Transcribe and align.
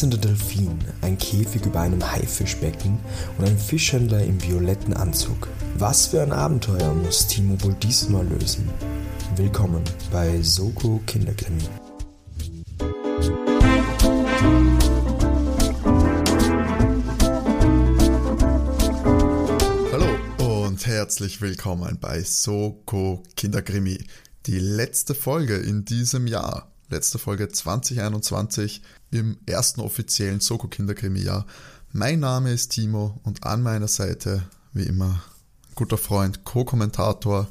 tanzender 0.00 0.16
Delfin, 0.16 0.78
ein 1.02 1.18
Käfig 1.18 1.66
über 1.66 1.80
einem 1.80 2.10
Haifischbecken 2.10 2.98
und 3.36 3.44
ein 3.44 3.58
Fischhändler 3.58 4.24
im 4.24 4.42
violetten 4.42 4.94
Anzug. 4.94 5.48
Was 5.76 6.06
für 6.06 6.22
ein 6.22 6.32
Abenteuer 6.32 6.94
muss 6.94 7.26
Timo 7.26 7.62
wohl 7.62 7.74
diesmal 7.74 8.26
lösen? 8.26 8.70
Willkommen 9.36 9.84
bei 10.10 10.40
Soko 10.40 11.02
Kinderkrimi. 11.06 11.64
Hallo 19.92 20.64
und 20.64 20.86
herzlich 20.86 21.42
willkommen 21.42 21.98
bei 22.00 22.22
Soko 22.22 23.22
Kinderkrimi. 23.36 24.02
Die 24.46 24.60
letzte 24.60 25.14
Folge 25.14 25.56
in 25.56 25.84
diesem 25.84 26.26
Jahr 26.26 26.70
letzte 26.90 27.18
Folge 27.18 27.48
2021 27.48 28.82
im 29.10 29.38
ersten 29.46 29.80
offiziellen 29.80 30.40
Soko 30.40 30.68
Kinderkrimi-Jahr. 30.68 31.46
Mein 31.92 32.20
Name 32.20 32.52
ist 32.52 32.72
Timo 32.72 33.20
und 33.22 33.44
an 33.44 33.62
meiner 33.62 33.88
Seite, 33.88 34.42
wie 34.72 34.82
immer, 34.82 35.22
guter 35.74 35.98
Freund, 35.98 36.44
Co-Kommentator 36.44 37.48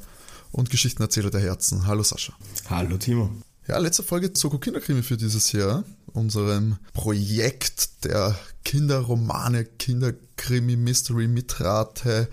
und 0.52 0.70
Geschichtenerzähler 0.70 1.32
der 1.32 1.42
Herzen. 1.42 1.88
Hallo 1.88 2.04
Sascha. 2.04 2.34
Hallo 2.70 2.98
Timo. 2.98 3.32
Ja, 3.68 3.78
letzte 3.78 4.04
Folge 4.04 4.32
Soko 4.34 4.58
Kinderkrimi 4.58 5.04
für 5.04 5.18
dieses 5.18 5.52
Jahr, 5.52 5.84
unserem 6.08 6.78
Projekt 6.94 8.04
der 8.04 8.38
Kinderromane, 8.66 9.64
Kinderkrimi, 9.64 10.76
Mystery, 10.76 11.28
Mitrate, 11.28 12.28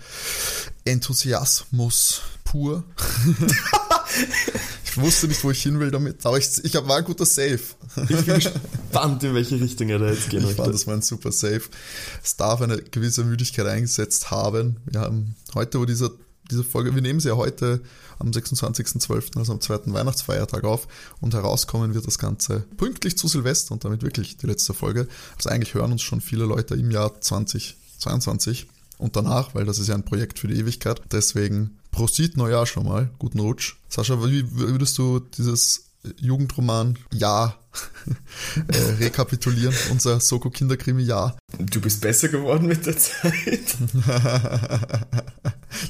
Enthusiasmus 0.83 2.21
pur. 2.43 2.83
ich 4.97 5.03
wusste 5.03 5.27
nicht, 5.27 5.43
wo 5.43 5.51
ich 5.51 5.61
hin 5.61 5.79
will 5.79 5.91
damit, 5.91 6.25
aber 6.25 6.39
ich, 6.39 6.63
ich 6.63 6.73
war 6.73 6.97
ein 6.97 7.03
guter 7.03 7.25
Safe. 7.25 7.59
Ich 8.09 8.25
bin 8.25 8.35
gespannt, 8.35 9.23
in 9.23 9.35
welche 9.35 9.59
Richtung 9.59 9.89
er 9.89 9.99
da 9.99 10.09
jetzt 10.09 10.29
gehen 10.29 10.43
Ich 10.47 10.55
fand, 10.55 10.73
das 10.73 10.87
war 10.87 10.95
ein 10.95 11.03
super 11.03 11.31
Safe. 11.31 11.61
Es 12.23 12.35
darf 12.35 12.61
eine 12.61 12.77
gewisse 12.77 13.23
Müdigkeit 13.23 13.67
eingesetzt 13.67 14.31
haben. 14.31 14.77
Wir 14.85 15.01
haben 15.01 15.35
heute, 15.53 15.79
wo 15.79 15.85
dieser, 15.85 16.09
diese 16.49 16.63
Folge, 16.63 16.95
wir 16.95 17.03
nehmen 17.03 17.19
sie 17.19 17.29
ja 17.29 17.35
heute 17.35 17.81
am 18.17 18.31
26.12., 18.31 19.37
also 19.37 19.53
am 19.53 19.61
zweiten 19.61 19.93
Weihnachtsfeiertag 19.93 20.63
auf 20.63 20.87
und 21.21 21.35
herauskommen 21.35 21.93
wird 21.93 22.07
das 22.07 22.17
Ganze 22.17 22.61
pünktlich 22.77 23.17
zu 23.19 23.27
Silvester 23.27 23.73
und 23.73 23.85
damit 23.85 24.01
wirklich 24.01 24.37
die 24.37 24.47
letzte 24.47 24.73
Folge. 24.73 25.07
Also 25.35 25.49
eigentlich 25.49 25.75
hören 25.75 25.91
uns 25.91 26.01
schon 26.01 26.21
viele 26.21 26.45
Leute 26.45 26.73
im 26.73 26.89
Jahr 26.89 27.21
2022 27.21 28.65
und 28.97 29.15
danach, 29.15 29.53
weil 29.53 29.65
das 29.65 29.77
ist 29.77 29.89
ja 29.89 29.95
ein 29.95 30.05
Projekt 30.05 30.39
für 30.39 30.47
die 30.47 30.57
Ewigkeit. 30.57 31.01
Deswegen 31.11 31.77
Prosit 31.97 32.37
Neujahr 32.37 32.67
schon 32.67 32.85
mal, 32.85 33.09
guten 33.17 33.39
Rutsch. 33.39 33.77
Sascha, 33.89 34.23
wie 34.23 34.45
würdest 34.51 34.99
du 34.99 35.19
dieses 35.19 35.89
Jugendroman 36.19 36.95
Jahr 37.11 37.57
äh, 38.67 38.77
rekapitulieren, 38.99 39.73
unser 39.91 40.19
Soko 40.19 40.51
Kinderkrimi 40.51 41.01
Jahr? 41.01 41.39
Du 41.57 41.81
bist 41.81 42.01
besser 42.01 42.29
geworden 42.29 42.67
mit 42.67 42.85
der 42.85 42.95
Zeit. 42.99 43.77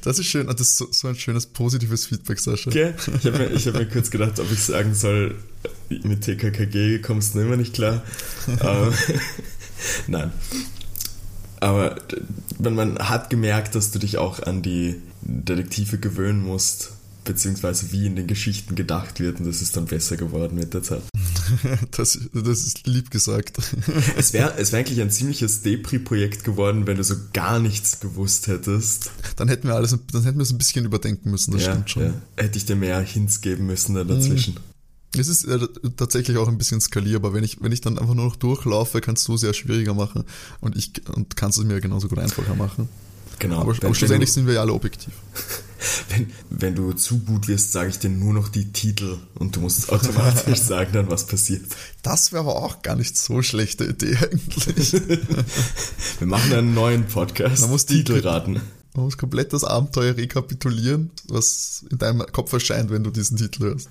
das 0.03 0.19
ist 0.19 0.27
schön, 0.27 0.47
das 0.47 0.61
ist 0.61 0.77
so, 0.77 0.87
so 0.91 1.09
ein 1.09 1.15
schönes 1.15 1.45
positives 1.45 2.05
Feedback, 2.05 2.39
Sascha. 2.39 2.69
Okay. 2.69 2.93
Ich 3.19 3.25
habe 3.25 3.39
mir, 3.39 3.59
hab 3.59 3.73
mir 3.73 3.89
kurz 3.89 4.09
gedacht, 4.09 4.39
ob 4.39 4.49
ich 4.49 4.63
sagen 4.63 4.95
soll, 4.95 5.35
mit 5.89 6.21
TKKG 6.21 6.99
kommst 7.01 7.35
du 7.35 7.41
immer 7.41 7.57
nicht 7.57 7.73
klar. 7.73 8.01
Ähm, 8.47 8.93
nein. 10.07 10.31
Aber 11.59 11.95
man 12.59 12.97
hat 12.99 13.29
gemerkt, 13.29 13.75
dass 13.75 13.91
du 13.91 13.99
dich 13.99 14.17
auch 14.17 14.41
an 14.43 14.61
die 14.61 15.01
Detektive 15.21 15.97
gewöhnen 15.97 16.43
musst, 16.43 16.91
beziehungsweise 17.25 17.91
wie 17.91 18.05
in 18.05 18.15
den 18.15 18.27
Geschichten 18.27 18.75
gedacht 18.75 19.19
wird 19.19 19.39
und 19.39 19.47
das 19.47 19.61
ist 19.61 19.75
dann 19.75 19.85
besser 19.85 20.17
geworden 20.17 20.55
mit 20.55 20.73
der 20.73 20.83
Zeit. 20.83 21.03
Das, 21.91 22.19
das 22.33 22.63
ist 22.65 22.87
lieb 22.87 23.09
gesagt. 23.09 23.57
Es 24.17 24.33
wäre 24.33 24.55
es 24.57 24.73
wär 24.73 24.79
eigentlich 24.79 24.99
ein 24.99 25.09
ziemliches 25.09 25.61
Depri-Projekt 25.61 26.43
geworden, 26.43 26.87
wenn 26.87 26.97
du 26.97 27.05
so 27.05 27.15
gar 27.31 27.59
nichts 27.59 28.01
gewusst 28.01 28.47
hättest. 28.47 29.11
Dann 29.37 29.47
hätten 29.47 29.69
wir 29.69 29.75
alles, 29.75 29.97
dann 30.11 30.23
hätten 30.23 30.37
wir 30.37 30.43
es 30.43 30.51
ein 30.51 30.57
bisschen 30.57 30.83
überdenken 30.83 31.31
müssen, 31.31 31.51
das 31.51 31.65
ja, 31.65 31.71
stimmt 31.71 31.89
schon. 31.89 32.03
Ja. 32.03 32.13
Hätte 32.35 32.57
ich 32.57 32.65
dir 32.65 32.75
mehr 32.75 32.99
Hints 32.99 33.39
geben 33.39 33.65
müssen 33.65 33.95
dann 33.95 34.09
dazwischen. 34.09 34.57
Es 35.19 35.27
ist 35.27 35.45
äh, 35.45 35.59
tatsächlich 35.95 36.37
auch 36.37 36.47
ein 36.47 36.57
bisschen 36.57 36.81
skalierbar. 36.81 37.33
Wenn 37.33 37.43
ich, 37.43 37.61
wenn 37.61 37.71
ich 37.71 37.81
dann 37.81 37.97
einfach 37.97 38.13
nur 38.13 38.25
noch 38.25 38.35
durchlaufe, 38.35 39.01
kannst 39.01 39.27
du 39.27 39.35
es 39.35 39.41
ja 39.41 39.53
schwieriger 39.53 39.93
machen 39.93 40.23
und 40.61 40.75
ich 40.75 40.91
und 41.13 41.35
kannst 41.35 41.57
es 41.57 41.65
mir 41.65 41.81
genauso 41.81 42.07
gut 42.07 42.19
einfacher 42.19 42.55
machen. 42.55 42.89
Genau. 43.39 43.59
Aber, 43.59 43.75
aber 43.81 43.95
schlussendlich 43.95 44.31
sind 44.31 44.47
wir 44.47 44.55
ja 44.55 44.61
alle 44.61 44.73
objektiv. 44.73 45.13
Wenn, 46.09 46.33
wenn 46.49 46.73
du 46.73 46.91
zu 46.93 47.19
gut 47.19 47.47
wirst, 47.47 47.71
sage 47.71 47.89
ich 47.89 47.99
dir 47.99 48.09
nur 48.09 48.33
noch 48.33 48.49
die 48.49 48.71
Titel 48.71 49.19
und 49.35 49.55
du 49.55 49.59
musst 49.59 49.91
automatisch 49.91 50.59
sagen 50.63 50.89
dann, 50.93 51.09
was 51.11 51.27
passiert. 51.27 51.61
Das 52.01 52.31
wäre 52.31 52.41
aber 52.41 52.55
auch 52.55 52.81
gar 52.81 52.95
nicht 52.95 53.15
so 53.15 53.43
schlechte 53.43 53.85
Idee 53.85 54.17
eigentlich. 54.17 54.93
wir 56.19 56.27
machen 56.27 56.51
einen 56.51 56.73
neuen 56.73 57.05
Podcast. 57.05 57.61
Man 57.61 57.69
muss 57.69 57.85
Titel 57.85 58.19
raten. 58.19 58.59
Man 58.95 59.05
muss 59.05 59.19
komplett 59.19 59.53
das 59.53 59.63
Abenteuer 59.63 60.17
rekapitulieren, 60.17 61.11
was 61.27 61.85
in 61.91 61.99
deinem 61.99 62.25
Kopf 62.31 62.51
erscheint, 62.53 62.89
wenn 62.89 63.03
du 63.03 63.11
diesen 63.11 63.37
Titel 63.37 63.65
hörst. 63.65 63.89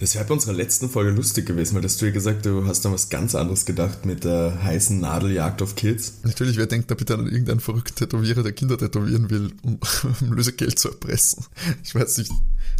Das 0.00 0.14
wäre 0.14 0.24
bei 0.24 0.34
unserer 0.34 0.52
letzten 0.52 0.90
Folge 0.90 1.12
lustig 1.12 1.46
gewesen, 1.46 1.76
weil 1.76 1.84
hast 1.84 2.00
du 2.02 2.06
ja 2.06 2.12
gesagt, 2.12 2.44
du 2.44 2.66
hast 2.66 2.84
da 2.84 2.92
was 2.92 3.08
ganz 3.08 3.34
anderes 3.34 3.64
gedacht 3.64 4.04
mit 4.04 4.24
der 4.24 4.62
heißen 4.62 5.00
Nadeljagd 5.00 5.62
auf 5.62 5.76
Kids. 5.76 6.18
Natürlich, 6.24 6.56
wer 6.56 6.66
denkt 6.66 6.90
da 6.90 6.94
bitte 6.94 7.14
an 7.14 7.26
irgendeinen 7.26 7.60
verrückten 7.60 7.94
Tätowierer, 7.94 8.42
der 8.42 8.52
Kinder 8.52 8.76
tätowieren 8.76 9.30
will, 9.30 9.52
um, 9.62 9.78
um 10.20 10.32
Lösegeld 10.32 10.78
zu 10.78 10.88
erpressen. 10.90 11.44
Ich 11.82 11.94
weiß 11.94 12.18
nicht, 12.18 12.32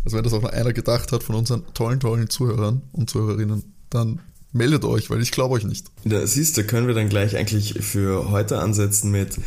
also 0.04 0.16
wenn 0.16 0.24
das 0.24 0.32
auch 0.32 0.42
noch 0.42 0.50
einer 0.50 0.72
gedacht 0.72 1.12
hat 1.12 1.22
von 1.22 1.36
unseren 1.36 1.62
tollen, 1.72 2.00
tollen 2.00 2.28
Zuhörern 2.28 2.82
und 2.92 3.08
Zuhörerinnen, 3.08 3.62
dann 3.90 4.20
meldet 4.52 4.84
euch, 4.84 5.08
weil 5.10 5.22
ich 5.22 5.30
glaube 5.30 5.54
euch 5.54 5.64
nicht. 5.64 5.86
Da 6.04 6.26
siehst 6.26 6.56
du, 6.56 6.64
können 6.64 6.86
wir 6.86 6.94
dann 6.94 7.08
gleich 7.08 7.36
eigentlich 7.36 7.74
für 7.80 8.30
heute 8.30 8.58
ansetzen 8.58 9.10
mit 9.10 9.38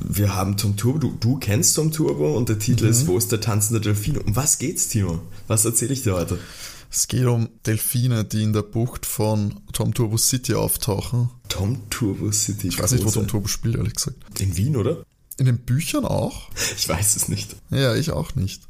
wir 0.00 0.34
haben 0.34 0.56
Tom 0.56 0.76
Turbo, 0.76 0.98
du, 0.98 1.16
du 1.18 1.38
kennst 1.38 1.76
Tom 1.76 1.92
Turbo 1.92 2.36
und 2.36 2.48
der 2.48 2.58
Titel 2.58 2.84
mhm. 2.84 2.90
ist 2.90 3.06
Wo 3.06 3.16
ist 3.18 3.32
der 3.32 3.40
tanzende 3.40 3.80
Delfin? 3.80 4.18
Um 4.18 4.36
was 4.36 4.58
geht's, 4.58 4.88
Timo? 4.88 5.20
Was 5.46 5.64
erzähle 5.64 5.92
ich 5.92 6.02
dir 6.02 6.14
heute? 6.14 6.38
Es 6.90 7.06
geht 7.06 7.24
um 7.26 7.48
Delfine, 7.66 8.24
die 8.24 8.42
in 8.42 8.52
der 8.52 8.62
Bucht 8.62 9.06
von 9.06 9.60
Tom 9.72 9.94
Turbo 9.94 10.16
City 10.16 10.54
auftauchen. 10.54 11.30
Tom 11.48 11.88
Turbo 11.88 12.32
City? 12.32 12.68
Ich 12.68 12.82
weiß 12.82 12.92
nicht, 12.92 13.04
wo 13.04 13.10
Tom 13.10 13.28
Turbo 13.28 13.46
spielt, 13.46 13.76
ehrlich 13.76 13.94
gesagt. 13.94 14.16
In 14.40 14.56
Wien, 14.56 14.76
oder? 14.76 15.04
In 15.38 15.46
den 15.46 15.58
Büchern 15.58 16.04
auch? 16.04 16.50
Ich 16.76 16.88
weiß 16.88 17.16
es 17.16 17.28
nicht. 17.28 17.54
Ja, 17.70 17.94
ich 17.94 18.10
auch 18.10 18.34
nicht. 18.34 18.62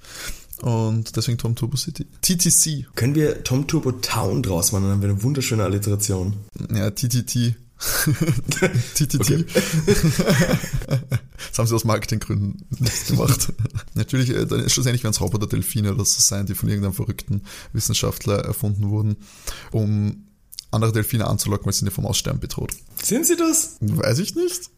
Und 0.61 1.17
deswegen 1.17 1.39
Tom 1.39 1.57
Turbo 1.57 1.77
City. 1.77 2.07
TTC. 2.21 2.95
Können 2.95 3.15
wir 3.15 3.43
Tom 3.43 3.67
Turbo 3.67 3.93
Town 3.93 4.43
draus 4.43 4.73
machen? 4.73 4.85
Dann 4.85 4.93
haben 4.93 5.03
wir 5.03 5.09
eine 5.09 5.23
wunderschöne 5.23 5.65
Alliteration. 5.65 6.35
Ja, 6.75 6.91
TTT. 6.91 7.55
TTT. 8.95 9.47
das 9.87 11.59
haben 11.59 11.67
sie 11.67 11.75
aus 11.75 11.85
Marketinggründen 11.85 12.67
nicht 12.79 13.09
gemacht. 13.09 13.53
Natürlich, 13.95 14.31
äh, 14.31 14.47
dann 14.47 14.69
schlussendlich 14.69 15.03
werden 15.03 15.15
es 15.15 15.21
Roboter 15.21 15.47
Delfine 15.47 15.95
oder 15.95 16.05
so 16.05 16.21
sein, 16.21 16.47
die 16.47 16.55
von 16.55 16.69
irgendeinem 16.69 16.93
verrückten 16.93 17.43
Wissenschaftler 17.73 18.45
erfunden 18.45 18.91
wurden, 18.91 19.17
um 19.71 20.27
andere 20.71 20.93
Delfine 20.93 21.27
anzulocken, 21.27 21.67
weil 21.67 21.73
sie 21.73 21.85
ja 21.87 21.91
vom 21.91 22.07
Aussterben 22.07 22.41
bedroht. 22.41 22.73
Sind 23.03 23.27
sie 23.27 23.37
das? 23.37 23.77
Weiß 23.81 24.19
ich 24.19 24.35
nicht. 24.35 24.71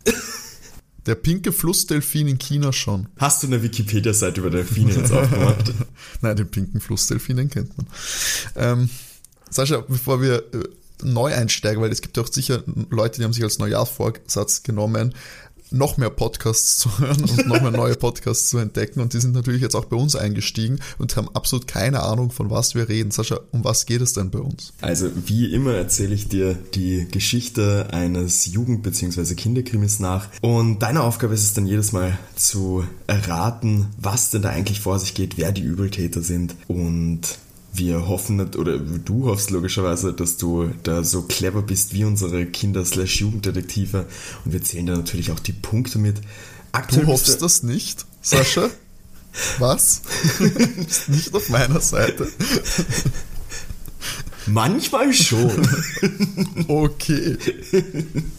Der 1.06 1.16
pinke 1.16 1.52
Flussdelfin 1.52 2.28
in 2.28 2.38
China 2.38 2.72
schon. 2.72 3.08
Hast 3.18 3.42
du 3.42 3.48
eine 3.48 3.62
Wikipedia-Seite 3.62 4.40
über 4.40 4.50
Delfine 4.50 4.92
jetzt 4.92 5.10
aufgemacht? 5.10 5.72
Nein, 6.20 6.36
den 6.36 6.48
pinken 6.48 6.80
Flussdelfin, 6.80 7.36
den 7.36 7.50
kennt 7.50 7.76
man. 7.76 7.86
Ähm, 8.54 8.90
Sascha, 9.50 9.80
bevor 9.80 10.22
wir 10.22 10.36
äh, 10.54 10.62
Neueinsteiger, 11.02 11.80
weil 11.80 11.92
es 11.92 12.02
gibt 12.02 12.16
ja 12.16 12.22
auch 12.22 12.32
sicher 12.32 12.62
Leute, 12.90 13.18
die 13.18 13.24
haben 13.24 13.32
sich 13.32 13.44
als 13.44 13.58
Neujahrsvorsatz 13.58 14.62
genommen, 14.62 15.14
noch 15.72 15.96
mehr 15.96 16.10
Podcasts 16.10 16.76
zu 16.76 16.98
hören 16.98 17.22
und 17.22 17.46
noch 17.46 17.60
mehr 17.60 17.70
neue 17.70 17.94
Podcasts 17.94 18.50
zu 18.50 18.58
entdecken. 18.58 19.00
Und 19.00 19.14
die 19.14 19.20
sind 19.20 19.34
natürlich 19.34 19.62
jetzt 19.62 19.74
auch 19.74 19.86
bei 19.86 19.96
uns 19.96 20.14
eingestiegen 20.14 20.78
und 20.98 21.16
haben 21.16 21.28
absolut 21.34 21.66
keine 21.66 22.02
Ahnung, 22.02 22.30
von 22.30 22.50
was 22.50 22.74
wir 22.74 22.88
reden. 22.88 23.10
Sascha, 23.10 23.40
um 23.50 23.64
was 23.64 23.86
geht 23.86 24.02
es 24.02 24.12
denn 24.12 24.30
bei 24.30 24.38
uns? 24.38 24.72
Also 24.80 25.10
wie 25.26 25.52
immer 25.52 25.74
erzähle 25.74 26.14
ich 26.14 26.28
dir 26.28 26.58
die 26.74 27.08
Geschichte 27.10 27.88
eines 27.90 28.46
Jugend- 28.46 28.82
bzw. 28.82 29.34
Kinderkrimis 29.34 29.98
nach. 29.98 30.28
Und 30.40 30.80
deine 30.80 31.02
Aufgabe 31.02 31.34
ist 31.34 31.42
es 31.42 31.54
dann 31.54 31.66
jedes 31.66 31.92
Mal 31.92 32.18
zu 32.36 32.84
erraten, 33.06 33.86
was 33.98 34.30
denn 34.30 34.42
da 34.42 34.50
eigentlich 34.50 34.80
vor 34.80 34.98
sich 34.98 35.14
geht, 35.14 35.38
wer 35.38 35.52
die 35.52 35.62
Übeltäter 35.62 36.22
sind 36.22 36.54
und 36.68 37.38
wir 37.74 38.06
hoffen, 38.06 38.40
oder 38.54 38.78
du 38.78 39.26
hoffst 39.26 39.50
logischerweise, 39.50 40.12
dass 40.12 40.36
du 40.36 40.70
da 40.82 41.02
so 41.02 41.22
clever 41.22 41.62
bist 41.62 41.94
wie 41.94 42.04
unsere 42.04 42.44
Kinder-Jugenddetektive 42.46 44.06
und 44.44 44.52
wir 44.52 44.62
zählen 44.62 44.86
da 44.86 44.96
natürlich 44.96 45.30
auch 45.30 45.40
die 45.40 45.52
Punkte 45.52 45.98
mit. 45.98 46.20
Aktuell 46.72 47.06
du 47.06 47.12
hoffst 47.12 47.40
das 47.40 47.62
nicht, 47.62 48.04
Sascha? 48.20 48.70
Was? 49.58 50.02
du 50.38 50.84
bist 50.84 51.08
nicht 51.08 51.34
auf 51.34 51.48
meiner 51.48 51.80
Seite. 51.80 52.28
Manchmal 54.46 55.12
schon. 55.12 55.50
okay. 56.68 57.38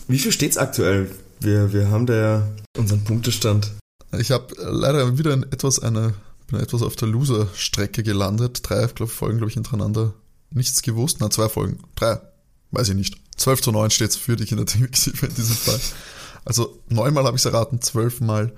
Wie 0.08 0.20
viel 0.20 0.32
steht's 0.32 0.58
aktuell? 0.58 1.10
Wir, 1.40 1.74
wir 1.74 1.90
haben 1.90 2.06
da 2.06 2.14
ja 2.14 2.48
unseren 2.78 3.04
Punktestand. 3.04 3.72
Ich 4.20 4.32
habe 4.32 4.54
leider 4.58 5.18
wieder 5.18 5.34
etwas 5.34 5.80
eine 5.80 6.14
bin 6.54 6.62
etwas 6.62 6.84
auf 6.84 6.96
der 6.96 7.08
Loser-Strecke 7.08 8.04
gelandet. 8.04 8.62
Drei 8.64 8.86
glaub, 8.86 9.10
Folgen, 9.10 9.38
glaube 9.40 9.50
ich, 9.50 9.56
hintereinander. 9.56 10.14
Nichts 10.52 10.84
gewusst. 10.84 11.18
Na, 11.20 11.32
zwei 11.32 11.50
Folgen. 11.50 11.80
Drei. 11.96 12.22
Weiß 12.72 12.90
ich 12.90 12.96
nicht. 12.96 13.18
12 13.38 13.62
zu 13.62 13.72
9 13.72 13.90
steht 13.90 14.12
es 14.12 14.16
für 14.16 14.36
die 14.36 14.46
Kinderdetektive 14.46 15.26
in 15.26 15.34
diesem 15.34 15.56
Fall. 15.56 15.80
Also 16.46 16.80
neunmal 16.90 17.26
habe 17.26 17.36
ich 17.36 17.42
es 17.42 17.52
erraten, 17.52 17.82
zwölfmal 17.82 18.54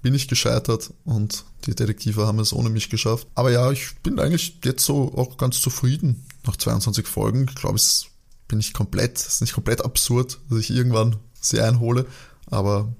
bin 0.00 0.14
ich 0.14 0.28
gescheitert 0.28 0.92
und 1.04 1.44
die 1.66 1.74
Detektive 1.74 2.26
haben 2.26 2.38
es 2.38 2.52
ohne 2.52 2.70
mich 2.70 2.90
geschafft. 2.90 3.26
Aber 3.34 3.50
ja, 3.50 3.70
ich 3.72 3.94
bin 4.02 4.18
eigentlich 4.18 4.58
jetzt 4.64 4.84
so 4.84 5.14
auch 5.14 5.36
ganz 5.36 5.60
zufrieden 5.60 6.24
nach 6.46 6.56
22 6.56 7.06
Folgen. 7.06 7.46
Ich 7.48 7.54
glaube, 7.54 7.76
es 7.76 8.06
bin 8.48 8.60
ich 8.60 8.72
komplett, 8.72 9.18
es 9.18 9.26
ist 9.26 9.40
nicht 9.40 9.54
komplett 9.54 9.84
absurd, 9.84 10.38
dass 10.48 10.58
ich 10.60 10.70
irgendwann 10.70 11.16
sie 11.40 11.60
einhole, 11.60 12.06
aber 12.46 12.94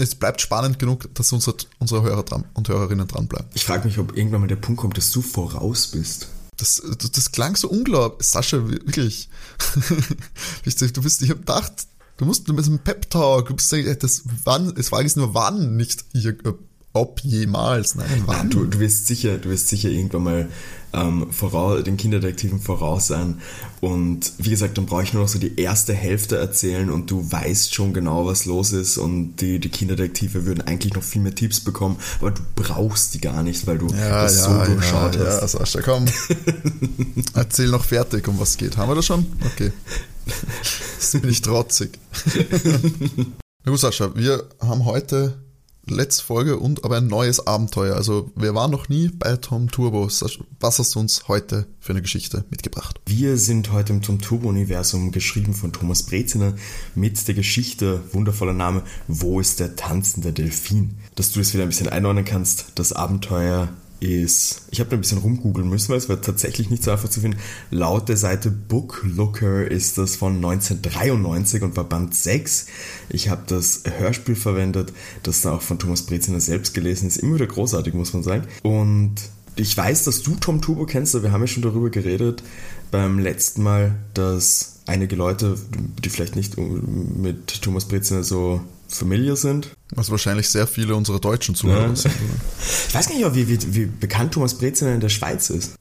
es 0.00 0.14
bleibt 0.14 0.40
spannend 0.40 0.78
genug, 0.78 1.14
dass 1.14 1.32
unsere, 1.32 1.56
unsere 1.78 2.02
Hörer 2.02 2.22
dran, 2.22 2.44
und 2.54 2.68
Hörerinnen 2.68 3.06
dranbleiben. 3.06 3.48
Ich 3.54 3.64
frage 3.64 3.86
mich, 3.86 3.98
ob 3.98 4.16
irgendwann 4.16 4.40
mal 4.40 4.46
der 4.46 4.56
Punkt 4.56 4.80
kommt, 4.80 4.96
dass 4.96 5.12
du 5.12 5.22
voraus 5.22 5.88
bist. 5.88 6.28
Das, 6.56 6.82
das, 6.98 7.10
das 7.10 7.32
klang 7.32 7.56
so 7.56 7.68
unglaublich. 7.68 8.28
Sascha, 8.28 8.68
wirklich. 8.68 9.28
du 10.64 11.02
bist, 11.02 11.22
ich 11.22 11.30
habe 11.30 11.40
gedacht, 11.40 11.72
du 12.16 12.24
musst 12.24 12.48
mit 12.48 12.66
einem 12.66 12.78
Pep-Talk, 12.78 13.48
du 13.48 13.54
bist, 13.54 13.72
das 13.72 14.22
wann, 14.44 14.74
es 14.76 14.92
war 14.92 15.02
jetzt 15.02 15.16
nur 15.16 15.34
wann, 15.34 15.76
nicht 15.76 16.04
ob 16.92 17.20
jemals. 17.20 17.94
Nein, 17.94 18.22
wann? 18.26 18.50
Du, 18.50 18.66
du 18.66 18.78
wirst 18.78 19.06
sicher, 19.06 19.38
du 19.38 19.50
wirst 19.50 19.68
sicher 19.68 19.88
irgendwann 19.88 20.22
mal 20.22 20.48
ähm, 20.92 21.30
voraus, 21.30 21.82
den 21.84 21.96
Kinderdetektiven 21.96 22.60
voraus 22.60 23.06
sein. 23.06 23.40
Und 23.80 24.32
wie 24.38 24.50
gesagt, 24.50 24.76
dann 24.76 24.86
brauche 24.86 25.02
ich 25.02 25.12
nur 25.12 25.22
noch 25.22 25.28
so 25.28 25.38
die 25.38 25.58
erste 25.58 25.94
Hälfte 25.94 26.36
erzählen 26.36 26.90
und 26.90 27.10
du 27.10 27.30
weißt 27.30 27.74
schon 27.74 27.92
genau, 27.92 28.26
was 28.26 28.44
los 28.44 28.72
ist. 28.72 28.98
Und 28.98 29.36
die, 29.36 29.58
die 29.58 29.68
Kinderdetektive 29.68 30.44
würden 30.46 30.60
eigentlich 30.62 30.94
noch 30.94 31.02
viel 31.02 31.22
mehr 31.22 31.34
Tipps 31.34 31.60
bekommen, 31.60 31.96
aber 32.20 32.32
du 32.32 32.42
brauchst 32.56 33.14
die 33.14 33.20
gar 33.20 33.42
nicht, 33.42 33.66
weil 33.66 33.78
du 33.78 33.88
ja, 33.88 34.22
das 34.22 34.38
ja, 34.38 34.44
so 34.44 34.72
durchschaut 34.72 35.16
ja, 35.16 35.26
hast. 35.26 35.40
Ja, 35.40 35.48
Sascha, 35.48 35.80
komm. 35.82 36.06
Erzähl 37.34 37.68
noch 37.68 37.84
fertig, 37.84 38.26
um 38.28 38.38
was 38.38 38.56
geht. 38.56 38.76
Haben 38.76 38.90
wir 38.90 38.96
das 38.96 39.06
schon? 39.06 39.26
Okay. 39.52 39.72
Jetzt 40.98 41.20
bin 41.20 41.30
ich 41.30 41.40
trotzig. 41.40 41.98
Na 43.64 43.72
gut, 43.72 43.80
Sascha, 43.80 44.14
wir 44.14 44.48
haben 44.60 44.84
heute 44.84 45.42
letzte 45.86 46.24
Folge 46.24 46.58
und 46.58 46.84
aber 46.84 46.98
ein 46.98 47.06
neues 47.06 47.46
Abenteuer. 47.46 47.96
Also 47.96 48.30
wir 48.36 48.54
waren 48.54 48.70
noch 48.70 48.88
nie 48.88 49.08
bei 49.08 49.36
Tom 49.36 49.70
Turbo. 49.70 50.08
Was 50.60 50.78
hast 50.78 50.94
du 50.94 51.00
uns 51.00 51.28
heute 51.28 51.66
für 51.78 51.92
eine 51.92 52.02
Geschichte 52.02 52.44
mitgebracht? 52.50 53.00
Wir 53.06 53.36
sind 53.36 53.72
heute 53.72 53.92
im 53.92 54.02
Tom 54.02 54.20
Turbo 54.20 54.48
Universum, 54.48 55.12
geschrieben 55.12 55.54
von 55.54 55.72
Thomas 55.72 56.04
Breziner, 56.04 56.54
mit 56.94 57.26
der 57.26 57.34
Geschichte, 57.34 58.00
wundervoller 58.12 58.52
Name, 58.52 58.82
Wo 59.08 59.40
ist 59.40 59.60
der 59.60 59.76
tanzende 59.76 60.32
Delfin? 60.32 60.96
Dass 61.14 61.32
du 61.32 61.40
es 61.40 61.54
wieder 61.54 61.64
ein 61.64 61.70
bisschen 61.70 61.88
einordnen 61.88 62.24
kannst, 62.24 62.72
das 62.76 62.92
Abenteuer 62.92 63.68
ist, 64.00 64.62
ich 64.70 64.80
habe 64.80 64.92
ein 64.92 65.00
bisschen 65.00 65.18
rumgoogeln 65.18 65.68
müssen, 65.68 65.90
weil 65.90 65.98
es 65.98 66.08
war 66.08 66.20
tatsächlich 66.20 66.70
nicht 66.70 66.82
so 66.82 66.90
einfach 66.90 67.08
zu 67.08 67.20
finden. 67.20 67.38
Laut 67.70 68.08
der 68.08 68.16
Seite 68.16 68.50
Booklooker 68.50 69.70
ist 69.70 69.98
das 69.98 70.16
von 70.16 70.36
1993 70.36 71.62
und 71.62 71.76
war 71.76 71.84
Band 71.84 72.14
6. 72.14 72.66
Ich 73.10 73.28
habe 73.28 73.42
das 73.46 73.82
Hörspiel 73.98 74.34
verwendet, 74.34 74.92
das 75.22 75.42
dann 75.42 75.52
auch 75.52 75.62
von 75.62 75.78
Thomas 75.78 76.02
Breziner 76.02 76.40
selbst 76.40 76.72
gelesen 76.72 77.08
ist. 77.08 77.18
Immer 77.18 77.36
wieder 77.36 77.46
großartig, 77.46 77.92
muss 77.94 78.14
man 78.14 78.22
sagen. 78.22 78.46
Und 78.62 79.16
ich 79.56 79.76
weiß, 79.76 80.04
dass 80.04 80.22
du 80.22 80.34
Tom 80.36 80.62
Turbo 80.62 80.86
kennst, 80.86 81.14
aber 81.14 81.24
wir 81.24 81.32
haben 81.32 81.42
ja 81.42 81.46
schon 81.46 81.62
darüber 81.62 81.90
geredet 81.90 82.42
beim 82.90 83.18
letzten 83.18 83.62
Mal, 83.62 83.96
dass 84.14 84.80
einige 84.86 85.16
Leute, 85.16 85.56
die 86.02 86.08
vielleicht 86.08 86.36
nicht 86.36 86.56
mit 86.56 87.62
Thomas 87.62 87.84
Breziner 87.84 88.24
so 88.24 88.60
familiar 88.90 89.36
sind. 89.36 89.70
Was 89.94 90.10
wahrscheinlich 90.10 90.48
sehr 90.48 90.66
viele 90.66 90.94
unserer 90.94 91.20
deutschen 91.20 91.54
Zuhörer 91.54 91.88
ja. 91.88 91.96
sind. 91.96 92.14
Oder? 92.14 92.40
Ich 92.88 92.94
weiß 92.94 93.08
gar 93.08 93.16
nicht, 93.16 93.34
wie, 93.34 93.48
wie, 93.48 93.74
wie 93.74 93.86
bekannt 93.86 94.34
Thomas 94.34 94.54
Breziner 94.54 94.94
in 94.94 95.00
der 95.00 95.08
Schweiz 95.08 95.50
ist. 95.50 95.74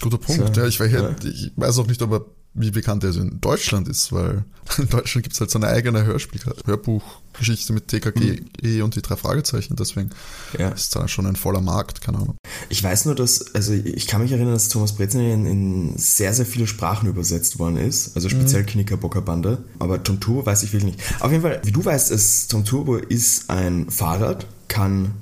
Guter 0.00 0.18
Punkt. 0.18 0.54
So, 0.54 0.60
ja, 0.60 0.66
ich, 0.66 0.80
weiß, 0.80 0.92
ja. 0.92 1.14
ich 1.24 1.52
weiß 1.56 1.78
auch 1.78 1.86
nicht, 1.86 2.02
ob 2.02 2.12
er 2.12 2.24
wie 2.54 2.70
bekannt 2.70 3.02
er 3.04 3.14
in 3.16 3.40
Deutschland 3.40 3.88
ist, 3.88 4.12
weil 4.12 4.44
in 4.78 4.88
Deutschland 4.88 5.24
gibt 5.24 5.34
es 5.34 5.40
halt 5.40 5.50
so 5.50 5.58
eine 5.58 5.68
eigene 5.68 6.04
Hörspiel 6.04 6.40
Hörbuchgeschichte 6.64 7.72
mit 7.72 7.88
TKG 7.88 8.42
mhm. 8.62 8.82
und 8.82 8.94
die 8.94 9.02
drei 9.02 9.16
Fragezeichen, 9.16 9.76
deswegen 9.76 10.10
ja. 10.58 10.68
ist 10.68 10.94
da 10.94 11.08
schon 11.08 11.26
ein 11.26 11.36
voller 11.36 11.60
Markt, 11.60 12.00
keine 12.00 12.18
Ahnung. 12.18 12.36
Ich 12.68 12.82
weiß 12.82 13.06
nur, 13.06 13.14
dass, 13.14 13.54
also 13.54 13.72
ich 13.72 14.06
kann 14.06 14.22
mich 14.22 14.32
erinnern, 14.32 14.54
dass 14.54 14.68
Thomas 14.68 14.92
Breziner 14.92 15.34
in, 15.34 15.46
in 15.46 15.98
sehr, 15.98 16.32
sehr 16.32 16.46
viele 16.46 16.66
Sprachen 16.66 17.08
übersetzt 17.08 17.58
worden 17.58 17.76
ist, 17.76 18.14
also 18.14 18.28
speziell 18.28 18.62
mhm. 18.62 18.66
Knickerbocker 18.66 19.20
Bande, 19.20 19.64
aber 19.80 20.02
Tom 20.02 20.20
Turbo 20.20 20.46
weiß 20.46 20.62
ich 20.62 20.72
wirklich 20.72 20.96
nicht. 20.96 21.20
Auf 21.20 21.32
jeden 21.32 21.42
Fall, 21.42 21.60
wie 21.64 21.72
du 21.72 21.84
weißt, 21.84 22.12
ist, 22.12 22.50
Tom 22.50 22.64
Turbo 22.64 22.96
ist 22.96 23.50
ein 23.50 23.90
Fahrrad, 23.90 24.46
kann 24.68 25.12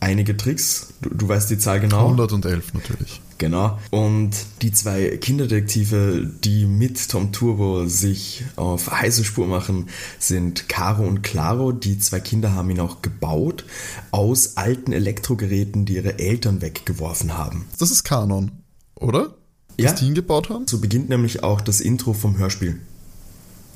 einige 0.00 0.36
Tricks, 0.36 0.94
du, 1.02 1.10
du 1.10 1.28
weißt 1.28 1.50
die 1.50 1.58
Zahl 1.58 1.80
genau. 1.80 2.08
111 2.08 2.72
natürlich. 2.72 3.20
Genau. 3.38 3.78
Und 3.90 4.32
die 4.62 4.72
zwei 4.72 5.16
Kinderdetektive, 5.16 6.28
die 6.44 6.66
mit 6.66 7.08
Tom 7.08 7.30
Turbo 7.30 7.86
sich 7.86 8.44
auf 8.56 8.90
heiße 8.90 9.24
Spur 9.24 9.46
machen, 9.46 9.88
sind 10.18 10.68
Caro 10.68 11.04
und 11.04 11.22
Claro. 11.22 11.70
Die 11.70 12.00
zwei 12.00 12.18
Kinder 12.18 12.54
haben 12.54 12.68
ihn 12.70 12.80
auch 12.80 13.00
gebaut 13.00 13.64
aus 14.10 14.56
alten 14.56 14.92
Elektrogeräten, 14.92 15.86
die 15.86 15.94
ihre 15.94 16.18
Eltern 16.18 16.60
weggeworfen 16.60 17.38
haben. 17.38 17.66
Das 17.78 17.92
ist 17.92 18.02
Kanon, 18.02 18.50
oder? 18.96 19.34
Ja. 19.78 19.92
Dass 19.92 20.00
die 20.00 20.06
ihn 20.06 20.14
gebaut 20.14 20.50
haben? 20.50 20.66
So 20.66 20.80
beginnt 20.80 21.08
nämlich 21.08 21.44
auch 21.44 21.60
das 21.60 21.80
Intro 21.80 22.12
vom 22.12 22.36
Hörspiel. 22.38 22.80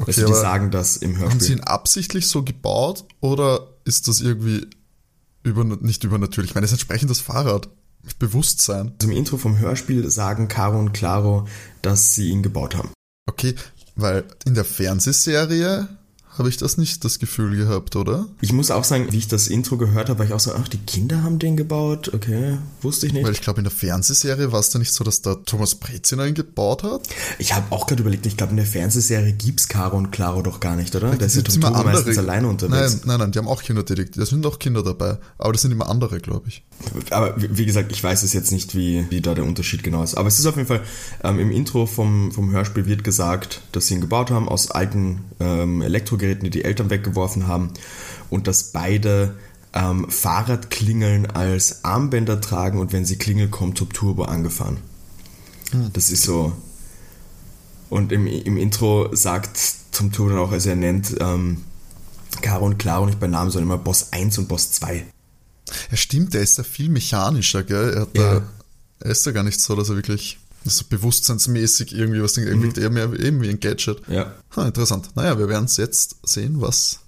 Okay, 0.01 0.09
also 0.09 0.27
die 0.27 0.35
sagen 0.35 0.73
das 0.73 0.97
im 0.97 1.13
Hörspiel. 1.13 1.31
Haben 1.31 1.41
sie 1.41 1.53
ihn 1.53 1.61
absichtlich 1.61 2.27
so 2.27 2.43
gebaut 2.43 3.05
oder 3.21 3.69
ist 3.85 4.09
das 4.09 4.21
irgendwie 4.21 4.67
über, 5.45 5.63
nicht 5.65 6.03
übernatürlich? 6.03 6.51
Ich 6.51 6.55
meine, 6.57 6.65
es 6.65 6.73
ist 6.73 6.79
entsprechend 6.79 7.11
das 7.11 7.21
Fahrrad. 7.21 7.69
Mit 8.03 8.19
Bewusstsein. 8.19 8.93
Also 8.99 9.11
Im 9.11 9.17
Intro 9.17 9.37
vom 9.37 9.59
Hörspiel 9.59 10.11
sagen 10.11 10.49
Caro 10.49 10.79
und 10.79 10.93
Claro, 10.93 11.47
dass 11.83 12.15
sie 12.15 12.31
ihn 12.31 12.43
gebaut 12.43 12.77
haben. 12.77 12.91
Okay, 13.29 13.55
weil 13.95 14.25
in 14.45 14.55
der 14.55 14.65
Fernsehserie 14.65 15.89
habe 16.39 16.49
ich 16.49 16.57
das 16.57 16.79
nicht 16.79 17.05
das 17.05 17.19
Gefühl 17.19 17.57
gehabt, 17.57 17.95
oder? 17.95 18.27
Ich 18.41 18.53
muss 18.53 18.71
auch 18.71 18.85
sagen, 18.85 19.09
wie 19.11 19.19
ich 19.19 19.29
das 19.29 19.49
Intro 19.49 19.77
gehört 19.77 20.09
habe, 20.09 20.21
war 20.21 20.27
ich 20.27 20.33
auch 20.33 20.41
so, 20.41 20.55
ach, 20.55 20.67
die 20.67 20.79
Kinder 20.79 21.23
haben 21.23 21.39
den 21.39 21.57
gebaut? 21.57 22.11
Okay, 22.15 22.57
wusste 22.81 23.07
ich 23.07 23.13
nicht. 23.13 23.25
Weil 23.25 23.33
ich 23.33 23.43
glaube, 23.43 23.61
in 23.61 23.65
der 23.65 23.71
Fernsehserie 23.71 24.51
war 24.51 24.61
es 24.61 24.71
da 24.71 24.79
nicht 24.79 24.93
so, 24.93 25.05
dass 25.05 25.21
da 25.21 25.35
Thomas 25.35 25.75
Breziner 25.75 26.27
ihn 26.27 26.35
gebaut 26.35 26.85
hat? 26.85 27.03
Ich 27.39 27.55
habe 27.55 27.71
auch 27.71 27.87
gerade 27.87 28.01
überlegt, 28.01 28.25
ich 28.25 28.39
glaube, 28.39 28.53
in 28.53 28.57
der 28.57 28.67
Fernsehserie 28.67 29.33
gibt 29.35 29.61
es 29.61 29.69
Caro 29.69 29.97
und 29.97 30.11
Claro 30.11 30.43
doch 30.43 30.61
gar 30.61 30.75
nicht, 30.75 30.95
oder? 30.97 31.15
Da 31.15 31.27
ja 31.27 31.43
Tom 31.43 31.61
Turbo 31.61 31.83
meistens 31.83 32.17
alleine 32.17 32.49
unterwegs. 32.49 32.95
Nein, 32.95 33.01
nein, 33.05 33.19
nein, 33.19 33.33
die 33.33 33.39
haben 33.39 33.49
auch 33.49 33.63
Kinderdetektive, 33.63 34.21
da 34.21 34.27
sind 34.27 34.47
auch 34.47 34.59
Kinder 34.59 34.83
dabei, 34.83 35.19
aber 35.37 35.53
das 35.53 35.63
sind 35.63 35.73
immer 35.73 35.91
andere, 35.91 36.19
glaube 36.21 36.49
ich. 36.49 36.65
Aber 37.11 37.35
wie 37.37 37.67
gesagt, 37.67 37.93
ich 37.93 38.03
weiß 38.03 38.23
es 38.23 38.33
jetzt 38.33 38.53
nicht, 38.53 38.75
wie, 38.75 39.05
wie 39.11 39.21
da 39.21 39.35
der 39.35 39.45
Unterschied 39.45 39.83
genau 39.83 40.03
ist. 40.03 40.15
Aber 40.15 40.29
es 40.29 40.39
ist 40.39 40.47
auf 40.47 40.57
jeden 40.57 40.69
Fall, 40.69 40.81
ähm, 41.23 41.39
im 41.39 41.51
Intro 41.51 41.85
vom, 41.85 42.33
vom 42.33 42.51
Hörspiel 42.53 42.87
wird 42.87 43.05
gesagt, 43.05 43.61
dass 43.73 43.87
sie 43.87 43.95
ihn 43.95 44.01
gebaut 44.01 44.31
haben 44.31 44.49
aus 44.49 44.71
alten 44.71 45.25
ähm, 45.41 45.83
Elektrogeräten, 46.23 46.45
die 46.45 46.51
die 46.51 46.65
Eltern 46.65 46.91
weggeworfen 46.91 47.47
haben 47.47 47.73
und 48.31 48.47
dass 48.47 48.73
beide 48.73 49.37
ähm, 49.73 50.09
Fahrradklingeln 50.09 51.27
als 51.27 51.85
Armbänder 51.85 52.41
tragen 52.41 52.79
und 52.79 52.93
wenn 52.93 53.05
sie 53.05 53.17
klingeln, 53.17 53.51
kommt 53.51 53.79
Top 53.79 53.95
Turbo 53.95 54.25
angefahren. 54.25 54.79
Hm. 55.71 55.91
Das 55.93 56.11
ist 56.11 56.23
so. 56.23 56.53
Und 57.89 58.13
im, 58.13 58.27
im 58.27 58.57
Intro 58.57 59.15
sagt 59.15 59.59
Tom 59.93 60.13
Turbo 60.13 60.31
dann 60.31 60.39
auch, 60.39 60.53
also 60.53 60.71
er 60.71 60.77
nennt 60.77 61.15
ähm, 61.21 61.65
Caro 62.41 62.65
und 62.65 62.79
Clara 62.79 63.07
nicht 63.07 63.21
bei 63.21 63.27
Namen, 63.27 63.51
sondern 63.51 63.71
immer 63.71 63.83
Boss 63.83 64.13
1 64.13 64.39
und 64.39 64.49
Boss 64.49 64.73
2. 64.73 65.05
Ja, 65.91 65.97
stimmt, 65.97 66.35
der 66.35 66.43
ist 66.43 66.59
ja 66.59 66.65
viel 66.65 66.89
mechanischer, 66.89 67.63
gell? 67.63 68.09
Er, 68.15 68.21
ja. 68.21 68.41
da, 68.41 68.43
er 69.01 69.11
ist 69.11 69.27
ja 69.27 69.33
gar 69.33 69.43
nicht 69.43 69.61
so, 69.61 69.75
dass 69.77 69.91
er 69.91 69.97
wirklich 69.97 70.39
so 70.65 70.85
bewusstseinsmäßig 70.89 71.95
irgendwie 71.95 72.23
was, 72.23 72.37
mhm. 72.37 72.63
wirkt 72.63 72.79
eher 72.79 72.91
mehr 72.91 73.13
eben 73.19 73.41
wie 73.43 73.49
ein 73.49 73.61
Gadget. 73.61 74.01
Ja. 74.09 74.35
Ha, 74.57 74.67
interessant. 74.67 75.11
Naja, 75.15 75.39
wir 75.39 75.49
werden 75.49 75.65
es 75.65 75.77
jetzt 75.77 76.17
sehen, 76.25 76.61
was 76.61 77.01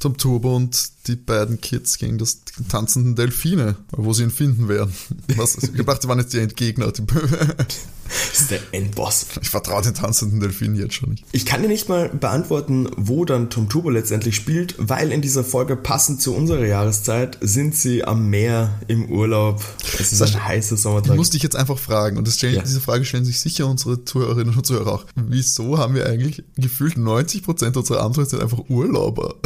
Tom 0.00 0.16
Turbo 0.16 0.54
und 0.56 0.90
die 1.06 1.16
beiden 1.16 1.60
Kids 1.60 1.98
gegen 1.98 2.18
das 2.18 2.40
tanzenden 2.68 3.16
Delfine, 3.16 3.76
wo 3.92 4.12
sie 4.12 4.24
ihn 4.24 4.30
finden 4.30 4.68
werden. 4.68 4.94
Was, 5.36 5.56
ich 5.56 5.84
dachte, 5.84 6.08
waren 6.08 6.18
jetzt 6.18 6.32
die 6.32 6.38
Endgegner. 6.38 6.92
Die 6.92 7.02
das 8.08 8.40
ist 8.42 8.50
der 8.50 8.60
Endboss. 8.72 9.26
Ich 9.40 9.50
vertraue 9.50 9.82
den 9.82 9.94
tanzenden 9.94 10.40
Delfinen 10.40 10.76
jetzt 10.76 10.94
schon 10.94 11.10
nicht. 11.10 11.24
Ich 11.32 11.46
kann 11.46 11.62
dir 11.62 11.68
nicht 11.68 11.88
mal 11.88 12.08
beantworten, 12.08 12.88
wo 12.96 13.24
dann 13.24 13.50
Tom 13.50 13.68
Turbo 13.68 13.90
letztendlich 13.90 14.36
spielt, 14.36 14.74
weil 14.78 15.12
in 15.12 15.22
dieser 15.22 15.44
Folge 15.44 15.76
passend 15.76 16.20
zu 16.20 16.34
unserer 16.34 16.64
Jahreszeit 16.64 17.38
sind 17.40 17.74
sie 17.74 18.04
am 18.04 18.28
Meer 18.28 18.80
im 18.88 19.10
Urlaub. 19.10 19.62
Es 19.98 20.12
ist 20.12 20.22
ein 20.22 20.44
heißer 20.44 20.76
Sommertag. 20.76 21.12
Ich 21.12 21.16
muss 21.16 21.30
dich 21.30 21.42
jetzt 21.42 21.56
einfach 21.56 21.78
fragen, 21.78 22.16
und 22.16 22.28
stellen, 22.28 22.54
ja. 22.54 22.62
diese 22.62 22.80
Frage 22.80 23.04
stellen 23.04 23.24
sich 23.24 23.40
sicher 23.40 23.66
unsere 23.66 24.04
Zuhörerinnen 24.04 24.54
und 24.54 24.66
Zuhörer 24.66 24.92
auch. 24.92 25.06
Wieso 25.14 25.78
haben 25.78 25.94
wir 25.94 26.06
eigentlich 26.06 26.44
gefühlt 26.56 26.96
90% 26.96 27.76
unserer 27.76 28.02
Antworten 28.02 28.30
sind 28.30 28.42
einfach 28.42 28.68
Urlauber? 28.68 29.36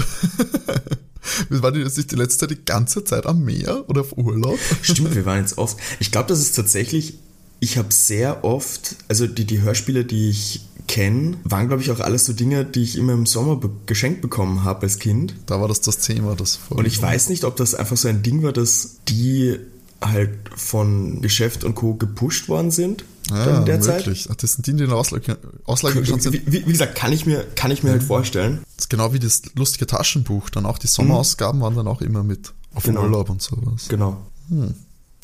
War 1.51 1.73
die 1.73 1.81
jetzt 1.81 1.97
nicht 1.97 2.11
die 2.11 2.17
letzte 2.17 2.41
Zeit 2.41 2.51
die 2.51 2.65
ganze 2.65 3.05
Zeit 3.05 3.27
am 3.27 3.45
Meer 3.45 3.89
oder 3.89 4.01
auf 4.01 4.17
Urlaub? 4.17 4.59
Stimmt, 4.83 5.15
wir 5.15 5.27
waren 5.27 5.41
jetzt 5.41 5.59
oft. 5.59 5.77
Ich 6.01 6.11
glaube, 6.11 6.29
das 6.29 6.41
ist 6.41 6.57
tatsächlich 6.57 7.15
ich 7.61 7.79
habe 7.79 7.93
sehr 7.93 8.45
oft, 8.45 8.97
also 9.09 9.27
die, 9.27 9.45
die 9.45 9.63
Hörspiele, 9.63 10.05
die 10.05 10.31
ich 10.31 10.61
kenne, 10.87 11.37
waren, 11.45 11.69
glaube 11.69 11.83
ich, 11.83 11.91
auch 11.91 12.01
alles 12.01 12.25
so 12.25 12.33
Dinge, 12.33 12.65
die 12.65 12.83
ich 12.83 12.97
immer 12.97 13.13
im 13.13 13.27
Sommer 13.27 13.57
be 13.57 13.71
geschenkt 13.87 14.23
bekommen 14.23 14.65
habe 14.65 14.83
als 14.83 14.99
Kind. 14.99 15.35
Da 15.47 15.61
war 15.61 15.69
das 15.69 15.81
das 15.81 15.99
Thema, 15.99 16.35
das 16.35 16.59
Und 16.71 16.87
ich 16.87 17.01
weiß 17.01 17.29
nicht, 17.29 17.45
ob 17.45 17.57
das 17.57 17.75
einfach 17.75 17.97
so 17.97 18.09
ein 18.09 18.23
Ding 18.23 18.43
war, 18.43 18.53
dass 18.53 18.97
die 19.09 19.59
halt 20.01 20.31
von 20.57 21.21
Geschäft 21.21 21.65
und 21.65 21.75
Co. 21.75 21.95
gepusht 21.95 22.49
worden 22.49 22.71
sind. 22.71 23.05
Ja, 23.31 23.67
wirklich. 23.67 24.29
Ach, 24.31 24.37
das 24.37 24.55
sind 24.55 24.67
die, 24.67 24.73
die 24.73 24.85
in 24.85 24.89
der 24.89 24.97
Auslage, 24.99 25.37
Auslage 25.65 26.05
schon 26.07 26.21
sind. 26.21 26.33
Wie, 26.33 26.67
wie, 26.67 26.73
gesagt, 26.73 26.95
kann 26.95 27.13
ich 27.13 27.27
mir, 27.27 27.45
kann 27.57 27.71
ich 27.71 27.83
mir 27.83 27.91
halt 27.91 28.03
vorstellen. 28.03 28.61
Das 28.77 28.85
ist 28.85 28.91
genau 28.91 29.13
wie 29.13 29.19
das 29.19 29.43
lustige 29.55 29.87
Taschenbuch. 29.87 30.49
Dann 30.49 30.65
auch 30.65 30.79
die 30.79 30.87
Sommerausgaben 30.87 31.59
mhm. 31.59 31.65
waren 31.65 31.77
dann 31.77 31.89
auch 31.89 32.01
immer 32.01 32.23
mit 32.23 32.55
auf 32.75 32.85
genau. 32.85 33.03
Urlaub 33.03 33.29
und 33.29 33.43
sowas. 33.43 33.89
Genau. 33.89 34.17
Hm. 34.49 34.75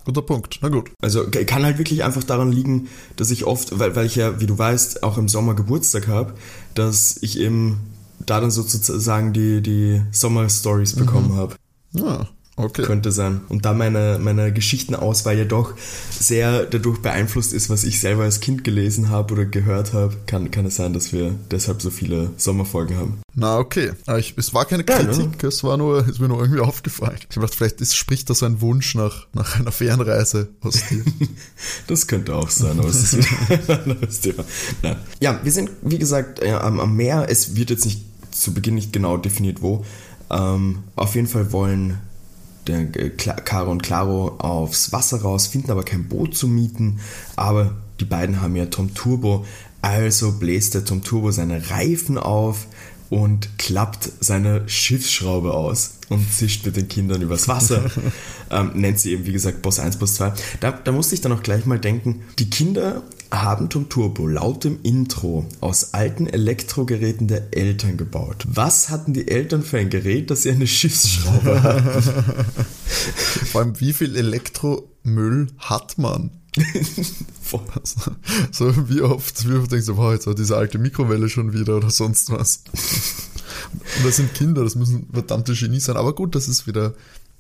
Guter 0.05 0.23
Punkt. 0.23 0.59
Na 0.63 0.69
gut. 0.69 0.91
Also 1.01 1.25
kann 1.31 1.65
halt 1.65 1.79
wirklich 1.79 2.05
einfach 2.05 2.25
daran 2.25 2.53
liegen, 2.53 2.89
dass 3.17 3.31
ich 3.31 3.45
oft, 3.45 3.79
weil, 3.79 3.97
weil 3.97 4.07
ich 4.07 4.17
ja, 4.17 4.41
wie 4.41 4.47
du 4.47 4.57
weißt, 4.57 5.03
auch 5.03 5.17
im 5.19 5.29
Sommer 5.29 5.55
Geburtstag 5.55 6.09
habe, 6.09 6.35
dass 6.75 7.17
ich 7.23 7.39
eben 7.39 7.81
da 8.21 8.41
dann 8.41 8.51
sozusagen 8.51 9.33
die, 9.33 9.63
die 9.63 10.03
Sommer-Stories 10.13 10.95
bekommen 10.95 11.33
mhm. 11.33 11.37
habe. 11.37 11.57
Ja, 11.93 12.29
okay. 12.57 12.83
Könnte 12.83 13.13
sein. 13.13 13.41
Und 13.49 13.65
da 13.65 13.73
meine, 13.73 14.19
meine 14.21 14.53
Geschichtenauswahl 14.53 15.39
ja 15.39 15.45
doch 15.45 15.75
sehr 16.11 16.65
dadurch 16.65 17.01
beeinflusst 17.01 17.53
ist, 17.53 17.71
was 17.71 17.85
ich 17.85 18.01
selber 18.01 18.25
als 18.25 18.41
Kind 18.41 18.65
gelesen 18.65 19.11
habe 19.11 19.35
oder 19.35 19.45
gehört 19.45 19.93
habe, 19.93 20.17
kann, 20.27 20.51
kann 20.51 20.67
es 20.67 20.77
sein, 20.77 20.93
dass 20.93 21.13
wir 21.13 21.35
deshalb 21.51 21.83
so 21.83 21.91
viele 21.91 22.31
Sommerfolgen 22.37 22.97
haben. 22.97 23.21
Na, 23.35 23.59
okay. 23.59 23.93
Ich, 24.19 24.35
es 24.37 24.55
war 24.55 24.65
keine 24.65 24.85
Kritik, 24.85 25.43
ja, 25.43 25.49
es 25.49 25.65
war 25.65 25.77
nur, 25.77 26.07
ist 26.07 26.21
mir 26.21 26.29
nur 26.29 26.41
irgendwie 26.41 26.61
aufgefallen. 26.61 27.17
Ich 27.19 27.35
dachte, 27.35 27.57
vielleicht 27.57 27.81
ist, 27.81 27.97
spricht 27.97 28.31
da 28.31 28.35
so 28.35 28.47
ein 28.47 28.61
Wunsch 28.61 28.95
nach, 28.95 29.27
nach 29.33 29.59
einer 29.59 29.73
Fernreise 29.73 30.49
aus 30.61 30.75
dir. 30.89 31.03
das 31.89 32.07
könnte 32.07 32.37
auch 32.37 32.49
sein, 32.51 32.79
aber 32.79 32.89
es 32.89 33.13
ist 33.13 33.29
ein 33.51 33.71
anderes 33.71 34.21
Thema. 34.21 34.45
Nein. 34.83 34.97
Ja, 35.21 35.41
wir 35.43 35.51
sind, 35.51 35.71
wie 35.83 35.99
gesagt, 35.99 36.45
ja, 36.45 36.61
am, 36.61 36.79
am 36.79 36.95
Meer. 36.95 37.27
Es 37.29 37.57
wird 37.57 37.71
jetzt 37.71 37.85
nicht 37.85 38.03
zu 38.31 38.55
Beginn 38.55 38.75
nicht 38.75 38.93
genau 38.93 39.17
definiert, 39.17 39.63
wo. 39.63 39.85
Ähm, 40.31 40.85
auf 40.97 41.15
jeden 41.15 41.27
Fall 41.27 41.53
wollen 41.53 41.91
äh, 41.91 41.95
Caro 43.45 43.71
und 43.71 43.83
Claro 43.83 44.37
aufs 44.39 44.93
Wasser 44.93 45.23
raus, 45.23 45.47
finden 45.47 45.71
aber 45.71 45.85
kein 45.85 46.09
Boot 46.09 46.37
zu 46.37 46.49
mieten. 46.49 47.01
Aber 47.37 47.75
die 48.01 48.05
beiden 48.05 48.41
haben 48.41 48.57
ja 48.57 48.67
Tom 48.67 48.95
Turbo, 48.95 49.45
also 49.83 50.33
bläst 50.33 50.75
der 50.75 50.85
Tom 50.85 51.03
Turbo 51.03 51.31
seine 51.31 51.71
Reifen 51.71 52.19
auf 52.19 52.67
und 53.11 53.59
klappt 53.59 54.11
seine 54.21 54.69
Schiffsschraube 54.69 55.53
aus 55.53 55.99
und 56.09 56.33
zischt 56.33 56.65
mit 56.67 56.77
den 56.77 56.89
Kindern 56.89 57.23
übers 57.23 57.49
Wasser. 57.49 57.91
ähm, 58.51 58.73
nennt 58.75 58.99
sie 58.99 59.13
eben, 59.13 59.27
wie 59.27 59.33
gesagt, 59.33 59.63
Boss 59.63 59.79
1, 59.79 59.99
Boss 59.99 60.15
2. 60.15 60.33
Da, 60.61 60.73
da 60.73 60.93
musste 60.93 61.15
ich 61.15 61.21
dann 61.21 61.33
auch 61.33 61.43
gleich 61.43 61.67
mal 61.67 61.79
denken, 61.79 62.23
die 62.39 62.51
Kinder 62.51 63.03
haben 63.43 63.69
Tom 63.69 63.89
Turbo 63.89 64.27
laut 64.27 64.65
dem 64.65 64.79
Intro 64.83 65.47
aus 65.61 65.95
alten 65.95 66.27
Elektrogeräten 66.27 67.29
der 67.29 67.57
Eltern 67.57 67.97
gebaut. 67.97 68.45
Was 68.49 68.91
hatten 68.91 69.13
die 69.13 69.29
Eltern 69.29 69.63
für 69.63 69.79
ein 69.79 69.91
Gerät, 69.91 70.31
dass 70.31 70.43
sie 70.43 70.51
eine 70.51 70.67
Schiffsschraube 70.67 71.63
hatten? 71.63 72.47
Vor 73.47 73.61
allem, 73.61 73.81
wie 73.81 73.93
viel 73.93 74.17
Elektromüll 74.17 75.49
hat 75.59 75.99
man? 75.99 76.31
so 78.53 78.89
wie 78.89 79.01
oft, 79.01 79.49
wie 79.49 79.55
oft 79.55 79.71
denkst 79.71 79.87
du, 79.87 79.97
wow, 79.97 80.13
jetzt 80.13 80.27
war 80.27 80.35
diese 80.35 80.57
alte 80.57 80.79
Mikrowelle 80.79 81.29
schon 81.29 81.53
wieder 81.53 81.77
oder 81.77 81.91
sonst 81.91 82.31
was. 82.31 82.63
Und 83.97 84.07
das 84.07 84.17
sind 84.17 84.35
Kinder, 84.35 84.65
das 84.65 84.75
müssen 84.75 85.09
verdammte 85.13 85.55
Genie 85.55 85.81
sein. 85.81 85.97
Aber 85.97 86.15
gut, 86.15 86.35
das 86.35 86.49
ist 86.49 86.67
wieder, 86.67 86.95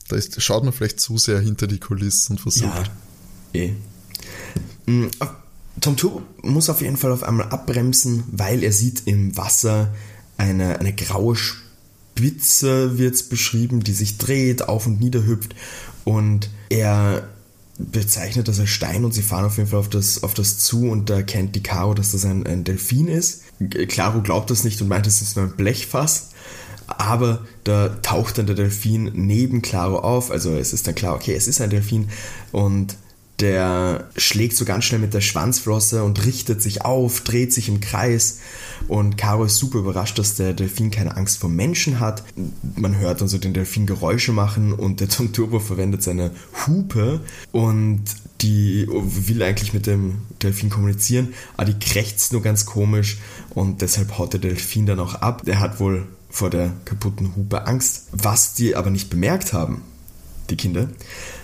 da 0.08 0.16
ist, 0.16 0.40
schaut 0.42 0.64
man 0.64 0.72
vielleicht 0.72 1.00
zu 1.00 1.18
sehr 1.18 1.40
hinter 1.40 1.66
die 1.66 1.78
Kulissen 1.78 2.32
und 2.32 2.40
versucht. 2.40 2.90
Ja, 3.52 3.60
eh. 3.60 3.74
Mm, 4.86 5.08
Tom 5.80 5.96
Turbo 5.96 6.22
muss 6.42 6.70
auf 6.70 6.80
jeden 6.80 6.96
Fall 6.96 7.12
auf 7.12 7.22
einmal 7.22 7.48
abbremsen, 7.48 8.24
weil 8.30 8.62
er 8.62 8.72
sieht 8.72 9.06
im 9.06 9.36
Wasser 9.36 9.92
eine, 10.36 10.78
eine 10.80 10.92
graue 10.92 11.36
Spitze, 11.36 12.98
wird 12.98 13.14
es 13.14 13.28
beschrieben, 13.28 13.82
die 13.82 13.92
sich 13.92 14.18
dreht, 14.18 14.68
auf 14.68 14.86
und 14.86 15.00
nieder 15.00 15.26
hüpft. 15.26 15.54
Und 16.04 16.50
er 16.68 17.28
bezeichnet 17.78 18.46
das 18.46 18.60
als 18.60 18.70
Stein 18.70 19.04
und 19.04 19.12
sie 19.12 19.22
fahren 19.22 19.44
auf 19.44 19.56
jeden 19.56 19.68
Fall 19.68 19.80
auf 19.80 19.88
das, 19.88 20.22
auf 20.22 20.34
das 20.34 20.58
zu 20.58 20.88
und 20.90 21.10
da 21.10 21.16
erkennt 21.16 21.56
die 21.56 21.62
Caro, 21.62 21.94
dass 21.94 22.12
das 22.12 22.24
ein, 22.24 22.46
ein 22.46 22.62
Delfin 22.62 23.08
ist. 23.08 23.42
Claro 23.88 24.22
glaubt 24.22 24.50
das 24.50 24.64
nicht 24.64 24.80
und 24.80 24.88
meint, 24.88 25.06
es 25.06 25.22
ist 25.22 25.36
nur 25.36 25.46
ein 25.46 25.56
Blechfass. 25.56 26.30
Aber 26.86 27.46
da 27.64 27.88
taucht 28.02 28.38
dann 28.38 28.46
der 28.46 28.54
Delfin 28.54 29.10
neben 29.14 29.62
Claro 29.62 30.00
auf. 30.00 30.30
Also 30.30 30.54
es 30.54 30.72
ist 30.72 30.86
dann 30.86 30.94
klar, 30.94 31.14
okay, 31.14 31.34
es 31.34 31.48
ist 31.48 31.60
ein 31.60 31.70
Delfin 31.70 32.08
und 32.52 32.96
der 33.40 34.08
schlägt 34.16 34.56
so 34.56 34.64
ganz 34.64 34.84
schnell 34.84 35.00
mit 35.00 35.12
der 35.12 35.20
Schwanzflosse 35.20 36.04
und 36.04 36.24
richtet 36.24 36.62
sich 36.62 36.82
auf, 36.82 37.22
dreht 37.22 37.52
sich 37.52 37.68
im 37.68 37.80
Kreis. 37.80 38.38
Und 38.86 39.16
Caro 39.16 39.44
ist 39.44 39.56
super 39.56 39.78
überrascht, 39.78 40.18
dass 40.18 40.36
der 40.36 40.52
Delfin 40.52 40.90
keine 40.90 41.16
Angst 41.16 41.38
vor 41.38 41.50
Menschen 41.50 42.00
hat. 42.00 42.22
Man 42.76 42.96
hört 42.98 43.20
dann 43.20 43.28
so 43.28 43.38
den 43.38 43.54
Delfin 43.54 43.86
Geräusche 43.86 44.32
machen 44.32 44.72
und 44.72 45.00
der 45.00 45.08
Tom 45.08 45.32
Turbo 45.32 45.58
verwendet 45.58 46.02
seine 46.02 46.30
Hupe 46.66 47.20
und 47.50 48.04
die 48.40 48.86
will 48.88 49.42
eigentlich 49.42 49.72
mit 49.72 49.86
dem 49.86 50.18
Delfin 50.42 50.70
kommunizieren, 50.70 51.34
aber 51.56 51.72
die 51.72 51.78
krächzt 51.78 52.32
nur 52.32 52.42
ganz 52.42 52.66
komisch 52.66 53.18
und 53.50 53.80
deshalb 53.80 54.18
haut 54.18 54.32
der 54.32 54.40
Delfin 54.40 54.86
dann 54.86 55.00
auch 55.00 55.14
ab. 55.14 55.42
Er 55.46 55.60
hat 55.60 55.80
wohl 55.80 56.06
vor 56.28 56.50
der 56.50 56.72
kaputten 56.84 57.34
Hupe 57.36 57.66
Angst. 57.66 58.08
Was 58.12 58.54
die 58.54 58.76
aber 58.76 58.90
nicht 58.90 59.08
bemerkt 59.08 59.52
haben, 59.52 59.82
die 60.50 60.56
Kinder, 60.56 60.88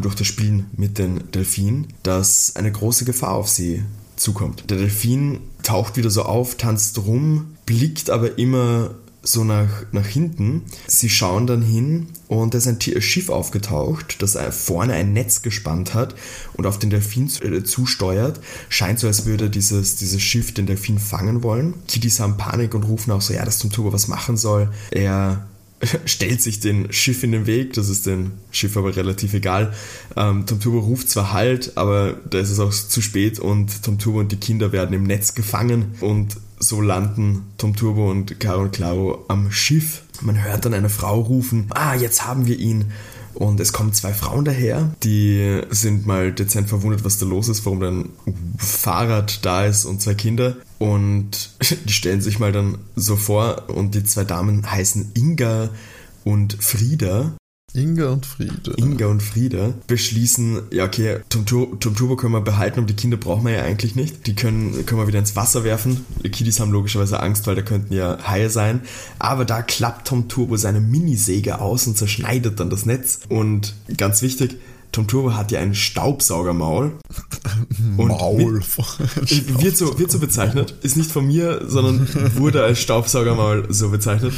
durch 0.01 0.15
das 0.15 0.27
Spielen 0.27 0.67
mit 0.77 0.99
den 0.99 1.31
Delfinen, 1.33 1.89
dass 2.03 2.57
eine 2.57 2.73
große 2.73 3.05
Gefahr 3.05 3.35
auf 3.35 3.49
sie 3.49 3.83
zukommt. 4.17 4.71
Der 4.71 4.79
Delfin 4.79 5.41
taucht 5.63 5.97
wieder 5.97 6.11
so 6.11 6.23
auf, 6.23 6.57
tanzt 6.57 6.99
rum, 6.99 7.57
blickt 7.67 8.11
aber 8.11 8.39
immer 8.39 8.95
so 9.23 9.45
nach, 9.45 9.69
nach 9.93 10.07
hinten. 10.07 10.63
Sie 10.87 11.11
schauen 11.11 11.47
dann 11.47 11.63
hin 11.63 12.09
und 12.29 12.55
da 12.55 12.59
ist 12.59 12.67
ein 12.67 12.81
Schiff 12.81 13.29
aufgetaucht, 13.29 14.23
das 14.23 14.39
vorne 14.51 14.95
ein 14.95 15.13
Netz 15.13 15.43
gespannt 15.43 15.95
hat 15.95 16.15
und 16.55 16.67
auf 16.67 16.79
den 16.79 16.91
Delfin 16.91 17.31
äh, 17.43 17.63
zusteuert. 17.63 18.41
Scheint 18.69 18.99
so, 18.99 19.07
als 19.07 19.27
würde 19.27 19.51
dieses, 19.51 19.97
dieses 19.97 20.23
Schiff 20.23 20.55
den 20.55 20.67
Delfin 20.67 20.99
fangen 20.99 21.43
wollen. 21.43 21.75
Kitties 21.87 22.21
haben 22.21 22.37
Panik 22.37 22.75
und 22.75 22.85
rufen 22.85 23.11
auch 23.11 23.21
so, 23.21 23.35
ja, 23.35 23.45
dass 23.45 23.59
Tom 23.59 23.71
Turbo 23.71 23.93
was 23.93 24.09
machen 24.09 24.37
soll. 24.37 24.71
Er 24.91 25.47
stellt 26.05 26.43
sich 26.43 26.61
den 26.61 26.93
Schiff 26.93 27.23
in 27.23 27.33
den 27.33 27.47
Weg, 27.47 27.73
das 27.73 27.89
ist 27.89 28.07
dem 28.07 28.33
Schiff 28.51 28.77
aber 28.77 28.97
relativ 28.97 29.35
egal. 29.35 29.73
Ähm, 30.17 30.45
Tom 30.47 30.61
Turbo 30.61 30.81
ruft 30.81 31.09
zwar 31.09 31.33
Halt, 31.33 31.77
aber 31.77 32.15
da 32.29 32.39
ist 32.39 32.51
es 32.51 32.61
auch 32.61 32.73
zu 32.73 33.01
spät 33.01 33.39
und 33.39 33.83
Tom 33.83 33.99
Turbo 33.99 34.21
und 34.21 34.33
die 34.33 34.37
Kinder 34.37 34.73
werden 34.73 34.95
im 34.95 35.05
Netz 35.05 35.35
gefangen 35.35 35.97
und 36.01 36.37
so 36.59 36.81
landen 36.83 37.47
Tom 37.57 37.75
Turbo 37.75 38.11
und 38.11 38.39
Caro 38.39 38.63
und 38.63 38.73
Claro 38.73 39.25
am 39.29 39.51
Schiff. 39.51 40.03
Man 40.21 40.43
hört 40.43 40.67
dann 40.67 40.75
eine 40.75 40.91
Frau 40.91 41.21
rufen, 41.21 41.67
ah, 41.71 41.95
jetzt 41.95 42.27
haben 42.27 42.47
wir 42.47 42.59
ihn. 42.59 42.93
Und 43.35 43.61
es 43.61 43.73
kommen 43.73 43.93
zwei 43.93 44.13
Frauen 44.13 44.45
daher, 44.45 44.91
die 45.03 45.63
sind 45.71 46.07
mal 46.07 46.33
dezent 46.33 46.69
verwundert, 46.69 47.05
was 47.05 47.19
da 47.19 47.27
los 47.27 47.49
ist, 47.49 47.65
warum 47.65 47.81
dann 47.81 48.09
ein 48.27 48.55
Fahrrad 48.59 49.45
da 49.45 49.65
ist 49.65 49.85
und 49.85 50.03
zwei 50.03 50.15
Kinder. 50.15 50.57
Und 50.79 51.51
die 51.85 51.93
stellen 51.93 52.21
sich 52.21 52.39
mal 52.39 52.53
dann 52.53 52.79
so 52.97 53.17
vor 53.17 53.69
und 53.69 53.95
die 53.95 54.05
zwei 54.05 54.25
Damen 54.25 54.71
heißen 54.71 55.13
Inga 55.15 55.71
und 56.25 56.63
Frieda. 56.63 57.33
Inga 57.73 58.09
und 58.09 58.27
Frieda. 58.27 58.73
Inga 58.77 59.07
und 59.07 59.23
Frieda 59.23 59.75
beschließen, 59.87 60.63
ja 60.73 60.85
okay, 60.85 61.21
Tom, 61.29 61.47
Tom 61.47 61.79
Turbo 61.79 62.17
können 62.17 62.33
wir 62.33 62.41
behalten, 62.41 62.81
aber 62.81 62.87
die 62.87 62.95
Kinder 62.95 63.17
brauchen 63.17 63.45
wir 63.45 63.53
ja 63.53 63.63
eigentlich 63.63 63.95
nicht. 63.95 64.27
Die 64.27 64.35
können, 64.35 64.85
können 64.87 65.01
wir 65.01 65.07
wieder 65.07 65.21
ins 65.21 65.37
Wasser 65.37 65.63
werfen. 65.63 66.05
Die 66.25 66.31
Kiddies 66.31 66.59
haben 66.59 66.73
logischerweise 66.73 67.21
Angst, 67.21 67.47
weil 67.47 67.55
da 67.55 67.63
könnten 67.63 67.95
ja 67.95 68.19
Haie 68.27 68.51
sein. 68.51 68.83
Aber 69.19 69.45
da 69.45 69.63
klappt 69.63 70.09
Tom 70.09 70.29
Turbo 70.29 70.57
seine 70.57 70.81
Minisäge 70.81 71.61
aus 71.61 71.87
und 71.87 71.97
zerschneidet 71.97 72.59
dann 72.59 72.71
das 72.71 72.87
Netz. 72.87 73.21
Und 73.29 73.75
ganz 73.97 74.23
wichtig, 74.23 74.57
Tom 74.91 75.07
Turbo 75.07 75.35
hat 75.35 75.53
ja 75.53 75.61
ein 75.61 75.75
Staubsaugermaul. 75.75 76.93
Maul. 77.97 78.61
Wird, 78.61 79.63
wird, 79.63 79.77
so, 79.77 79.99
wird 79.99 80.11
so 80.11 80.19
bezeichnet. 80.19 80.75
Ist 80.83 80.97
nicht 80.97 81.13
von 81.13 81.27
mir, 81.27 81.63
sondern 81.67 82.09
wurde 82.37 82.65
als 82.65 82.81
Staubsaugermaul 82.81 83.67
so 83.69 83.91
bezeichnet. 83.91 84.35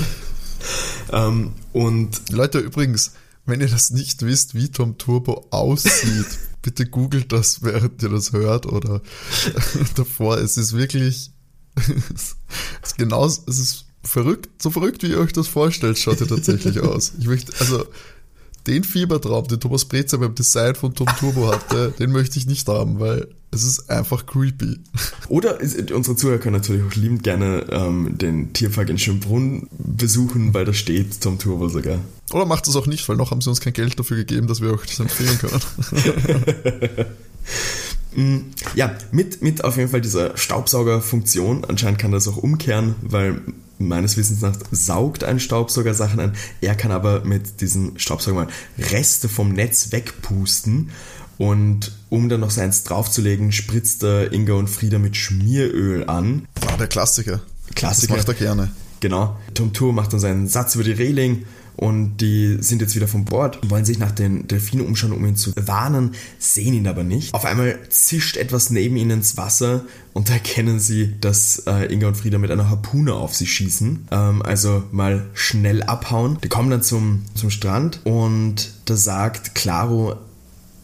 Ähm, 1.11 1.53
und 1.73 2.31
Leute, 2.31 2.59
übrigens, 2.59 3.12
wenn 3.45 3.61
ihr 3.61 3.69
das 3.69 3.91
nicht 3.91 4.23
wisst, 4.23 4.55
wie 4.55 4.71
Tom 4.71 4.99
Turbo 4.99 5.47
aussieht, 5.51 6.27
bitte 6.63 6.87
googelt 6.87 7.33
das, 7.33 7.63
während 7.63 8.03
ihr 8.03 8.09
das 8.09 8.33
hört 8.33 8.67
oder 8.67 9.03
davor. 9.97 10.39
Es 10.39 10.57
ist 10.57 10.77
wirklich, 10.77 11.33
es 11.77 12.37
ist 12.83 12.99
genau, 12.99 13.27
es 13.27 13.39
ist 13.47 13.87
verrückt, 14.05 14.63
so 14.63 14.71
verrückt, 14.71 15.03
wie 15.03 15.09
ihr 15.11 15.19
euch 15.19 15.33
das 15.33 15.49
vorstellt, 15.49 15.99
schaut 15.99 16.21
er 16.21 16.29
tatsächlich 16.29 16.81
aus. 16.83 17.13
Ich 17.19 17.27
möchte, 17.27 17.53
also, 17.59 17.87
den 18.66 18.85
Fiebertraum, 18.85 19.47
den 19.49 19.61
Thomas 19.61 19.85
Brezer 19.85 20.19
beim 20.19 20.35
Design 20.35 20.75
von 20.75 20.95
Tom 20.95 21.09
Turbo 21.19 21.52
hatte, 21.52 21.92
den 21.99 22.12
möchte 22.12 22.38
ich 22.38 22.47
nicht 22.47 22.69
haben, 22.69 23.00
weil 23.00 23.28
es 23.50 23.64
ist 23.64 23.90
einfach 23.90 24.25
creepy. 24.25 24.78
Oder 25.28 25.59
unsere 25.61 26.16
Zuhörer 26.16 26.38
können 26.38 26.57
natürlich 26.57 26.83
auch 26.85 26.95
liebend 26.95 27.23
gerne 27.23 27.66
ähm, 27.71 28.16
den 28.16 28.52
Tierpark 28.54 28.88
in 28.88 28.99
Schönbrunn 28.99 29.69
besuchen, 29.78 30.54
weil 30.54 30.64
da 30.64 30.73
steht 30.73 31.21
Tom 31.21 31.38
Turbo 31.38 31.69
sogar. 31.69 31.99
Oder 32.33 32.47
macht 32.47 32.66
es 32.66 32.76
auch 32.76 32.87
nicht, 32.87 33.07
weil 33.09 33.16
noch 33.16 33.31
haben 33.31 33.42
sie 33.42 33.50
uns 33.50 33.61
kein 33.61 33.75
Geld 33.75 33.99
dafür 33.99 34.16
gegeben, 34.16 34.47
dass 34.47 34.62
wir 34.62 34.73
euch 34.73 34.87
das 34.87 35.00
empfehlen 35.00 35.38
können. 35.38 35.61
Mm, 38.14 38.50
ja, 38.75 38.95
mit, 39.11 39.42
mit 39.42 39.64
auf 39.64 39.76
jeden 39.76 39.88
Fall 39.88 40.00
dieser 40.00 40.37
Staubsaugerfunktion. 40.37 41.64
Anscheinend 41.64 41.99
kann 41.99 42.12
das 42.12 42.28
auch 42.28 42.37
umkehren, 42.37 42.95
weil 43.00 43.40
meines 43.89 44.17
Wissens 44.17 44.41
nach 44.41 44.57
saugt 44.71 45.25
ein 45.25 45.41
Staubsauger 45.41 45.95
Sachen 45.95 46.21
an. 46.21 46.33
Er 46.61 46.75
kann 46.75 46.91
aber 46.91 47.25
mit 47.25 47.61
diesen 47.61 47.99
Staubsauger 47.99 48.37
mal 48.37 48.49
Reste 48.79 49.29
vom 49.29 49.53
Netz 49.53 49.93
wegpusten 49.93 50.91
Und 51.39 51.93
um 52.09 52.29
dann 52.29 52.41
noch 52.41 52.51
seins 52.51 52.85
draufzulegen, 52.85 53.53
spritzt 53.53 54.03
er 54.05 54.33
Inga 54.33 54.55
und 54.55 54.69
Frieda 54.69 54.99
mit 54.99 55.17
Schmieröl 55.17 56.05
an. 56.09 56.47
Ah, 56.67 56.77
der 56.77 56.87
Klassiker. 56.87 57.41
Klassiker. 57.75 58.17
Das 58.17 58.27
macht 58.27 58.41
er 58.41 58.47
gerne. 58.47 58.71
Genau. 59.01 59.37
Tom 59.55 59.73
Tour 59.73 59.93
macht 59.93 60.12
dann 60.12 60.21
seinen 60.21 60.47
Satz 60.47 60.77
über 60.77 60.85
die 60.85 60.93
Reling 60.93 61.45
und 61.76 62.19
die 62.19 62.59
sind 62.61 62.81
jetzt 62.81 62.95
wieder 62.95 63.09
von 63.09 63.25
Bord, 63.25 63.59
wollen 63.69 63.85
sich 63.85 63.99
nach 63.99 64.12
den 64.12 64.47
Delfinen 64.49 64.87
umschauen, 64.87 65.12
um 65.12 65.25
ihn 65.25 65.37
zu 65.37 65.52
warnen, 65.57 66.14
sehen 66.38 66.75
ihn 66.75 66.87
aber 66.87 67.05
nicht. 67.05 67.35
Auf 67.35 67.45
einmal 67.45 67.79
zischt 67.88 68.37
etwas 68.37 68.71
neben 68.71 68.97
ihnen 68.97 69.11
ins 69.11 69.37
Wasser 69.37 69.85
und 70.12 70.29
da 70.29 70.35
erkennen 70.35 70.81
sie, 70.81 71.14
dass 71.21 71.64
äh, 71.67 71.93
Inga 71.93 72.09
und 72.09 72.17
Frieda 72.17 72.38
mit 72.38 72.50
einer 72.50 72.69
Harpune 72.69 73.14
auf 73.14 73.35
sie 73.35 73.47
schießen. 73.47 74.09
Ähm, 74.11 74.43
also 74.43 74.85
mal 74.93 75.26
schnell 75.35 75.83
abhauen. 75.83 76.38
Die 76.45 76.49
kommen 76.49 76.71
dann 76.71 76.83
zum, 76.83 77.23
zum 77.35 77.50
Strand 77.50 78.00
und 78.05 78.73
da 78.85 78.97
sagt 78.97 79.55
Claro, 79.55 80.17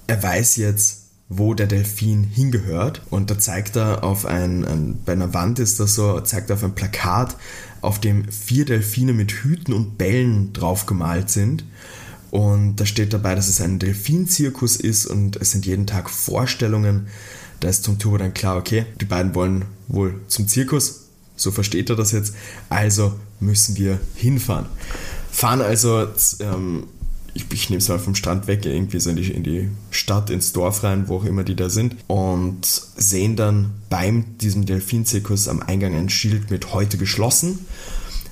er 0.07 0.23
weiß 0.23 0.57
jetzt, 0.57 1.09
wo 1.29 1.53
der 1.55 1.67
Delfin 1.67 2.25
hingehört. 2.25 3.03
Und 3.11 3.31
da 3.31 3.39
zeigt 3.39 3.77
er 3.77 4.03
auf 4.03 4.25
ein, 4.25 4.65
ein, 4.65 4.99
bei 5.05 5.13
einer 5.13 5.35
Wand 5.35 5.59
ist 5.59 5.79
das 5.79 5.95
so, 5.95 6.21
zeigt 6.21 6.51
er 6.51 6.57
auf 6.57 6.65
ein 6.65 6.75
Plakat, 6.75 7.37
auf 7.81 8.01
dem 8.01 8.29
vier 8.31 8.65
Delfine 8.65 9.13
mit 9.13 9.33
Hüten 9.33 9.73
und 9.73 9.99
Bällen 9.99 10.53
drauf 10.53 10.87
gemalt 10.87 11.31
sind. 11.31 11.65
Und 12.31 12.77
da 12.77 12.87
steht 12.87 13.13
dabei, 13.13 13.35
dass 13.35 13.49
es 13.49 13.61
ein 13.61 13.79
Delfinzirkus 13.79 14.77
ist 14.77 15.07
und 15.07 15.37
es 15.37 15.53
sind 15.53 15.65
jeden 15.65 15.87
Tag 15.87 16.11
Vorstellungen. 16.11 17.07
Da 17.61 17.69
ist 17.69 17.85
zum 17.85 17.99
Turbo 17.99 18.19
dann 18.19 18.35
klar, 18.35 18.57
okay, 18.57 18.87
die 19.01 19.07
beiden 19.07 19.35
wollen 19.35 19.65
wohl 19.89 20.21
zum 20.29 20.47
Zirkus, 20.47 21.07
so 21.37 21.51
versteht 21.51 21.91
er 21.91 21.97
das 21.97 22.13
jetzt, 22.13 22.35
also 22.69 23.15
müssen 23.41 23.77
wir 23.77 23.99
hinfahren. 24.15 24.67
Fahren 25.31 25.61
also 25.61 26.07
ähm, 26.41 26.85
ich, 27.35 27.47
ich 27.53 27.71
nehme 27.71 27.79
es 27.79 27.89
mal 27.89 27.99
vom 27.99 28.15
Strand 28.15 28.47
weg, 28.47 28.65
irgendwie 28.65 29.01
so 29.01 29.11
in 29.11 29.17
die, 29.17 29.31
in 29.31 29.43
die 29.43 29.69
Stadt, 29.91 30.31
ins 30.31 30.53
Dorf 30.53 30.83
rein, 30.83 31.09
wo 31.09 31.17
auch 31.17 31.25
immer 31.25 31.45
die 31.45 31.57
da 31.57 31.71
sind, 31.71 31.97
und 32.07 32.65
sehen 32.65 33.37
dann 33.37 33.73
beim 33.91 34.39
diesem 34.39 34.67
Delfinzirkus 34.67 35.49
am 35.49 35.61
Eingang 35.61 35.95
ein 35.95 36.09
Schild 36.09 36.51
mit 36.51 36.73
heute 36.73 36.99
geschlossen. 36.99 37.67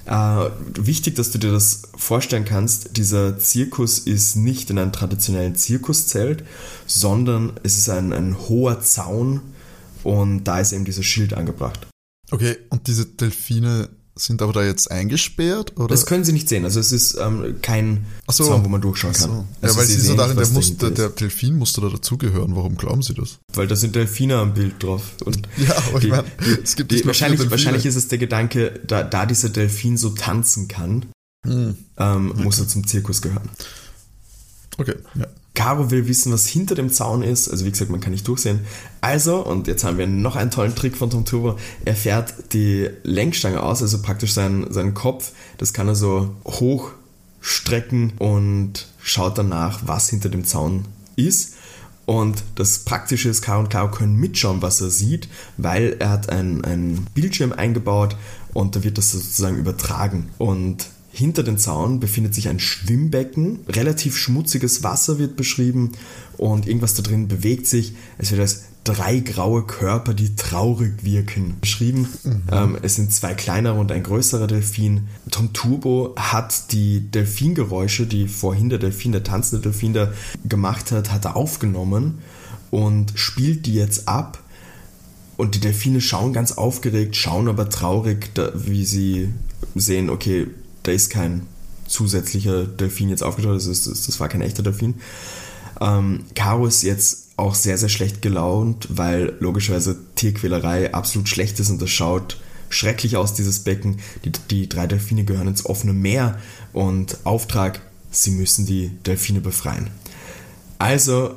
Äh, 0.06 0.50
wichtig, 0.74 1.16
dass 1.16 1.32
du 1.32 1.38
dir 1.38 1.50
das 1.50 1.82
vorstellen 1.96 2.44
kannst, 2.44 2.96
dieser 2.96 3.38
Zirkus 3.38 3.98
ist 3.98 4.36
nicht 4.36 4.70
in 4.70 4.78
einem 4.78 4.92
traditionellen 4.92 5.56
Zirkuszelt, 5.56 6.44
sondern 6.86 7.54
es 7.64 7.76
ist 7.76 7.88
ein, 7.88 8.12
ein 8.12 8.36
hoher 8.48 8.80
Zaun 8.80 9.40
und 10.04 10.44
da 10.44 10.60
ist 10.60 10.72
eben 10.72 10.84
dieses 10.84 11.04
Schild 11.04 11.34
angebracht. 11.34 11.88
Okay, 12.30 12.56
und 12.70 12.86
diese 12.86 13.06
Delfine 13.06 13.88
sind 14.18 14.40
aber 14.42 14.52
da 14.52 14.64
jetzt 14.64 14.90
eingesperrt? 14.90 15.76
Oder? 15.76 15.88
Das 15.88 16.06
können 16.06 16.24
sie 16.24 16.32
nicht 16.32 16.48
sehen. 16.48 16.64
Also 16.64 16.80
es 16.80 16.90
ist 16.90 17.16
ähm, 17.20 17.56
kein 17.62 18.06
so. 18.30 18.44
Zaun, 18.44 18.64
wo 18.64 18.68
man 18.68 18.80
durchschauen 18.80 19.12
kann. 19.12 19.30
So. 19.30 19.46
Also 19.60 19.74
ja, 19.74 19.80
weil 19.80 19.86
sie, 19.86 20.00
so 20.00 20.14
darin, 20.14 20.36
der, 20.36 20.48
muss, 20.48 20.76
der, 20.76 20.90
Delfin 20.90 21.56
musste 21.56 21.80
da 21.82 21.90
dazugehören. 21.90 22.56
Warum 22.56 22.76
glauben 22.76 23.02
sie 23.02 23.14
das? 23.14 23.38
Weil 23.52 23.66
da 23.66 23.76
sind 23.76 23.94
Delfine 23.94 24.38
am 24.38 24.54
Bild 24.54 24.82
drauf. 24.82 25.02
Und 25.24 25.46
Ja, 25.58 25.76
aber 25.88 26.02
ich 26.02 26.08
meine, 26.08 26.24
es 26.62 26.76
gibt 26.76 26.92
die, 26.92 27.04
wahrscheinlich, 27.04 27.50
wahrscheinlich 27.50 27.84
ist 27.84 27.96
es 27.96 28.08
der 28.08 28.18
Gedanke, 28.18 28.80
da, 28.86 29.02
da 29.02 29.26
dieser 29.26 29.50
Delfin 29.50 29.96
so 29.96 30.10
tanzen 30.10 30.66
kann, 30.68 31.06
Hm. 31.46 31.76
ähm, 31.96 32.32
muss 32.42 32.58
er 32.58 32.66
zum 32.66 32.86
Zirkus 32.86 33.22
gehören. 33.22 33.48
Okay, 34.78 34.94
ja. 35.14 35.26
Caro 35.56 35.90
will 35.90 36.06
wissen, 36.06 36.32
was 36.32 36.46
hinter 36.46 36.76
dem 36.76 36.92
Zaun 36.92 37.22
ist. 37.22 37.48
Also 37.48 37.64
wie 37.64 37.70
gesagt, 37.70 37.90
man 37.90 38.00
kann 38.00 38.12
nicht 38.12 38.28
durchsehen. 38.28 38.60
Also, 39.00 39.44
und 39.44 39.66
jetzt 39.66 39.82
haben 39.82 39.98
wir 39.98 40.06
noch 40.06 40.36
einen 40.36 40.52
tollen 40.52 40.76
Trick 40.76 40.96
von 40.96 41.10
Tom 41.10 41.24
Turbo. 41.24 41.58
Er 41.84 41.96
fährt 41.96 42.52
die 42.52 42.88
Lenkstange 43.02 43.62
aus, 43.62 43.82
also 43.82 44.00
praktisch 44.02 44.32
seinen, 44.32 44.72
seinen 44.72 44.94
Kopf. 44.94 45.32
Das 45.58 45.72
kann 45.72 45.88
er 45.88 45.96
so 45.96 46.30
hochstrecken 46.44 48.12
und 48.18 48.86
schaut 49.02 49.38
danach, 49.38 49.80
was 49.86 50.10
hinter 50.10 50.28
dem 50.28 50.44
Zaun 50.44 50.84
ist. 51.16 51.54
Und 52.04 52.44
das 52.54 52.80
Praktische 52.80 53.30
ist, 53.30 53.42
Caro 53.42 53.60
und 53.60 53.70
Caro 53.70 53.90
können 53.90 54.14
mitschauen, 54.14 54.62
was 54.62 54.80
er 54.80 54.90
sieht, 54.90 55.28
weil 55.56 55.96
er 55.98 56.10
hat 56.10 56.28
einen, 56.28 56.64
einen 56.64 57.06
Bildschirm 57.14 57.52
eingebaut 57.52 58.16
und 58.52 58.76
da 58.76 58.84
wird 58.84 58.98
das 58.98 59.10
sozusagen 59.10 59.56
übertragen. 59.56 60.28
Und 60.38 60.86
hinter 61.16 61.42
dem 61.42 61.56
Zaun 61.56 61.98
befindet 61.98 62.34
sich 62.34 62.48
ein 62.48 62.60
Schwimmbecken, 62.60 63.60
relativ 63.68 64.16
schmutziges 64.18 64.82
Wasser 64.82 65.18
wird 65.18 65.34
beschrieben 65.34 65.92
und 66.36 66.66
irgendwas 66.66 66.94
da 66.94 67.02
drin 67.02 67.26
bewegt 67.26 67.66
sich. 67.66 67.94
Es 68.18 68.30
wird 68.30 68.42
als 68.42 68.64
drei 68.84 69.20
graue 69.20 69.62
Körper, 69.62 70.12
die 70.12 70.36
traurig 70.36 71.02
wirken, 71.02 71.56
beschrieben. 71.60 72.06
Ähm, 72.52 72.76
es 72.82 72.96
sind 72.96 73.12
zwei 73.12 73.32
kleinere 73.32 73.78
und 73.78 73.90
ein 73.92 74.02
größerer 74.02 74.46
Delfin. 74.46 75.08
Tom 75.30 75.54
Turbo 75.54 76.14
hat 76.16 76.72
die 76.72 77.00
Delfingeräusche, 77.00 78.06
die 78.06 78.28
vorhin 78.28 78.68
der 78.68 78.78
Delfin, 78.78 79.12
der 79.12 79.24
tanzende 79.24 79.62
Delfin 79.62 79.94
da 79.94 80.12
gemacht 80.44 80.92
hat, 80.92 81.10
hat 81.10 81.24
er 81.24 81.34
aufgenommen 81.34 82.18
und 82.70 83.12
spielt 83.16 83.64
die 83.64 83.74
jetzt 83.74 84.06
ab. 84.06 84.42
Und 85.38 85.54
die 85.54 85.60
Delfine 85.60 86.02
schauen 86.02 86.34
ganz 86.34 86.52
aufgeregt, 86.52 87.16
schauen 87.16 87.48
aber 87.48 87.70
traurig, 87.70 88.34
da, 88.34 88.52
wie 88.54 88.84
sie 88.84 89.30
sehen, 89.74 90.10
okay, 90.10 90.46
da 90.86 90.92
ist 90.92 91.10
kein 91.10 91.46
zusätzlicher 91.86 92.64
Delfin 92.64 93.08
jetzt 93.08 93.22
aufgetaucht, 93.22 93.56
das, 93.56 93.66
ist, 93.66 93.86
das 93.86 94.20
war 94.20 94.28
kein 94.28 94.40
echter 94.42 94.62
Delfin. 94.62 94.94
Ähm, 95.80 96.24
Caro 96.34 96.66
ist 96.66 96.82
jetzt 96.82 97.28
auch 97.36 97.54
sehr, 97.54 97.76
sehr 97.78 97.88
schlecht 97.88 98.22
gelaunt, 98.22 98.88
weil 98.90 99.34
logischerweise 99.40 99.96
Tierquälerei 100.14 100.94
absolut 100.94 101.28
schlecht 101.28 101.60
ist 101.60 101.70
und 101.70 101.82
das 101.82 101.90
schaut 101.90 102.40
schrecklich 102.70 103.16
aus, 103.16 103.34
dieses 103.34 103.60
Becken. 103.60 103.98
Die, 104.24 104.32
die 104.50 104.68
drei 104.68 104.86
Delfine 104.86 105.24
gehören 105.24 105.48
ins 105.48 105.66
offene 105.66 105.92
Meer 105.92 106.38
und 106.72 107.18
Auftrag, 107.24 107.80
sie 108.10 108.30
müssen 108.30 108.66
die 108.66 108.88
Delfine 109.04 109.40
befreien. 109.40 109.90
Also 110.78 111.36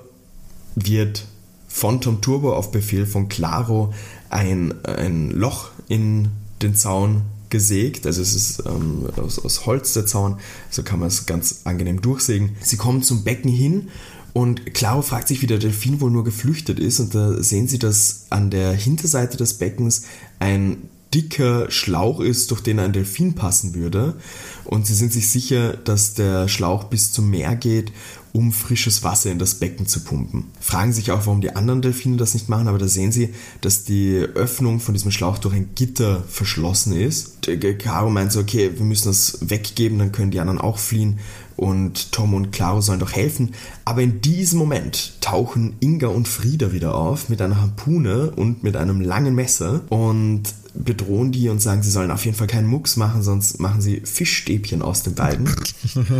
wird 0.75 1.25
von 1.67 2.01
Tom 2.01 2.21
Turbo 2.21 2.53
auf 2.53 2.71
Befehl 2.71 3.05
von 3.05 3.29
Claro 3.29 3.93
ein, 4.29 4.73
ein 4.85 5.31
Loch 5.31 5.71
in 5.87 6.29
den 6.61 6.75
Zaun 6.75 7.23
gesägt, 7.49 8.05
also 8.05 8.21
es 8.21 8.35
ist 8.35 8.63
ähm, 8.65 9.07
aus, 9.17 9.39
aus 9.39 9.65
Holz 9.65 9.93
der 9.93 10.05
Zaun, 10.05 10.37
so 10.69 10.83
kann 10.83 10.99
man 10.99 11.07
es 11.07 11.25
ganz 11.25 11.61
angenehm 11.63 12.01
durchsägen. 12.01 12.55
Sie 12.61 12.77
kommen 12.77 13.03
zum 13.03 13.23
Becken 13.23 13.51
hin 13.51 13.89
und 14.33 14.73
Claro 14.73 15.01
fragt 15.01 15.27
sich, 15.27 15.41
wie 15.41 15.47
der 15.47 15.57
Delfin 15.57 16.01
wohl 16.01 16.11
nur 16.11 16.23
geflüchtet 16.23 16.79
ist. 16.79 16.99
Und 16.99 17.15
da 17.15 17.41
sehen 17.41 17.67
sie, 17.67 17.79
dass 17.79 18.25
an 18.29 18.49
der 18.49 18.73
Hinterseite 18.73 19.37
des 19.37 19.55
Beckens 19.55 20.03
ein 20.39 20.89
dicker 21.13 21.71
Schlauch 21.71 22.19
ist, 22.19 22.51
durch 22.51 22.61
den 22.61 22.79
ein 22.79 22.93
Delfin 22.93 23.33
passen 23.33 23.73
würde. 23.73 24.15
Und 24.63 24.85
sie 24.85 24.93
sind 24.93 25.11
sich 25.11 25.29
sicher, 25.29 25.75
dass 25.75 26.13
der 26.13 26.47
Schlauch 26.47 26.83
bis 26.85 27.11
zum 27.11 27.29
Meer 27.31 27.55
geht, 27.55 27.91
um 28.33 28.51
frisches 28.51 29.03
Wasser 29.03 29.31
in 29.31 29.39
das 29.39 29.55
Becken 29.55 29.87
zu 29.87 30.01
pumpen. 30.01 30.45
Fragen 30.59 30.93
sich 30.93 31.11
auch, 31.11 31.25
warum 31.25 31.41
die 31.41 31.55
anderen 31.55 31.81
Delfine 31.81 32.17
das 32.17 32.33
nicht 32.33 32.49
machen, 32.49 32.67
aber 32.67 32.77
da 32.77 32.87
sehen 32.87 33.11
sie, 33.11 33.33
dass 33.61 33.83
die 33.83 34.17
Öffnung 34.35 34.79
von 34.79 34.93
diesem 34.93 35.11
Schlauch 35.11 35.37
durch 35.37 35.55
ein 35.55 35.69
Gitter 35.75 36.23
verschlossen 36.27 36.93
ist. 36.93 37.47
Caro 37.79 38.09
meint 38.09 38.31
so, 38.31 38.39
okay, 38.39 38.71
wir 38.75 38.85
müssen 38.85 39.07
das 39.07 39.37
weggeben, 39.41 39.99
dann 39.99 40.11
können 40.11 40.31
die 40.31 40.39
anderen 40.39 40.61
auch 40.61 40.77
fliehen 40.77 41.19
und 41.59 42.13
Tom 42.13 42.33
und 42.33 42.51
Claro 42.51 42.79
sollen 42.81 42.99
doch 42.99 43.11
helfen. 43.11 43.53
Aber 43.83 44.01
in 44.01 44.21
diesem 44.21 44.59
Moment 44.59 45.21
tauchen 45.21 45.75
Inga 45.81 46.07
und 46.07 46.27
Frieda 46.27 46.71
wieder 46.71 46.95
auf 46.95 47.27
mit 47.27 47.41
einer 47.41 47.59
Harpune 47.59 48.31
und 48.31 48.63
mit 48.63 48.77
einem 48.77 49.01
langen 49.01 49.35
Messer 49.35 49.81
und 49.89 50.43
bedrohen 50.73 51.31
die 51.31 51.49
und 51.49 51.61
sagen, 51.61 51.83
sie 51.83 51.91
sollen 51.91 52.11
auf 52.11 52.23
jeden 52.23 52.37
Fall 52.37 52.47
keinen 52.47 52.67
Mucks 52.67 52.95
machen, 52.95 53.23
sonst 53.23 53.59
machen 53.59 53.81
sie 53.81 54.01
Fischstäbchen 54.05 54.81
aus 54.81 55.03
den 55.03 55.15
beiden. 55.15 55.49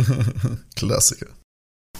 Klassiker. 0.76 1.26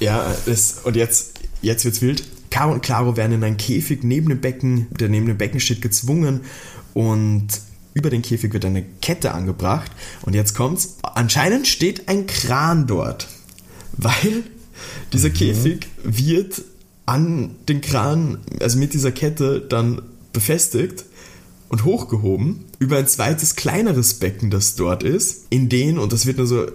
Ja, 0.01 0.35
das, 0.47 0.81
und 0.85 0.97
jetzt, 0.97 1.35
jetzt 1.63 1.85
wird's 1.85 2.01
wild. 2.03 2.25
Caro 2.51 2.73
und 2.73 2.83
Claro 2.83 3.17
werden 3.17 3.33
in 3.33 3.45
einen 3.45 3.57
Käfig 3.59 4.03
neben 4.03 4.29
dem 4.29 4.41
Becken, 4.41 4.89
der 4.91 5.09
neben 5.09 5.27
dem 5.27 5.39
Becken 5.39 5.61
steht, 5.61 5.83
gezwungen 5.83 6.41
und 6.95 7.49
über 7.95 8.11
den 8.11 8.23
Käfig 8.23 8.53
wird 8.53 8.65
eine 8.65 8.85
Kette 9.03 9.33
angebracht. 9.33 9.91
Und 10.23 10.35
jetzt 10.35 10.55
kommt's. 10.55 10.97
Anscheinend 11.03 11.67
steht 11.67 12.09
ein 12.09 12.27
Kran 12.27 12.87
dort, 12.87 13.29
weil 13.93 14.45
dieser 15.13 15.31
Käfig 15.31 15.87
wird 16.03 16.63
an 17.07 17.57
den 17.69 17.81
Kran, 17.81 18.39
also 18.61 18.79
mit 18.79 18.95
dieser 18.95 19.13
Kette 19.13 19.61
dann 19.61 20.03
befestigt 20.33 21.05
und 21.69 21.85
hochgehoben 21.85 22.65
über 22.79 22.99
ein 22.99 23.07
zweites 23.07 23.57
kleineres 23.57 24.15
Becken, 24.15 24.51
das 24.51 24.77
dort 24.77 25.03
ist, 25.03 25.47
in 25.51 25.69
den, 25.69 25.99
und 25.99 26.13
das 26.13 26.27
wird 26.27 26.39
nur 26.39 26.47
so, 26.47 26.67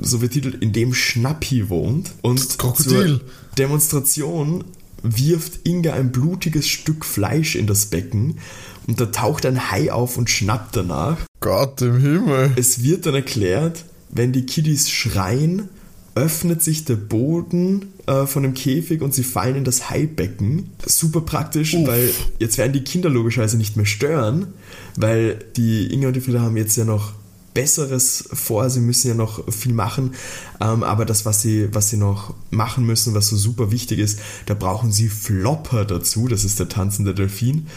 so 0.00 0.18
betitelt, 0.18 0.62
in 0.62 0.72
dem 0.72 0.94
Schnappi 0.94 1.68
wohnt. 1.68 2.12
Und 2.22 2.58
Krokodil. 2.58 3.18
zur 3.18 3.20
Demonstration 3.58 4.64
wirft 5.02 5.60
Inga 5.64 5.92
ein 5.94 6.12
blutiges 6.12 6.68
Stück 6.68 7.04
Fleisch 7.04 7.54
in 7.54 7.66
das 7.66 7.86
Becken 7.86 8.38
und 8.86 9.00
da 9.00 9.06
taucht 9.06 9.46
ein 9.46 9.70
Hai 9.70 9.92
auf 9.92 10.16
und 10.16 10.30
schnappt 10.30 10.76
danach. 10.76 11.18
Gott 11.40 11.82
im 11.82 11.98
Himmel. 11.98 12.52
Es 12.56 12.82
wird 12.82 13.06
dann 13.06 13.14
erklärt, 13.14 13.84
wenn 14.10 14.32
die 14.32 14.46
Kiddies 14.46 14.90
schreien, 14.90 15.68
öffnet 16.14 16.62
sich 16.62 16.84
der 16.84 16.96
Boden 16.96 17.92
äh, 18.06 18.26
von 18.26 18.42
dem 18.42 18.54
Käfig 18.54 19.02
und 19.02 19.12
sie 19.12 19.22
fallen 19.22 19.56
in 19.56 19.64
das 19.64 19.90
Haibecken. 19.90 20.70
Super 20.84 21.20
praktisch, 21.20 21.74
Uff. 21.74 21.86
weil 21.86 22.10
jetzt 22.38 22.56
werden 22.56 22.72
die 22.72 22.84
Kinder 22.84 23.10
logischerweise 23.10 23.58
nicht 23.58 23.76
mehr 23.76 23.86
stören, 23.86 24.48
weil 24.96 25.44
die 25.56 25.92
Inga 25.92 26.08
und 26.08 26.16
die 26.16 26.20
Frieda 26.20 26.40
haben 26.40 26.56
jetzt 26.56 26.76
ja 26.76 26.84
noch 26.84 27.12
Besseres 27.56 28.28
vor, 28.34 28.68
sie 28.68 28.80
müssen 28.80 29.08
ja 29.08 29.14
noch 29.14 29.50
viel 29.50 29.72
machen, 29.72 30.12
ähm, 30.60 30.82
aber 30.82 31.06
das, 31.06 31.24
was 31.24 31.40
sie, 31.40 31.74
was 31.74 31.88
sie 31.88 31.96
noch 31.96 32.34
machen 32.50 32.84
müssen, 32.84 33.14
was 33.14 33.28
so 33.28 33.36
super 33.36 33.70
wichtig 33.70 33.98
ist, 33.98 34.18
da 34.44 34.52
brauchen 34.52 34.92
sie 34.92 35.08
Flopper 35.08 35.86
dazu, 35.86 36.28
das 36.28 36.44
ist 36.44 36.58
der 36.58 36.68
tanzende 36.68 37.14
Delfin. 37.14 37.68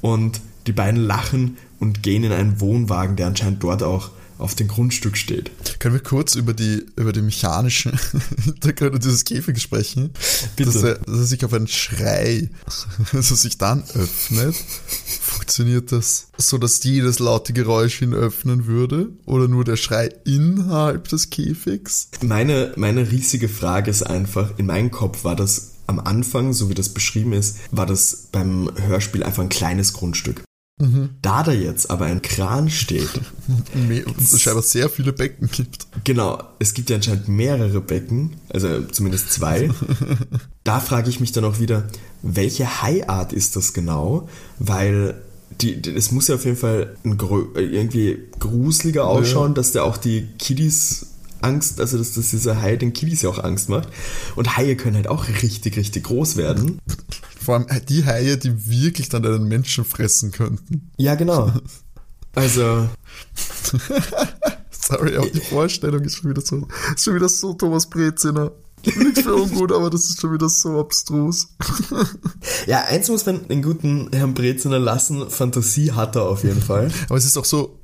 Und 0.00 0.40
die 0.66 0.72
beiden 0.72 1.04
lachen 1.04 1.58
und 1.78 2.02
gehen 2.02 2.24
in 2.24 2.32
einen 2.32 2.62
Wohnwagen, 2.62 3.16
der 3.16 3.26
anscheinend 3.26 3.62
dort 3.62 3.82
auch 3.82 4.10
auf 4.38 4.54
dem 4.54 4.68
Grundstück 4.68 5.16
steht. 5.16 5.50
Können 5.78 5.94
wir 5.94 6.02
kurz 6.02 6.34
über 6.34 6.54
die, 6.54 6.86
über 6.96 7.12
die 7.12 7.22
mechanischen 7.22 7.98
Hintergründe 8.44 8.98
dieses 8.98 9.24
Käfigs 9.24 9.62
sprechen? 9.62 10.10
Bitte. 10.56 10.72
Dass 10.72 10.82
er, 10.82 10.94
dass 10.98 11.18
er 11.18 11.24
sich 11.24 11.44
auf 11.44 11.52
einen 11.52 11.68
Schrei, 11.68 12.50
dass 13.12 13.30
er 13.30 13.36
sich 13.36 13.58
dann 13.58 13.82
öffnet. 13.94 14.54
Funktioniert 15.20 15.92
das 15.92 16.28
so, 16.36 16.58
dass 16.58 16.82
jedes 16.82 17.18
laute 17.18 17.52
Geräusch 17.52 18.02
ihn 18.02 18.14
öffnen 18.14 18.66
würde? 18.66 19.08
Oder 19.24 19.48
nur 19.48 19.64
der 19.64 19.76
Schrei 19.76 20.10
innerhalb 20.24 21.08
des 21.08 21.30
Käfigs? 21.30 22.08
Meine, 22.22 22.72
meine 22.76 23.10
riesige 23.10 23.48
Frage 23.48 23.90
ist 23.90 24.02
einfach, 24.02 24.58
in 24.58 24.66
meinem 24.66 24.90
Kopf 24.90 25.24
war 25.24 25.36
das 25.36 25.72
am 25.86 26.00
Anfang, 26.00 26.52
so 26.52 26.68
wie 26.68 26.74
das 26.74 26.88
beschrieben 26.88 27.32
ist, 27.32 27.58
war 27.70 27.86
das 27.86 28.28
beim 28.32 28.70
Hörspiel 28.76 29.22
einfach 29.22 29.42
ein 29.42 29.48
kleines 29.48 29.92
Grundstück. 29.92 30.42
Mhm. 30.78 31.10
Da 31.22 31.42
da 31.42 31.52
jetzt 31.52 31.90
aber 31.90 32.04
ein 32.04 32.20
Kran 32.20 32.68
steht. 32.68 33.08
und 33.74 34.18
es 34.18 34.40
scheinbar 34.40 34.62
sehr 34.62 34.90
viele 34.90 35.12
Becken 35.12 35.48
gibt. 35.50 35.86
Genau, 36.04 36.42
es 36.58 36.74
gibt 36.74 36.90
ja 36.90 36.96
anscheinend 36.96 37.28
mehrere 37.28 37.80
Becken, 37.80 38.36
also 38.50 38.82
zumindest 38.82 39.32
zwei. 39.32 39.70
da 40.64 40.80
frage 40.80 41.08
ich 41.08 41.20
mich 41.20 41.32
dann 41.32 41.44
auch 41.44 41.60
wieder, 41.60 41.88
welche 42.22 42.82
Haiart 42.82 43.32
ist 43.32 43.56
das 43.56 43.72
genau? 43.72 44.28
Weil 44.58 45.14
die, 45.62 45.80
die, 45.80 45.94
es 45.94 46.12
muss 46.12 46.28
ja 46.28 46.34
auf 46.34 46.44
jeden 46.44 46.58
Fall 46.58 46.96
ein, 47.04 47.18
irgendwie 47.54 48.18
gruseliger 48.38 49.06
ausschauen, 49.06 49.52
ja. 49.52 49.54
dass 49.54 49.72
der 49.72 49.84
auch 49.84 49.96
die 49.96 50.28
Kiddies 50.38 51.06
Angst, 51.40 51.80
also 51.80 51.98
dass, 51.98 52.14
dass 52.14 52.30
dieser 52.30 52.60
Hai 52.60 52.76
den 52.76 52.92
Kiddies 52.92 53.22
ja 53.22 53.30
auch 53.30 53.42
Angst 53.42 53.68
macht. 53.68 53.88
Und 54.34 54.56
Haie 54.56 54.76
können 54.76 54.96
halt 54.96 55.08
auch 55.08 55.28
richtig, 55.28 55.76
richtig 55.76 56.04
groß 56.04 56.36
werden. 56.36 56.80
Vor 57.46 57.54
allem 57.54 57.66
die 57.88 58.04
Haie, 58.04 58.36
die 58.36 58.68
wirklich 58.68 59.08
dann 59.08 59.24
einen 59.24 59.46
Menschen 59.46 59.84
fressen 59.84 60.32
könnten. 60.32 60.90
Ja, 60.96 61.14
genau. 61.14 61.52
Also. 62.34 62.90
Sorry, 64.70 65.16
aber 65.16 65.30
die 65.30 65.40
Vorstellung 65.40 66.02
ist 66.02 66.16
schon 66.16 66.32
wieder 66.32 66.42
so, 66.42 66.68
ist 66.94 67.02
schon 67.02 67.14
wieder 67.14 67.30
so 67.30 67.54
Thomas 67.54 67.88
Breziner. 67.88 68.52
Nicht 68.84 69.22
für 69.22 69.34
ungut, 69.34 69.72
aber 69.72 69.88
das 69.88 70.10
ist 70.10 70.20
schon 70.20 70.34
wieder 70.34 70.50
so 70.50 70.78
abstrus. 70.78 71.48
ja, 72.66 72.84
eins 72.84 73.08
muss 73.08 73.24
man 73.24 73.48
den 73.48 73.62
guten 73.62 74.10
Herrn 74.12 74.34
Breziner 74.34 74.78
lassen, 74.78 75.30
Fantasie 75.30 75.92
hat 75.92 76.14
er 76.14 76.24
auf 76.24 76.44
jeden 76.44 76.60
Fall. 76.60 76.92
Aber 77.08 77.16
es 77.16 77.24
ist 77.24 77.38
auch 77.38 77.46
so, 77.46 77.80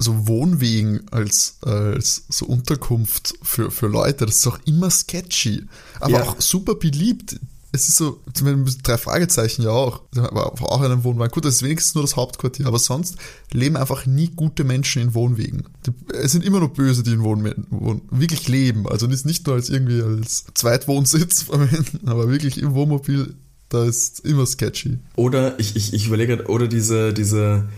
so 0.00 0.26
Wohnwegen 0.26 1.06
als, 1.12 1.58
als 1.60 2.24
so 2.28 2.46
Unterkunft 2.46 3.34
für, 3.40 3.70
für 3.70 3.86
Leute, 3.86 4.26
das 4.26 4.38
ist 4.38 4.48
auch 4.48 4.58
immer 4.64 4.90
sketchy, 4.90 5.68
aber 6.00 6.12
ja. 6.14 6.22
auch 6.24 6.40
super 6.40 6.74
beliebt. 6.74 7.38
Es 7.74 7.88
ist 7.88 7.96
so, 7.96 8.20
zumindest 8.34 8.86
drei 8.86 8.98
Fragezeichen 8.98 9.62
ja 9.62 9.70
auch, 9.70 10.02
aber 10.14 10.52
auch 10.70 10.80
in 10.80 10.92
einem 10.92 11.04
Wohnwagen. 11.04 11.32
Gut, 11.32 11.46
das 11.46 11.56
ist 11.56 11.62
wenigstens 11.62 11.94
nur 11.94 12.04
das 12.04 12.16
Hauptquartier, 12.16 12.66
aber 12.66 12.78
sonst 12.78 13.16
leben 13.50 13.76
einfach 13.76 14.04
nie 14.04 14.28
gute 14.28 14.62
Menschen 14.62 15.00
in 15.00 15.14
Wohnwegen. 15.14 15.64
Es 16.12 16.32
sind 16.32 16.44
immer 16.44 16.60
nur 16.60 16.72
Böse, 16.72 17.02
die 17.02 17.12
in 17.12 17.22
Wohnwegen 17.22 17.66
wirklich 18.10 18.46
leben. 18.48 18.86
Also 18.86 19.06
nicht 19.06 19.46
nur 19.46 19.56
als 19.56 19.70
irgendwie 19.70 20.02
als 20.02 20.44
Zweitwohnsitz 20.54 21.42
verwenden, 21.44 22.08
aber 22.08 22.28
wirklich 22.30 22.60
im 22.60 22.74
Wohnmobil, 22.74 23.34
da 23.70 23.84
ist 23.84 24.20
immer 24.20 24.44
sketchy. 24.44 24.98
Oder 25.16 25.58
ich, 25.58 25.74
ich, 25.74 25.94
ich 25.94 26.06
überlege, 26.06 26.44
oder 26.48 26.68
diese, 26.68 27.14
diese 27.14 27.68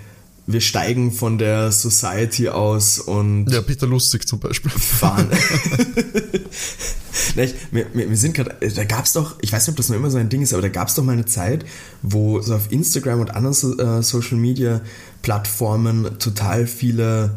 wir 0.46 0.60
steigen 0.60 1.12
von 1.12 1.38
der 1.38 1.72
Society 1.72 2.48
aus 2.48 2.98
und. 2.98 3.50
Ja, 3.50 3.62
Peter 3.62 3.86
Lustig 3.86 4.28
zum 4.28 4.40
Beispiel. 4.40 4.70
Fahren. 4.70 5.28
ich, 7.36 7.54
wir, 7.70 7.86
wir, 7.94 8.16
sind 8.16 8.34
gerade, 8.34 8.54
da 8.74 8.84
gab 8.84 9.04
es 9.04 9.12
doch, 9.12 9.36
ich 9.40 9.52
weiß 9.52 9.66
nicht, 9.66 9.72
ob 9.74 9.76
das 9.76 9.88
noch 9.88 9.96
immer 9.96 10.10
so 10.10 10.18
ein 10.18 10.28
Ding 10.28 10.42
ist, 10.42 10.52
aber 10.52 10.62
da 10.62 10.68
gab 10.68 10.88
es 10.88 10.94
doch 10.94 11.04
mal 11.04 11.12
eine 11.12 11.24
Zeit, 11.24 11.64
wo 12.02 12.40
so 12.40 12.54
auf 12.54 12.70
Instagram 12.70 13.20
und 13.20 13.30
anderen 13.34 13.54
so, 13.54 13.78
äh, 13.78 14.02
Social 14.02 14.36
Media 14.36 14.80
Plattformen 15.22 16.18
total 16.18 16.66
viele 16.66 17.36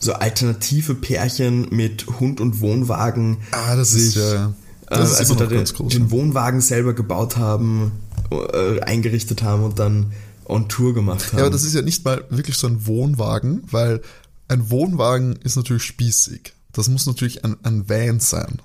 so 0.00 0.14
alternative 0.14 0.94
Pärchen 0.94 1.68
mit 1.70 2.06
Hund 2.20 2.40
und 2.40 2.60
Wohnwagen 2.60 3.38
ah, 3.52 3.76
das 3.76 3.90
sich, 3.90 4.08
ist 4.08 4.16
ja, 4.16 4.54
das 4.88 5.16
äh, 5.16 5.18
also 5.18 5.34
da 5.34 5.46
den, 5.46 5.64
den, 5.64 6.10
Wohnwagen 6.10 6.62
selber 6.62 6.94
gebaut 6.94 7.36
haben, 7.36 7.92
äh, 8.30 8.80
eingerichtet 8.80 9.42
haben 9.42 9.62
und 9.62 9.78
dann 9.78 10.12
on 10.50 10.68
Tour 10.68 10.94
gemacht 10.94 11.28
haben. 11.28 11.38
Ja, 11.38 11.44
aber 11.44 11.50
das 11.50 11.64
ist 11.64 11.74
ja 11.74 11.82
nicht 11.82 12.04
mal 12.04 12.24
wirklich 12.30 12.56
so 12.56 12.66
ein 12.66 12.86
Wohnwagen, 12.86 13.62
weil 13.70 14.02
ein 14.48 14.70
Wohnwagen 14.70 15.36
ist 15.36 15.56
natürlich 15.56 15.84
spießig. 15.84 16.54
Das 16.72 16.88
muss 16.88 17.06
natürlich 17.06 17.44
ein, 17.44 17.56
ein 17.62 17.88
Van 17.88 18.20
sein. 18.20 18.60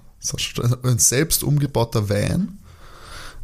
Ein 0.83 0.97
selbst 0.97 1.43
umgebauter 1.43 2.09
Van 2.09 2.57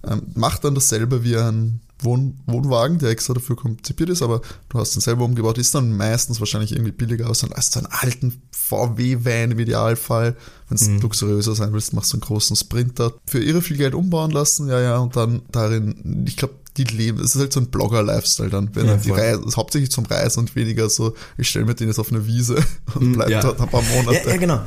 ähm, 0.08 0.24
macht 0.34 0.64
dann 0.64 0.74
dasselbe 0.74 1.24
wie 1.24 1.38
ein 1.38 1.82
Wohn 2.04 2.40
Wohnwagen, 2.48 2.98
der 2.98 3.10
extra 3.10 3.34
dafür 3.34 3.56
konzipiert 3.56 4.10
ist, 4.10 4.22
aber 4.22 4.42
du 4.70 4.80
hast 4.80 4.96
den 4.96 5.02
selber 5.02 5.24
umgebaut, 5.24 5.58
ist 5.58 5.76
dann 5.76 5.96
meistens 5.96 6.40
wahrscheinlich 6.40 6.72
irgendwie 6.72 6.92
billiger 6.92 7.30
aus. 7.30 7.40
Dann 7.40 7.52
hast 7.56 7.76
du 7.76 7.80
einen 7.80 7.90
alten 7.92 8.42
VW-Van 8.52 9.52
im 9.52 9.60
Idealfall. 9.60 10.36
Wenn 10.70 10.78
du 10.78 10.86
mhm. 10.86 11.02
luxuriöser 11.02 11.54
sein 11.54 11.74
willst, 11.74 11.94
machst 11.94 12.14
du 12.14 12.18
einen 12.18 12.22
großen 12.22 12.56
Sprinter. 12.56 13.14
Für 13.26 13.44
irre 13.44 13.62
viel 13.62 13.78
Geld 13.78 13.94
umbauen 13.94 14.32
lassen, 14.32 14.68
ja, 14.68 14.80
ja, 14.80 14.98
und 14.98 15.16
dann 15.16 15.44
darin, 15.52 16.26
ich 16.28 16.38
glaube, 16.38 16.56
die 16.78 16.84
leben, 16.86 17.20
es 17.20 17.36
ist 17.36 17.42
halt 17.42 17.54
so 17.54 17.60
ein 17.60 17.68
Blogger-Lifestyle 17.68 18.50
dann, 18.50 18.74
wenn 18.76 18.86
ja, 18.86 18.98
die 18.98 19.12
Reise, 19.12 19.44
hauptsächlich 19.56 19.92
zum 19.92 20.06
Reisen 20.06 20.40
und 20.42 20.56
weniger 20.56 20.90
so, 20.90 21.16
ich 21.38 21.50
stelle 21.50 21.66
mir 21.66 21.76
den 21.76 21.88
jetzt 21.88 22.00
auf 22.00 22.12
eine 22.12 22.26
Wiese 22.26 22.56
und 22.96 23.02
hm, 23.02 23.14
bleib 23.14 23.30
ja. 23.30 23.42
dort 23.42 23.60
ein 23.60 23.70
paar 23.70 23.82
Monate. 23.82 24.22
Ja, 24.26 24.32
ja 24.32 24.38
genau. 24.38 24.62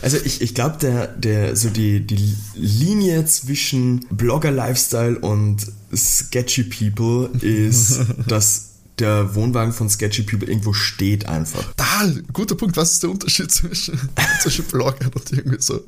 Also 0.00 0.16
ich, 0.24 0.40
ich 0.40 0.54
glaube, 0.54 0.78
der, 0.80 1.08
der, 1.08 1.54
so 1.56 1.68
die, 1.68 2.06
die 2.06 2.36
Linie 2.54 3.26
zwischen 3.26 4.06
Blogger-Lifestyle 4.10 5.18
und 5.18 5.66
Sketchy 5.94 6.64
People 6.64 7.28
ist, 7.40 8.00
dass 8.26 8.70
der 8.98 9.34
Wohnwagen 9.34 9.72
von 9.72 9.90
Sketchy 9.90 10.22
People 10.22 10.48
irgendwo 10.48 10.72
steht 10.72 11.26
einfach. 11.26 11.72
Da, 11.76 12.10
guter 12.32 12.54
Punkt. 12.54 12.76
Was 12.76 12.92
ist 12.92 13.02
der 13.02 13.10
Unterschied 13.10 13.50
zwischen, 13.50 13.98
zwischen 14.42 14.64
Blogger 14.66 15.10
und 15.14 15.32
irgendwie 15.32 15.60
so, 15.60 15.84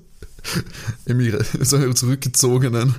so 1.63 1.93
zurückgezogenen? 1.93 2.95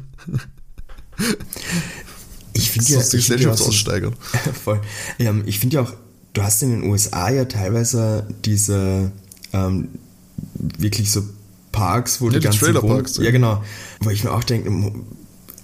Ich 2.55 2.71
finde 2.71 2.89
ja, 2.89 2.99
ja 2.99 3.51
auch, 3.51 3.73
voll. 4.63 4.81
Ähm, 5.19 5.43
ich 5.45 5.59
finde 5.59 5.75
ja 5.75 5.81
auch, 5.81 5.93
du 6.33 6.41
hast 6.41 6.63
in 6.63 6.71
den 6.71 6.89
USA 6.89 7.29
ja 7.29 7.45
teilweise 7.45 8.27
diese 8.45 9.11
ähm, 9.51 9.89
wirklich 10.77 11.11
so 11.11 11.23
Parks, 11.71 12.21
wo 12.21 12.27
ja, 12.27 12.33
die, 12.33 12.39
die 12.39 12.43
ganzen 12.45 12.59
Trailerparks. 12.59 13.17
Ja, 13.17 13.31
genau. 13.31 13.63
Wo 13.99 14.09
ich 14.09 14.23
mir 14.23 14.31
auch 14.31 14.43
denke, 14.43 14.71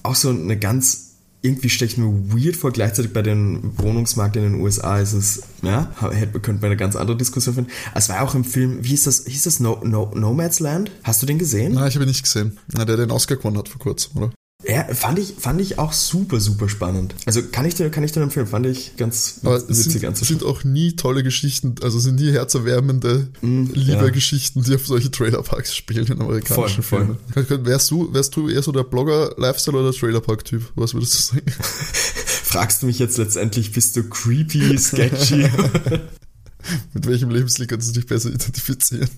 auch 0.04 0.16
so 0.16 0.30
eine 0.30 0.58
ganz 0.60 1.12
irgendwie 1.42 1.70
stelle 1.70 1.90
ich 1.90 1.98
mir 1.98 2.06
weird 2.06 2.56
vor, 2.56 2.72
gleichzeitig 2.72 3.14
bei 3.14 3.24
den 3.24 3.78
Wohnungsmarkt 3.80 4.36
in 4.36 4.44
den 4.44 4.62
USA 4.62 5.00
ist 5.00 5.14
es, 5.14 5.42
ja, 5.64 5.92
hätte, 6.12 6.40
könnte 6.40 6.62
man 6.62 6.70
eine 6.70 6.78
ganz 6.78 6.96
andere 6.96 7.18
Diskussion 7.18 7.56
finden. 7.56 7.72
Es 7.96 8.10
war 8.10 8.22
auch 8.22 8.36
im 8.36 8.44
Film, 8.44 8.84
wie 8.84 8.90
hieß 8.90 9.06
das, 9.06 9.26
hieß 9.26 9.44
das 9.44 9.60
no, 9.60 9.82
no, 9.84 10.12
Nomads 10.14 10.60
Land? 10.60 10.92
Hast 11.04 11.22
du 11.24 11.26
den 11.26 11.40
gesehen? 11.40 11.74
Nein, 11.74 11.88
ich 11.88 11.96
habe 11.96 12.06
ihn 12.06 12.10
nicht 12.10 12.24
gesehen. 12.24 12.60
Na, 12.74 12.86
der 12.86 12.98
den 12.98 13.10
Oscar 13.10 13.38
gewonnen 13.38 13.58
hat 13.58 13.70
vor 13.70 13.80
kurzem, 13.80 14.18
oder? 14.18 14.32
Ja, 14.64 14.84
fand 14.94 15.18
ich, 15.18 15.36
fand 15.40 15.60
ich 15.60 15.80
auch 15.80 15.94
super, 15.94 16.40
super 16.40 16.70
spannend. 16.70 17.16
Also 17.26 17.42
kann 17.44 17.66
ich 17.66 17.76
dir, 17.76 17.90
kann 17.90 18.04
ich 18.04 18.12
dir 18.12 18.22
empfehlen, 18.22 18.48
fand 18.48 18.66
ich 18.66 18.96
ganz 18.96 19.40
Aber 19.44 19.68
witzig 19.68 20.06
anzuschauen. 20.08 20.40
sind 20.40 20.44
auch 20.48 20.64
nie 20.64 20.96
tolle 20.96 21.24
Geschichten, 21.24 21.76
also 21.82 22.00
sind 22.00 22.20
nie 22.20 22.32
herzerwärmende 22.32 23.30
mm, 23.42 23.66
Liebe-Geschichten, 23.74 24.64
die 24.64 24.76
auf 24.76 24.86
solche 24.86 25.10
Trailerparks 25.10 25.76
spielen 25.76 26.08
in 26.08 26.22
amerikanischen 26.22 26.84
voll, 26.84 27.18
Filmen. 27.34 27.48
Voll. 27.48 27.66
Wärst 27.66 27.92
du, 27.92 28.14
wärst 28.14 28.36
du 28.36 28.50
eher 28.50 28.62
so 28.62 28.72
der 28.72 28.84
Blogger-Lifestyle 28.84 29.78
oder 29.78 29.92
Trailerpark-Typ? 29.92 30.72
Was 30.76 30.94
würdest 30.94 31.14
du 31.16 31.36
sagen? 31.36 31.52
Fragst 32.44 32.84
du 32.84 32.88
mich 32.88 33.00
jetzt 33.00 33.18
letztendlich, 33.18 33.72
bist 33.72 33.96
du 33.96 34.04
creepy, 34.04 34.78
sketchy? 34.78 35.50
Mit 36.94 37.08
welchem 37.08 37.30
Lebenslied 37.30 37.70
kannst 37.70 37.90
du 37.90 37.94
dich 37.94 38.08
besser 38.08 38.30
identifizieren? 38.30 39.10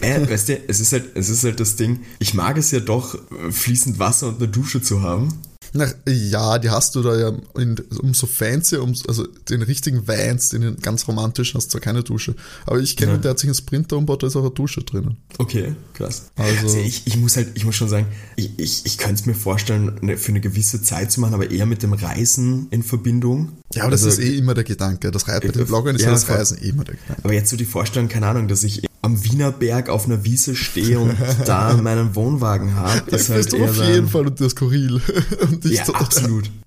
Äh, 0.00 0.28
weißt 0.28 0.48
du, 0.48 0.68
es 0.68 0.80
ist, 0.80 0.92
halt, 0.92 1.04
es 1.14 1.28
ist 1.28 1.44
halt 1.44 1.60
das 1.60 1.76
Ding, 1.76 2.00
ich 2.18 2.34
mag 2.34 2.58
es 2.58 2.70
ja 2.70 2.80
doch, 2.80 3.18
fließend 3.50 3.98
Wasser 3.98 4.28
und 4.28 4.36
eine 4.36 4.48
Dusche 4.48 4.82
zu 4.82 5.02
haben. 5.02 5.40
Na, 5.72 5.86
ja, 6.06 6.58
die 6.58 6.70
hast 6.70 6.94
du 6.94 7.02
da 7.02 7.16
ja 7.16 7.32
in, 7.56 7.76
umso 8.00 8.26
fancier, 8.26 8.82
um, 8.82 8.94
also 9.06 9.26
den 9.48 9.62
richtigen 9.62 10.06
Vans, 10.08 10.48
den 10.48 10.76
ganz 10.80 11.06
romantischen, 11.06 11.58
hast 11.58 11.66
du 11.66 11.72
zwar 11.72 11.80
keine 11.80 12.02
Dusche. 12.02 12.34
Aber 12.66 12.80
ich 12.80 12.96
kenne, 12.96 13.12
ja. 13.12 13.18
der 13.18 13.30
hat 13.32 13.38
sich 13.38 13.48
einen 13.48 13.54
Sprinter 13.54 13.96
umgebaut, 13.96 14.22
da 14.22 14.26
ist 14.26 14.36
auch 14.36 14.42
eine 14.42 14.50
Dusche 14.50 14.82
drinnen. 14.82 15.16
Okay, 15.38 15.74
krass. 15.94 16.30
Also, 16.36 16.66
also 16.66 16.78
ich, 16.78 17.06
ich 17.06 17.16
muss 17.16 17.36
halt, 17.36 17.48
ich 17.54 17.64
muss 17.64 17.76
schon 17.76 17.88
sagen, 17.88 18.06
ich, 18.36 18.58
ich, 18.58 18.86
ich 18.86 18.98
könnte 18.98 19.14
es 19.14 19.26
mir 19.26 19.34
vorstellen, 19.34 19.98
ne, 20.02 20.16
für 20.16 20.32
eine 20.32 20.40
gewisse 20.40 20.82
Zeit 20.82 21.12
zu 21.12 21.20
machen, 21.20 21.34
aber 21.34 21.50
eher 21.50 21.66
mit 21.66 21.82
dem 21.82 21.92
Reisen 21.92 22.66
in 22.70 22.82
Verbindung. 22.82 23.52
Ja, 23.74 23.84
aber 23.84 23.92
also, 23.92 24.06
das 24.06 24.18
ist 24.18 24.24
eh 24.24 24.36
immer 24.36 24.54
der 24.54 24.64
Gedanke. 24.64 25.10
Das 25.10 25.24
bei 25.24 25.38
den 25.38 25.66
Bloggern 25.66 25.94
ist 25.94 26.02
ja, 26.02 26.10
das 26.10 26.28
Reisen 26.28 26.58
eh 26.62 26.70
immer 26.70 26.84
der 26.84 26.96
Gedanke. 26.96 27.24
Aber 27.24 27.32
jetzt 27.32 27.50
so 27.50 27.56
die 27.56 27.64
Vorstellung, 27.64 28.08
keine 28.08 28.26
Ahnung, 28.26 28.48
dass 28.48 28.64
ich 28.64 28.89
am 29.02 29.24
Wienerberg 29.24 29.88
auf 29.88 30.04
einer 30.06 30.24
Wiese 30.24 30.54
stehe 30.54 30.98
und 31.00 31.16
da 31.46 31.74
meinen 31.76 32.14
Wohnwagen 32.14 32.74
habe. 32.76 33.02
Das 33.10 33.22
ist 33.22 33.30
halt 33.30 33.52
du 33.52 33.56
eher 33.56 33.70
auf 33.70 33.76
jeden 33.82 34.08
Fall 34.08 34.26
und 34.26 34.40
das 34.40 34.52
skurril. 34.52 35.00
Und 35.40 35.64
Ja, 35.64 35.84
so- 35.84 35.94
absolut. 35.94 36.50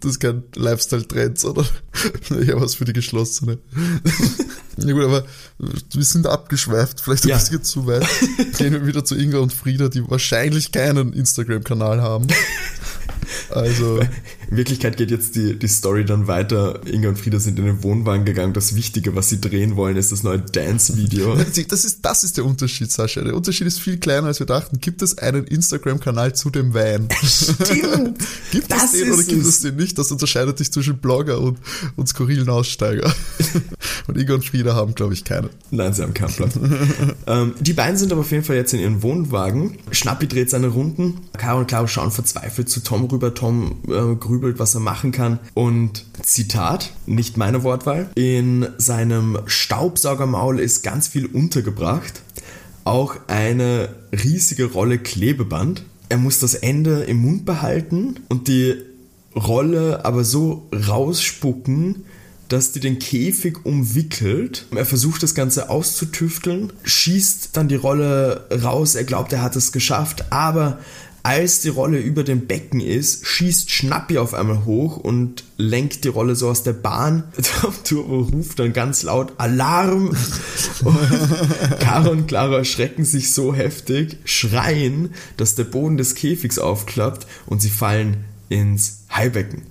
Das 0.00 0.12
ist 0.12 0.20
kein 0.20 0.42
Lifestyle-Trend, 0.56 1.38
sondern 1.38 1.66
eher 2.30 2.60
was 2.60 2.74
für 2.76 2.86
die 2.86 2.92
Geschlossene. 2.94 3.58
Ja 4.78 4.92
gut, 4.92 5.04
aber 5.04 5.24
wir 5.58 6.02
sind 6.04 6.26
abgeschweift, 6.26 7.00
vielleicht 7.00 7.24
ein 7.24 7.28
Ja. 7.28 7.36
bisschen 7.38 7.62
zu 7.62 7.86
weit. 7.86 8.06
Gehen 8.56 8.72
wir 8.72 8.86
wieder 8.86 9.04
zu 9.04 9.14
Inga 9.16 9.38
und 9.38 9.52
Frieda, 9.52 9.88
die 9.88 10.08
wahrscheinlich 10.10 10.72
keinen 10.72 11.12
Instagram-Kanal 11.12 12.00
haben. 12.00 12.26
Also, 13.50 14.00
In 14.50 14.56
Wirklichkeit 14.56 14.96
geht 14.96 15.12
jetzt 15.12 15.36
die, 15.36 15.56
die 15.56 15.68
Story 15.68 16.04
dann 16.04 16.26
weiter. 16.26 16.80
Inga 16.84 17.10
und 17.10 17.18
Frieda 17.18 17.38
sind 17.38 17.58
in 17.60 17.66
den 17.66 17.82
Wohnwagen 17.84 18.24
gegangen. 18.24 18.52
Das 18.52 18.74
Wichtige, 18.74 19.14
was 19.14 19.28
sie 19.28 19.40
drehen 19.40 19.76
wollen, 19.76 19.96
ist 19.96 20.10
das 20.10 20.24
neue 20.24 20.40
Dance-Video. 20.40 21.36
das 21.68 21.84
ist, 21.84 22.04
das 22.04 22.24
ist 22.24 22.36
der 22.36 22.44
Unterschied, 22.44 22.90
Sascha. 22.90 23.22
Der 23.22 23.36
Unterschied 23.36 23.68
ist 23.68 23.78
viel 23.78 23.98
kleiner, 23.98 24.26
als 24.26 24.40
wir 24.40 24.46
dachten. 24.46 24.80
Gibt 24.80 25.02
es 25.02 25.18
einen 25.18 25.44
Instagram-Kanal 25.44 26.34
zu 26.34 26.50
dem 26.50 26.74
Wein? 26.74 27.08
Stimmt! 27.22 28.18
Gibt 28.50 28.72
Das 28.72 28.86
es 28.86 28.92
den 29.00 29.12
oder 29.12 29.22
gibt 29.22 29.42
es. 29.42 29.48
es 29.48 29.60
den 29.60 29.76
nicht? 29.76 29.96
Das 29.98 30.10
unterscheidet 30.10 30.58
sich 30.58 30.72
zwischen 30.72 30.98
Blogger 30.98 31.40
und, 31.40 31.58
und 31.94 32.08
skurrilen 32.08 32.48
Aussteiger. 32.48 33.14
Und 34.08 34.18
Inga 34.18 34.34
und 34.34 34.44
Frieda 34.44 34.74
haben, 34.74 34.96
glaube 34.96 35.14
ich, 35.14 35.22
keinen. 35.22 35.50
Nein, 35.70 35.94
sie 35.94 36.02
haben 36.02 36.12
keinen 36.14 36.32
Plan. 36.32 36.50
ähm, 37.28 37.54
die 37.60 37.72
beiden 37.72 37.96
sind 37.96 38.10
aber 38.10 38.22
auf 38.22 38.30
jeden 38.32 38.42
Fall 38.42 38.56
jetzt 38.56 38.74
in 38.74 38.80
ihren 38.80 39.02
Wohnwagen. 39.04 39.78
Schnappi 39.92 40.26
dreht 40.26 40.50
seine 40.50 40.66
Runden. 40.66 41.18
Caro 41.38 41.60
und 41.60 41.68
Caro 41.68 41.86
schauen 41.86 42.10
verzweifelt 42.10 42.68
zu 42.68 42.80
Tom 42.82 43.04
rüber. 43.04 43.32
Tom 43.32 43.76
äh, 43.86 44.16
grübelt, 44.16 44.39
was 44.42 44.74
er 44.74 44.80
machen 44.80 45.12
kann. 45.12 45.38
Und 45.54 46.04
Zitat, 46.22 46.92
nicht 47.06 47.36
meine 47.36 47.62
Wortwahl, 47.62 48.10
in 48.14 48.66
seinem 48.78 49.38
Staubsaugermaul 49.46 50.58
ist 50.60 50.82
ganz 50.82 51.08
viel 51.08 51.26
untergebracht. 51.26 52.22
Auch 52.84 53.16
eine 53.26 53.90
riesige 54.12 54.66
Rolle 54.66 54.98
Klebeband. 54.98 55.84
Er 56.08 56.18
muss 56.18 56.38
das 56.38 56.54
Ende 56.54 57.04
im 57.04 57.18
Mund 57.18 57.44
behalten 57.44 58.20
und 58.28 58.48
die 58.48 58.74
Rolle 59.36 60.04
aber 60.04 60.24
so 60.24 60.66
rausspucken, 60.72 62.04
dass 62.48 62.72
die 62.72 62.80
den 62.80 62.98
Käfig 62.98 63.64
umwickelt. 63.64 64.66
Er 64.74 64.84
versucht 64.84 65.22
das 65.22 65.36
Ganze 65.36 65.70
auszutüfteln, 65.70 66.72
schießt 66.82 67.50
dann 67.52 67.68
die 67.68 67.76
Rolle 67.76 68.48
raus. 68.62 68.96
Er 68.96 69.04
glaubt, 69.04 69.32
er 69.32 69.42
hat 69.42 69.54
es 69.54 69.70
geschafft, 69.70 70.32
aber 70.32 70.80
als 71.22 71.60
die 71.60 71.68
Rolle 71.68 71.98
über 71.98 72.24
dem 72.24 72.46
Becken 72.46 72.80
ist, 72.80 73.26
schießt 73.26 73.70
Schnappi 73.70 74.18
auf 74.18 74.34
einmal 74.34 74.64
hoch 74.64 74.96
und 74.96 75.44
lenkt 75.56 76.04
die 76.04 76.08
Rolle 76.08 76.34
so 76.34 76.48
aus 76.48 76.62
der 76.62 76.72
Bahn. 76.72 77.24
Turbo 77.84 78.20
ruft 78.20 78.58
dann 78.58 78.72
ganz 78.72 79.02
laut 79.02 79.32
Alarm. 79.38 80.10
Und 80.84 81.78
Caro 81.80 82.10
und 82.10 82.26
Clara 82.26 82.56
erschrecken 82.56 83.04
sich 83.04 83.32
so 83.32 83.54
heftig, 83.54 84.16
schreien, 84.24 85.12
dass 85.36 85.54
der 85.54 85.64
Boden 85.64 85.98
des 85.98 86.14
Käfigs 86.14 86.58
aufklappt 86.58 87.26
und 87.44 87.60
sie 87.60 87.68
fallen 87.68 88.24
ins 88.48 89.00
Haibecken. 89.10 89.62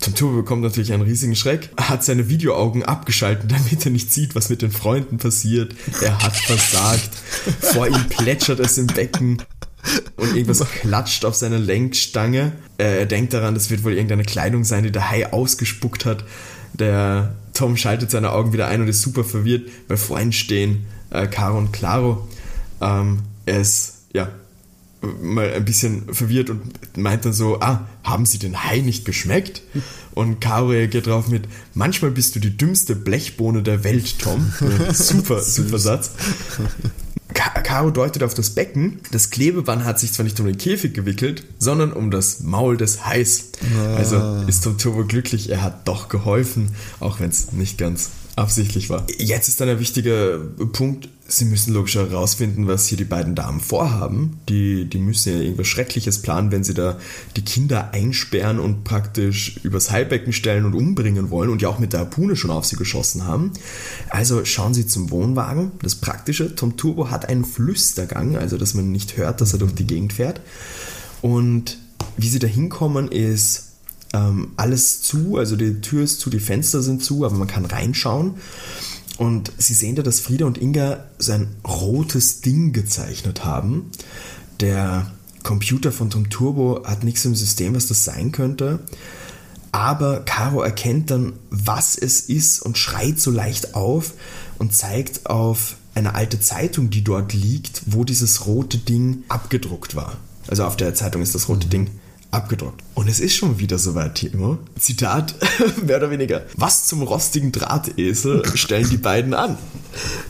Tom 0.00 0.14
Turbo 0.14 0.36
bekommt 0.38 0.62
natürlich 0.62 0.92
einen 0.92 1.02
riesigen 1.02 1.36
Schreck, 1.36 1.70
hat 1.76 2.02
seine 2.02 2.28
Videoaugen 2.28 2.82
abgeschaltet, 2.82 3.52
damit 3.52 3.84
er 3.84 3.92
nicht 3.92 4.12
sieht, 4.12 4.34
was 4.34 4.48
mit 4.48 4.62
den 4.62 4.72
Freunden 4.72 5.18
passiert. 5.18 5.74
Er 6.00 6.20
hat 6.20 6.36
versagt. 6.36 7.10
Vor 7.60 7.86
ihm 7.86 8.08
plätschert 8.08 8.60
es 8.60 8.78
im 8.78 8.86
Becken 8.86 9.42
und 10.16 10.34
irgendwas 10.36 10.60
klatscht 10.80 11.24
auf 11.24 11.34
seine 11.34 11.58
Lenkstange. 11.58 12.52
Äh, 12.78 13.00
Er 13.00 13.06
denkt 13.06 13.32
daran, 13.32 13.54
das 13.54 13.70
wird 13.70 13.84
wohl 13.84 13.92
irgendeine 13.92 14.24
Kleidung 14.24 14.64
sein, 14.64 14.84
die 14.84 14.92
der 14.92 15.10
Hai 15.10 15.32
ausgespuckt 15.32 16.04
hat. 16.04 16.24
Der 16.74 17.34
Tom 17.54 17.76
schaltet 17.76 18.10
seine 18.10 18.32
Augen 18.32 18.52
wieder 18.52 18.68
ein 18.68 18.80
und 18.80 18.88
ist 18.88 19.02
super 19.02 19.24
verwirrt, 19.24 19.68
weil 19.88 19.96
vor 19.96 20.20
ihm 20.20 20.32
stehen 20.32 20.86
äh, 21.10 21.26
Caro 21.26 21.58
und 21.58 21.72
Claro. 21.72 22.28
Ähm, 22.80 23.20
er 23.46 23.60
ist, 23.60 23.94
ja, 24.12 24.28
mal 25.22 25.50
ein 25.52 25.64
bisschen 25.64 26.12
verwirrt 26.14 26.50
und 26.50 26.62
meint 26.96 27.24
dann 27.24 27.32
so, 27.32 27.60
ah, 27.60 27.86
haben 28.04 28.26
Sie 28.26 28.38
den 28.38 28.64
Hai 28.64 28.78
nicht 28.80 29.04
geschmeckt? 29.04 29.62
Und 30.12 30.40
Caro 30.40 30.68
reagiert 30.68 31.06
drauf 31.06 31.28
mit, 31.28 31.44
manchmal 31.74 32.10
bist 32.10 32.36
du 32.36 32.40
die 32.40 32.56
dümmste 32.56 32.94
Blechbohne 32.96 33.62
der 33.62 33.82
Welt, 33.84 34.18
Tom. 34.18 34.52
Super, 34.92 35.40
super 35.42 35.78
Satz. 35.78 36.12
Caro 37.34 37.90
deutet 37.90 38.22
auf 38.22 38.34
das 38.34 38.50
Becken. 38.50 39.00
Das 39.12 39.30
Klebeband 39.30 39.84
hat 39.84 39.98
sich 39.98 40.12
zwar 40.12 40.24
nicht 40.24 40.38
um 40.40 40.46
den 40.46 40.58
Käfig 40.58 40.94
gewickelt, 40.94 41.44
sondern 41.58 41.92
um 41.92 42.10
das 42.10 42.40
Maul 42.40 42.76
des 42.76 43.06
Hais. 43.06 43.50
Also 43.96 44.44
ist 44.46 44.64
Tom 44.64 44.78
Turbo 44.78 45.04
glücklich, 45.04 45.50
er 45.50 45.62
hat 45.62 45.86
doch 45.86 46.08
geholfen, 46.08 46.74
auch 46.98 47.20
wenn 47.20 47.30
es 47.30 47.52
nicht 47.52 47.78
ganz 47.78 48.10
absichtlich 48.36 48.90
war. 48.90 49.06
Jetzt 49.18 49.48
ist 49.48 49.60
dann 49.60 49.68
ein 49.68 49.80
wichtiger 49.80 50.38
Punkt, 50.72 51.08
sie 51.30 51.44
müssen 51.44 51.72
logisch 51.72 51.94
herausfinden, 51.94 52.66
was 52.66 52.86
hier 52.86 52.98
die 52.98 53.04
beiden 53.04 53.34
Damen 53.34 53.60
vorhaben. 53.60 54.40
Die, 54.48 54.84
die 54.84 54.98
müssen 54.98 55.32
ja 55.32 55.40
irgendwas 55.40 55.68
Schreckliches 55.68 56.22
planen, 56.22 56.50
wenn 56.50 56.64
sie 56.64 56.74
da 56.74 56.98
die 57.36 57.44
Kinder 57.44 57.92
einsperren 57.92 58.58
und 58.58 58.82
praktisch 58.84 59.60
übers 59.62 59.90
Haibecken 59.90 60.32
stellen 60.32 60.64
und 60.64 60.74
umbringen 60.74 61.30
wollen 61.30 61.50
und 61.50 61.62
ja 61.62 61.68
auch 61.68 61.78
mit 61.78 61.92
der 61.92 62.00
Harpune 62.00 62.34
schon 62.34 62.50
auf 62.50 62.64
sie 62.64 62.76
geschossen 62.76 63.26
haben. 63.26 63.52
Also 64.10 64.44
schauen 64.44 64.74
sie 64.74 64.86
zum 64.86 65.10
Wohnwagen. 65.10 65.72
Das 65.82 65.94
Praktische, 65.94 66.54
Tom 66.56 66.76
Turbo 66.76 67.10
hat 67.10 67.28
einen 67.28 67.44
Flüstergang, 67.44 68.36
also 68.36 68.58
dass 68.58 68.74
man 68.74 68.90
nicht 68.90 69.16
hört, 69.16 69.40
dass 69.40 69.52
er 69.52 69.60
durch 69.60 69.74
die 69.74 69.86
Gegend 69.86 70.12
fährt. 70.12 70.40
Und 71.22 71.78
wie 72.16 72.28
sie 72.28 72.40
da 72.40 72.48
hinkommen, 72.48 73.08
ist 73.08 73.70
ähm, 74.12 74.48
alles 74.56 75.02
zu, 75.02 75.36
also 75.36 75.54
die 75.54 75.80
Tür 75.80 76.02
ist 76.02 76.20
zu, 76.20 76.30
die 76.30 76.40
Fenster 76.40 76.82
sind 76.82 77.04
zu, 77.04 77.24
aber 77.24 77.36
man 77.36 77.46
kann 77.46 77.64
reinschauen. 77.64 78.34
Und 79.20 79.52
sie 79.58 79.74
sehen 79.74 79.96
da, 79.96 80.02
dass 80.02 80.18
Frieda 80.18 80.46
und 80.46 80.56
Inga 80.56 81.04
so 81.18 81.32
ein 81.32 81.54
rotes 81.62 82.40
Ding 82.40 82.72
gezeichnet 82.72 83.44
haben. 83.44 83.90
Der 84.60 85.10
Computer 85.42 85.92
von 85.92 86.08
Tom 86.08 86.30
Turbo 86.30 86.84
hat 86.86 87.04
nichts 87.04 87.26
im 87.26 87.34
System, 87.34 87.74
was 87.74 87.86
das 87.86 88.02
sein 88.02 88.32
könnte. 88.32 88.78
Aber 89.72 90.20
Caro 90.20 90.62
erkennt 90.62 91.10
dann, 91.10 91.34
was 91.50 91.98
es 91.98 92.20
ist 92.20 92.62
und 92.62 92.78
schreit 92.78 93.20
so 93.20 93.30
leicht 93.30 93.74
auf 93.74 94.14
und 94.58 94.74
zeigt 94.74 95.26
auf 95.26 95.76
eine 95.94 96.14
alte 96.14 96.40
Zeitung, 96.40 96.88
die 96.88 97.04
dort 97.04 97.34
liegt, 97.34 97.82
wo 97.92 98.04
dieses 98.04 98.46
rote 98.46 98.78
Ding 98.78 99.24
abgedruckt 99.28 99.96
war. 99.96 100.16
Also 100.48 100.64
auf 100.64 100.78
der 100.78 100.94
Zeitung 100.94 101.20
ist 101.20 101.34
das 101.34 101.50
rote 101.50 101.66
Ding 101.66 101.90
abgedruckt. 102.30 102.82
Und 102.94 103.08
es 103.08 103.20
ist 103.20 103.34
schon 103.34 103.58
wieder 103.58 103.78
soweit, 103.78 104.14
Timo. 104.14 104.58
Zitat, 104.78 105.34
mehr 105.86 105.98
oder 105.98 106.10
weniger. 106.10 106.46
Was 106.56 106.86
zum 106.86 107.02
rostigen 107.02 107.52
Drahtesel 107.52 108.44
stellen 108.56 108.88
die 108.88 108.96
beiden 108.96 109.34
an? 109.34 109.58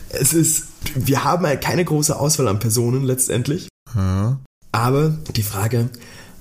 Es 0.09 0.33
ist, 0.33 0.65
wir 0.95 1.25
haben 1.25 1.47
halt 1.47 1.61
keine 1.61 1.85
große 1.85 2.19
Auswahl 2.19 2.49
an 2.49 2.59
Personen 2.59 3.05
letztendlich. 3.05 3.69
Ja. 3.95 4.39
Aber 4.73 5.11
die 5.37 5.43
Frage, 5.43 5.91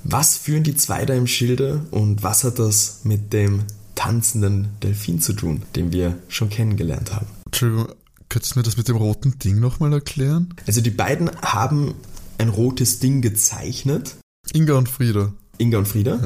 was 0.04 0.38
führen 0.38 0.64
die 0.64 0.76
zwei 0.76 1.06
da 1.06 1.14
im 1.14 1.28
Schilde 1.28 1.86
und 1.92 2.24
was 2.24 2.44
hat 2.44 2.60
das 2.60 3.02
mit 3.04 3.34
dem 3.34 3.64
tanzenden 3.96 4.70
Delfin 4.82 5.20
zu 5.20 5.34
tun, 5.34 5.64
den 5.76 5.92
wir 5.92 6.18
schon 6.30 6.50
kennengelernt 6.50 7.14
haben? 7.14 7.28
Entschuldigung, 7.46 7.88
könntest 8.30 8.56
du 8.56 8.60
mir 8.60 8.64
das 8.64 8.78
mit 8.78 8.88
dem 8.88 8.96
roten 8.96 9.40
Ding 9.40 9.60
nochmal 9.60 9.92
erklären? 9.92 10.54
Also 10.68 10.82
die 10.82 10.92
beiden 10.92 11.30
haben 11.42 11.96
ein 12.38 12.50
rotes 12.50 13.00
Ding 13.00 13.22
gezeichnet, 13.22 14.16
Inga 14.54 14.76
und 14.76 14.90
Frieda. 14.90 15.34
Inga 15.60 15.78
und 15.78 15.88
Frieda. 15.88 16.20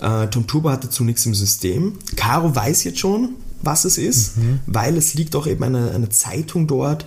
Äh, 0.00 0.28
Tom 0.28 0.46
Turbo 0.46 0.70
hat 0.70 0.84
dazu 0.84 1.04
nichts 1.04 1.24
im 1.24 1.34
System. 1.34 1.94
Caro 2.16 2.54
weiß 2.54 2.84
jetzt 2.84 2.98
schon, 2.98 3.30
was 3.62 3.84
es 3.86 3.96
ist, 3.96 4.32
weil 4.66 4.96
es 4.96 5.14
liegt 5.14 5.34
auch 5.36 5.46
eben 5.46 5.64
eine, 5.64 5.92
eine 5.92 6.10
Zeitung 6.10 6.66
dort, 6.66 7.06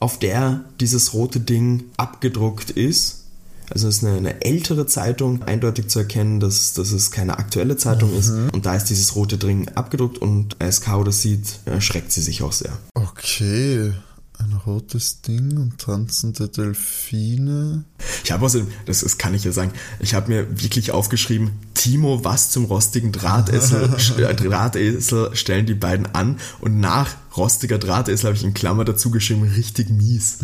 auf 0.00 0.18
der 0.18 0.62
dieses 0.80 1.12
rote 1.12 1.40
Ding 1.40 1.84
abgedruckt 1.96 2.70
ist. 2.70 3.24
Also 3.70 3.88
es 3.88 3.98
ist 3.98 4.04
eine, 4.04 4.16
eine 4.16 4.42
ältere 4.42 4.86
Zeitung, 4.86 5.42
eindeutig 5.42 5.88
zu 5.88 5.98
erkennen, 5.98 6.40
dass, 6.40 6.72
dass 6.72 6.92
es 6.92 7.10
keine 7.10 7.38
aktuelle 7.38 7.76
Zeitung 7.76 8.16
ist. 8.16 8.30
Und 8.30 8.64
da 8.64 8.74
ist 8.74 8.86
dieses 8.86 9.14
rote 9.14 9.36
Ding 9.36 9.68
abgedruckt 9.74 10.16
und 10.18 10.56
als 10.60 10.80
Caro 10.80 11.04
das 11.04 11.20
sieht, 11.20 11.60
erschreckt 11.66 12.10
sie 12.12 12.22
sich 12.22 12.42
auch 12.42 12.52
sehr. 12.52 12.72
Okay, 12.94 13.92
ein 14.38 14.52
rotes 14.66 15.22
Ding 15.22 15.56
und 15.56 15.78
tanzende 15.78 16.48
Delfine. 16.48 17.84
Ich 18.24 18.32
habe 18.32 18.44
außerdem, 18.44 18.68
das, 18.86 19.00
das 19.00 19.18
kann 19.18 19.34
ich 19.34 19.44
ja 19.44 19.52
sagen, 19.52 19.72
ich 20.00 20.14
habe 20.14 20.28
mir 20.30 20.62
wirklich 20.62 20.92
aufgeschrieben, 20.92 21.50
Timo, 21.74 22.24
was 22.24 22.50
zum 22.50 22.64
rostigen 22.64 23.12
Drahtesel, 23.12 23.90
äh, 24.18 24.34
Drahtesel 24.34 25.34
stellen 25.34 25.66
die 25.66 25.74
beiden 25.74 26.06
an 26.14 26.38
und 26.60 26.78
nach 26.78 27.16
rostiger 27.36 27.78
Drahtesel 27.78 28.26
habe 28.26 28.36
ich 28.36 28.44
in 28.44 28.52
Klammer 28.52 28.84
dazu 28.84 29.10
geschrieben, 29.10 29.42
richtig 29.42 29.90
mies. 29.90 30.38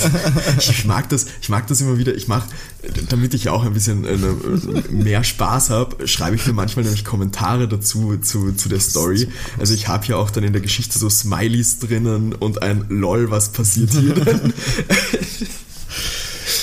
ich 0.58 0.84
mag 0.84 1.08
das, 1.08 1.26
ich 1.40 1.48
mag 1.48 1.66
das 1.66 1.80
immer 1.80 1.96
wieder, 1.96 2.14
ich 2.14 2.28
mache, 2.28 2.48
damit 3.08 3.34
ich 3.34 3.48
auch 3.48 3.64
ein 3.64 3.72
bisschen 3.72 4.04
äh, 4.04 4.18
mehr 4.90 5.24
Spaß 5.24 5.70
habe, 5.70 6.06
schreibe 6.08 6.36
ich 6.36 6.46
mir 6.46 6.52
manchmal 6.52 6.84
nämlich 6.84 7.04
Kommentare 7.04 7.68
dazu, 7.68 8.16
zu, 8.18 8.52
zu 8.52 8.68
der 8.68 8.80
Story. 8.80 9.28
Also 9.58 9.74
ich 9.74 9.88
habe 9.88 10.06
ja 10.06 10.16
auch 10.16 10.30
dann 10.30 10.44
in 10.44 10.52
der 10.52 10.62
Geschichte 10.62 10.98
so 10.98 11.08
Smileys 11.08 11.78
drinnen 11.78 12.34
und 12.34 12.62
ein 12.62 12.86
LOL, 12.88 13.23
was 13.30 13.50
passiert 13.50 13.90
hier 13.90 14.14
denn? 14.14 14.52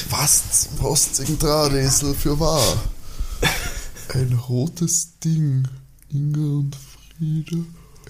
Was 0.10 0.68
zum 0.68 0.86
rostigen 0.86 1.40
Drahtesel 1.40 2.14
für 2.14 2.38
wahr? 2.40 2.84
Ein 4.10 4.34
rotes 4.34 5.18
Ding. 5.24 5.66
Inga 6.10 6.40
und 6.40 6.76
Frieda. 6.76 7.64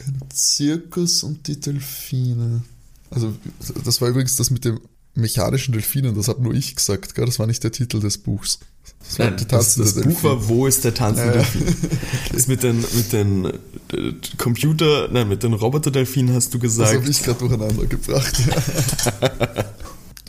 Ein 0.07 0.19
Zirkus 0.33 1.21
und 1.21 1.47
die 1.47 1.59
Delfine. 1.59 2.63
Also, 3.11 3.35
das 3.83 4.01
war 4.01 4.09
übrigens 4.09 4.35
das 4.35 4.49
mit 4.49 4.65
dem 4.65 4.79
mechanischen 5.13 5.73
Delfinen, 5.73 6.15
das 6.15 6.27
habe 6.27 6.41
nur 6.41 6.53
ich 6.53 6.75
gesagt, 6.75 7.13
gell? 7.13 7.25
das 7.25 7.37
war 7.39 7.45
nicht 7.45 7.63
der 7.63 7.71
Titel 7.71 7.99
des 7.99 8.17
Buchs. 8.17 8.59
Das, 9.07 9.17
Nein, 9.17 9.35
das, 9.47 9.75
das 9.75 9.95
Buch 9.95 10.23
war 10.23 10.47
Wo 10.47 10.67
ist 10.67 10.85
der 10.85 10.93
tanzende 10.93 11.37
ja, 11.37 11.41
Delfin? 11.41 11.75
Das 12.33 12.47
mit 12.47 12.63
den, 12.63 12.79
mit 12.79 13.11
den 13.11 13.45
äh, 13.45 14.13
Computer, 14.37 15.09
nein, 15.11 15.27
mit 15.27 15.43
den 15.43 15.53
Roboter-Delfinen 15.53 16.33
hast 16.33 16.53
du 16.53 16.59
gesagt. 16.59 16.91
Das 16.93 16.97
habe 17.01 17.09
ich 17.09 17.21
gerade 17.21 17.39
durcheinander 17.39 17.85
gebracht. 17.87 18.33
Ja. 18.47 19.19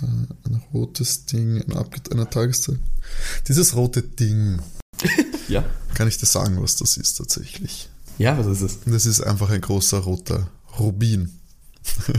ein 0.03 0.63
rotes 0.73 1.27
Ding, 1.27 1.63
ein 1.63 1.91
einer 2.11 2.29
Tageszeit. 2.29 2.79
Dieses 3.49 3.77
rote 3.77 4.03
Ding. 4.03 4.59
ja. 5.49 5.65
Kann 5.95 6.09
ich 6.09 6.19
dir 6.19 6.27
sagen, 6.27 6.61
was 6.61 6.77
das 6.77 6.97
ist 6.97 7.19
tatsächlich? 7.19 7.89
Ja, 8.19 8.39
was 8.39 8.47
ist 8.47 8.63
es? 8.63 8.79
Das 8.87 9.07
ist 9.07 9.21
einfach 9.21 9.51
ein 9.51 9.61
großer 9.61 9.99
roter 9.99 10.49
Rubin. 10.79 11.31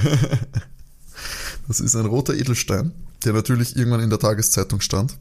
das 1.67 1.79
ist 1.79 1.95
ein 1.95 2.05
roter 2.05 2.35
Edelstein, 2.35 2.91
der 3.23 3.33
natürlich 3.33 3.75
irgendwann 3.75 4.01
in 4.01 4.09
der 4.09 4.19
Tageszeitung 4.19 4.81
stand, 4.81 5.17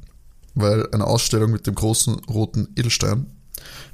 weil 0.55 0.89
eine 0.93 1.07
Ausstellung 1.07 1.51
mit 1.51 1.67
dem 1.67 1.75
großen 1.75 2.15
roten 2.25 2.69
Edelstein 2.77 3.27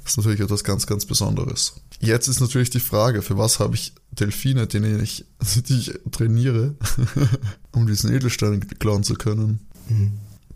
ist 0.05 0.17
natürlich 0.17 0.39
etwas 0.39 0.63
ganz, 0.63 0.87
ganz 0.87 1.05
Besonderes. 1.05 1.75
Jetzt 1.99 2.27
ist 2.27 2.39
natürlich 2.39 2.69
die 2.69 2.79
Frage, 2.79 3.21
für 3.21 3.37
was 3.37 3.59
habe 3.59 3.75
ich 3.75 3.93
Delfine, 4.11 4.67
denen 4.67 5.03
ich, 5.03 5.25
die 5.67 5.77
ich 5.77 5.93
trainiere, 6.11 6.75
um 7.71 7.87
diesen 7.87 8.13
Edelstein 8.13 8.67
klauen 8.79 9.03
zu 9.03 9.15
können? 9.15 9.59
Mhm. 9.87 10.11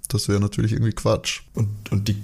Das 0.08 0.28
wäre 0.28 0.39
natürlich 0.39 0.74
irgendwie 0.74 0.94
Quatsch. 0.94 1.42
Und, 1.54 1.92
und 1.92 2.08
die 2.08 2.22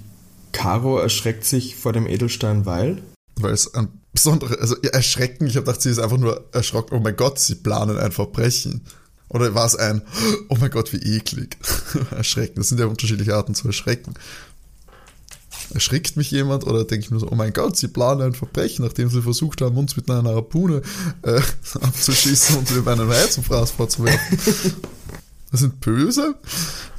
Caro 0.52 0.98
erschreckt 0.98 1.44
sich 1.44 1.76
vor 1.76 1.92
dem 1.92 2.06
Edelstein, 2.06 2.66
weil? 2.66 3.02
Weil 3.36 3.52
es 3.52 3.74
ein 3.74 3.88
besonderes, 4.12 4.58
also 4.58 4.76
ja, 4.82 4.90
erschrecken, 4.90 5.46
ich 5.46 5.56
habe 5.56 5.66
gedacht, 5.66 5.82
sie 5.82 5.90
ist 5.90 5.98
einfach 5.98 6.18
nur 6.18 6.48
erschrocken, 6.52 6.96
oh 6.96 7.00
mein 7.00 7.16
Gott, 7.16 7.38
sie 7.38 7.54
planen 7.54 7.98
ein 7.98 8.12
Verbrechen. 8.12 8.82
Oder 9.28 9.54
war 9.54 9.66
es 9.66 9.76
ein, 9.76 10.02
oh 10.48 10.56
mein 10.60 10.70
Gott, 10.70 10.92
wie 10.92 11.16
eklig. 11.16 11.56
erschrecken, 12.10 12.56
das 12.56 12.68
sind 12.68 12.80
ja 12.80 12.86
unterschiedliche 12.86 13.34
Arten 13.34 13.54
zu 13.54 13.66
erschrecken. 13.66 14.14
Erschrickt 15.72 16.16
mich 16.16 16.30
jemand 16.30 16.64
oder 16.64 16.84
denke 16.84 17.04
ich 17.04 17.10
mir 17.10 17.20
so, 17.20 17.30
oh 17.30 17.36
mein 17.36 17.52
Gott, 17.52 17.76
sie 17.76 17.88
planen 17.88 18.22
ein 18.22 18.34
Verbrechen, 18.34 18.84
nachdem 18.84 19.08
sie 19.08 19.22
versucht 19.22 19.60
haben, 19.60 19.76
uns 19.76 19.96
mit 19.96 20.10
einer 20.10 20.34
Harpune 20.34 20.82
äh, 21.22 21.40
abzuschießen 21.80 22.56
und 22.56 22.70
über 22.70 22.92
einen 22.92 23.08
Weizenfraß 23.08 23.70
vorzuwerfen. 23.72 24.38
Das 25.50 25.60
sind 25.60 25.80
böse? 25.80 26.34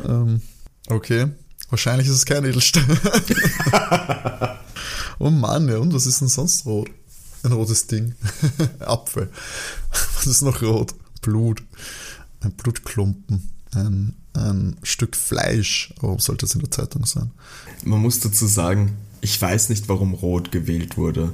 Ähm, 0.06 0.42
okay. 0.88 1.28
Wahrscheinlich 1.70 2.08
ist 2.08 2.16
es 2.16 2.26
kein 2.26 2.44
Edelstein. 2.44 2.86
oh 5.20 5.30
Mann, 5.30 5.70
ja, 5.70 5.78
und 5.78 5.94
was 5.94 6.06
ist 6.06 6.20
denn 6.20 6.28
sonst 6.28 6.66
rot? 6.66 6.90
Ein 7.44 7.54
rotes 7.54 7.88
Ding. 7.88 8.14
Apfel. 8.80 9.30
Was 10.16 10.28
ist 10.28 10.42
noch 10.42 10.62
rot? 10.62 10.94
Blut. 11.22 11.64
Ein 12.42 12.52
Blutklumpen. 12.52 13.50
Ein, 13.74 14.16
ein 14.34 14.78
Stück 14.84 15.16
Fleisch. 15.16 15.94
Warum 16.00 16.20
sollte 16.20 16.46
es 16.46 16.54
in 16.54 16.62
der 16.62 16.72
Zeitung 16.72 17.06
sein? 17.06 17.32
Man 17.84 18.00
muss 18.00 18.20
dazu 18.20 18.48
sagen, 18.48 18.98
ich 19.22 19.42
weiß 19.42 19.70
nicht, 19.70 19.90
warum 19.90 20.14
rot 20.14 20.52
gewählt 20.52 20.98
wurde. 20.98 21.34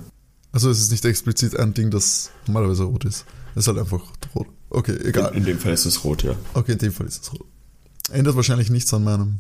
Also 0.52 0.70
es 0.70 0.80
ist 0.80 0.92
nicht 0.92 1.06
explizit 1.06 1.58
ein 1.58 1.74
Ding, 1.74 1.92
das 1.92 2.32
normalerweise 2.48 2.84
rot 2.84 3.06
ist. 3.06 3.26
Es 3.56 3.64
ist 3.64 3.68
halt 3.68 3.80
einfach 3.80 4.02
rot. 4.36 4.48
Okay, 4.70 4.98
egal. 5.04 5.32
In, 5.32 5.40
in 5.40 5.46
dem 5.46 5.60
Fall 5.60 5.74
ist 5.74 5.86
es 5.86 6.04
rot, 6.04 6.24
ja. 6.24 6.36
Okay, 6.54 6.74
in 6.74 6.78
dem 6.78 6.92
Fall 6.92 7.08
ist 7.08 7.24
es 7.24 7.34
rot. 7.34 7.46
Ändert 8.12 8.36
wahrscheinlich 8.36 8.70
nichts 8.70 8.94
an 8.94 9.04
meinem 9.04 9.40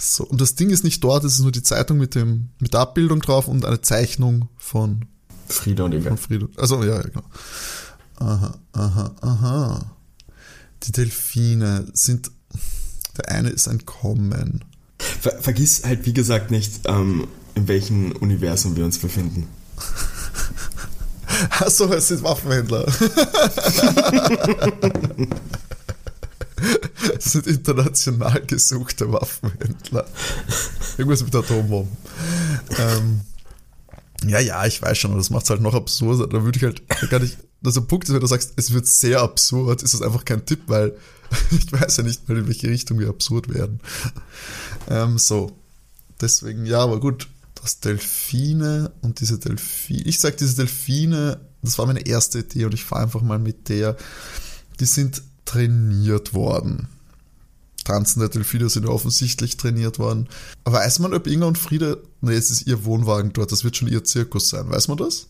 so, 0.00 0.24
und 0.24 0.40
das 0.40 0.54
Ding 0.54 0.70
ist 0.70 0.84
nicht 0.84 1.02
dort, 1.02 1.24
es 1.24 1.34
ist 1.34 1.40
nur 1.40 1.50
die 1.50 1.62
Zeitung 1.62 1.98
mit, 1.98 2.14
dem, 2.14 2.50
mit 2.60 2.72
der 2.72 2.80
Abbildung 2.80 3.20
drauf 3.20 3.48
und 3.48 3.64
eine 3.64 3.80
Zeichnung 3.80 4.48
von 4.56 5.06
Frieda 5.48 5.84
und 5.84 5.92
Inga. 5.92 6.10
Von 6.10 6.18
Frieda. 6.18 6.46
Also, 6.56 6.82
ja, 6.84 6.96
ja, 6.96 7.02
genau. 7.02 7.24
Aha, 8.16 8.58
aha, 8.72 9.14
aha. 9.20 9.96
Die 10.84 10.92
Delfine 10.92 11.88
sind, 11.92 12.30
der 13.18 13.28
eine 13.30 13.50
ist 13.50 13.68
ein 13.68 13.84
Kommen. 13.84 14.64
Ver 14.98 15.40
vergiss 15.40 15.84
halt, 15.84 16.06
wie 16.06 16.12
gesagt, 16.12 16.50
nicht, 16.50 16.80
ähm, 16.86 17.28
in 17.54 17.68
welchem 17.68 18.12
Universum 18.12 18.76
wir 18.76 18.84
uns 18.84 18.98
befinden. 18.98 19.46
Achso, 21.50 21.92
es 21.92 22.08
sind 22.08 22.22
Waffenhändler. 22.22 22.86
Das 27.14 27.32
sind 27.32 27.46
international 27.46 28.42
gesuchte 28.46 29.12
Waffenhändler. 29.12 30.06
Irgendwas 30.96 31.22
mit 31.22 31.34
Atombomben. 31.34 31.96
Ähm, 32.78 33.20
ja, 34.24 34.40
ja, 34.40 34.66
ich 34.66 34.82
weiß 34.82 34.98
schon, 34.98 35.12
aber 35.12 35.20
das 35.20 35.30
macht 35.30 35.44
es 35.44 35.50
halt 35.50 35.60
noch 35.60 35.74
absurder. 35.74 36.26
Da 36.26 36.42
würde 36.42 36.58
ich 36.58 36.64
halt 36.64 36.82
gar 37.10 37.20
nicht. 37.20 37.38
Also, 37.64 37.82
Punkt 37.82 38.08
ist, 38.08 38.14
wenn 38.14 38.20
du 38.20 38.26
sagst, 38.26 38.52
es 38.56 38.72
wird 38.72 38.86
sehr 38.86 39.20
absurd, 39.20 39.82
ist 39.82 39.94
das 39.94 40.02
einfach 40.02 40.24
kein 40.24 40.46
Tipp, 40.46 40.62
weil 40.66 40.96
ich 41.50 41.72
weiß 41.72 41.98
ja 41.98 42.02
nicht 42.04 42.28
mal, 42.28 42.38
in 42.38 42.46
welche 42.46 42.68
Richtung 42.68 42.98
wir 42.98 43.08
absurd 43.08 43.52
werden. 43.52 43.80
Ähm, 44.90 45.18
so. 45.18 45.52
Deswegen, 46.18 46.64
ja, 46.64 46.80
aber 46.80 46.98
gut. 46.98 47.28
Das 47.60 47.80
Delfine 47.80 48.92
und 49.02 49.20
diese 49.20 49.38
Delfine. 49.38 50.04
Ich 50.04 50.18
sag, 50.18 50.38
diese 50.38 50.56
Delfine, 50.56 51.40
das 51.60 51.76
war 51.76 51.84
meine 51.84 52.06
erste 52.06 52.38
Idee 52.38 52.64
und 52.64 52.72
ich 52.72 52.84
fahre 52.84 53.02
einfach 53.02 53.20
mal 53.20 53.38
mit 53.38 53.68
der. 53.68 53.98
Die 54.80 54.86
sind 54.86 55.22
trainiert 55.44 56.32
worden. 56.32 56.88
Tanzende 57.84 58.28
Delfine 58.28 58.68
sind 58.68 58.86
offensichtlich 58.86 59.56
trainiert 59.56 59.98
worden. 59.98 60.28
Weiß 60.64 60.98
man, 60.98 61.14
ob 61.14 61.26
Inga 61.26 61.46
und 61.46 61.58
Frieda, 61.58 61.96
nee, 62.20 62.34
es 62.34 62.50
ist 62.50 62.66
ihr 62.66 62.84
Wohnwagen 62.84 63.32
dort, 63.32 63.50
das 63.50 63.64
wird 63.64 63.76
schon 63.76 63.88
ihr 63.88 64.04
Zirkus 64.04 64.50
sein, 64.50 64.68
weiß 64.68 64.88
man 64.88 64.98
das? 64.98 65.28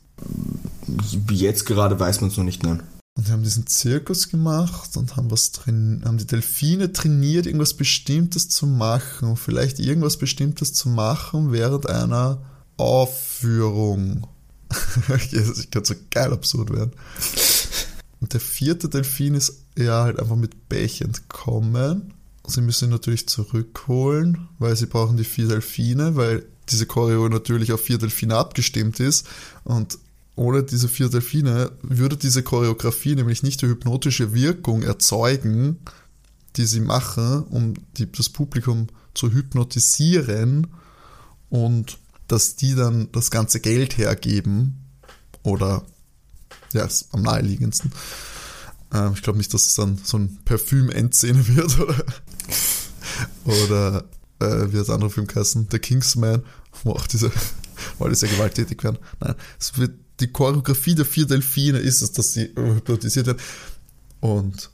Jetzt 1.30 1.66
gerade 1.66 1.98
weiß 1.98 2.20
man 2.20 2.30
es 2.30 2.36
noch 2.36 2.44
nicht, 2.44 2.62
nein. 2.62 2.82
Und 3.16 3.26
die 3.26 3.32
haben 3.32 3.42
diesen 3.42 3.66
Zirkus 3.66 4.28
gemacht 4.28 4.96
und 4.96 5.16
haben 5.16 5.30
was 5.30 5.50
haben 5.66 6.18
die 6.18 6.26
Delfine 6.26 6.92
trainiert, 6.92 7.46
irgendwas 7.46 7.74
Bestimmtes 7.74 8.48
zu 8.48 8.66
machen, 8.66 9.36
vielleicht 9.36 9.80
irgendwas 9.80 10.18
Bestimmtes 10.18 10.72
zu 10.72 10.88
machen 10.88 11.50
während 11.50 11.88
einer 11.88 12.40
Aufführung. 12.76 14.28
das 15.08 15.70
kann 15.70 15.84
so 15.84 15.94
geil 16.10 16.32
absurd 16.32 16.70
werden. 16.72 16.92
Und 18.20 18.32
der 18.34 18.40
vierte 18.40 18.88
Delfin 18.88 19.34
ist 19.34 19.64
ja 19.76 20.04
halt 20.04 20.20
einfach 20.20 20.36
mit 20.36 20.68
Pech 20.68 21.00
entkommen. 21.00 22.14
Sie 22.46 22.60
müssen 22.60 22.84
ihn 22.88 22.92
natürlich 22.92 23.28
zurückholen, 23.28 24.48
weil 24.58 24.76
sie 24.76 24.86
brauchen 24.86 25.16
die 25.16 25.24
vier 25.24 25.48
Delfine, 25.48 26.16
weil 26.16 26.46
diese 26.68 26.86
Choreo 26.86 27.28
natürlich 27.28 27.72
auf 27.72 27.80
vier 27.80 27.98
Delfine 27.98 28.36
abgestimmt 28.36 29.00
ist. 29.00 29.26
Und 29.64 29.98
ohne 30.38 30.62
diese 30.62 30.88
vier 30.88 31.08
Delfine 31.08 31.72
würde 31.82 32.16
diese 32.16 32.44
Choreografie 32.44 33.16
nämlich 33.16 33.42
nicht 33.42 33.60
die 33.60 33.66
hypnotische 33.66 34.32
Wirkung 34.32 34.82
erzeugen, 34.82 35.80
die 36.56 36.64
sie 36.64 36.80
machen, 36.80 37.42
um 37.50 37.74
die, 37.96 38.10
das 38.10 38.28
Publikum 38.28 38.86
zu 39.14 39.32
hypnotisieren 39.32 40.68
und 41.50 41.98
dass 42.28 42.54
die 42.54 42.76
dann 42.76 43.10
das 43.10 43.32
ganze 43.32 43.58
Geld 43.58 43.98
hergeben 43.98 44.76
oder 45.42 45.84
ja, 46.72 46.84
ist 46.84 47.08
am 47.12 47.22
naheliegendsten. 47.22 47.90
Ähm, 48.94 49.14
ich 49.14 49.22
glaube 49.22 49.38
nicht, 49.38 49.52
dass 49.52 49.66
es 49.66 49.74
dann 49.74 49.98
so 50.02 50.18
ein 50.18 50.38
Parfüm-Endszene 50.44 51.48
wird 51.48 51.80
oder, 51.80 52.04
oder 53.44 54.04
äh, 54.38 54.72
wie 54.72 54.76
das 54.76 54.90
andere 54.90 55.10
Film 55.10 55.26
heißen, 55.34 55.66
The 55.68 55.80
Kingsman, 55.80 56.44
wo 56.84 56.92
auch 56.92 57.08
diese, 57.08 57.32
wo 57.98 58.04
alle 58.04 58.14
sehr 58.14 58.28
gewalttätig 58.28 58.84
werden. 58.84 58.98
Nein, 59.18 59.34
es 59.58 59.76
wird 59.76 59.92
die 60.20 60.28
Choreografie 60.28 60.94
der 60.94 61.04
vier 61.04 61.26
Delfine 61.26 61.78
ist 61.78 62.02
es, 62.02 62.12
dass 62.12 62.32
sie 62.32 62.52
hypnotisiert 62.54 63.26
werden 63.26 63.40
und 64.20 64.70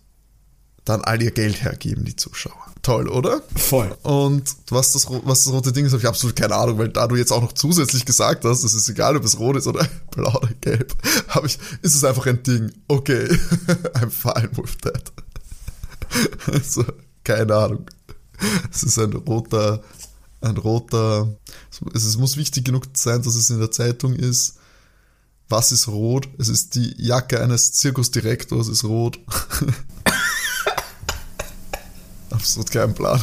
dann 0.84 1.02
all 1.02 1.22
ihr 1.22 1.30
Geld 1.30 1.62
hergeben, 1.62 2.04
die 2.04 2.16
Zuschauer. 2.16 2.64
Toll, 2.82 3.08
oder? 3.08 3.42
Voll. 3.56 3.96
Und 4.02 4.44
was 4.68 4.92
das, 4.92 5.06
was 5.08 5.44
das 5.44 5.52
rote 5.54 5.72
Ding 5.72 5.86
ist, 5.86 5.92
habe 5.92 6.02
ich 6.02 6.08
absolut 6.08 6.36
keine 6.36 6.54
Ahnung, 6.54 6.76
weil 6.76 6.90
da 6.90 7.06
du 7.06 7.16
jetzt 7.16 7.32
auch 7.32 7.40
noch 7.40 7.54
zusätzlich 7.54 8.04
gesagt 8.04 8.44
hast, 8.44 8.62
es 8.62 8.74
ist 8.74 8.90
egal, 8.90 9.16
ob 9.16 9.24
es 9.24 9.38
rot 9.38 9.56
ist 9.56 9.66
oder 9.66 9.88
blau 10.10 10.36
oder 10.36 10.52
gelb, 10.60 10.94
habe 11.28 11.46
ich, 11.46 11.58
ist 11.80 11.94
es 11.94 12.04
einfach 12.04 12.26
ein 12.26 12.42
Ding. 12.42 12.70
Okay, 12.88 13.24
I'm 13.94 14.10
fine 14.10 14.50
with 14.58 14.76
that. 14.82 15.12
also, 16.52 16.84
keine 17.24 17.54
Ahnung. 17.54 17.86
Es 18.70 18.82
ist 18.82 18.98
ein 18.98 19.14
roter, 19.14 19.82
ein 20.42 20.58
roter, 20.58 21.34
es 21.94 22.18
muss 22.18 22.36
wichtig 22.36 22.66
genug 22.66 22.84
sein, 22.92 23.22
dass 23.22 23.34
es 23.34 23.48
in 23.48 23.60
der 23.60 23.70
Zeitung 23.70 24.14
ist. 24.14 24.56
Was 25.48 25.72
ist 25.72 25.88
rot? 25.88 26.28
Es 26.38 26.48
ist 26.48 26.74
die 26.74 26.94
Jacke 26.96 27.40
eines 27.40 27.72
Zirkusdirektors, 27.72 28.68
ist 28.68 28.84
rot. 28.84 29.18
Absolut 32.30 32.70
keinen 32.70 32.94
Plan. 32.94 33.22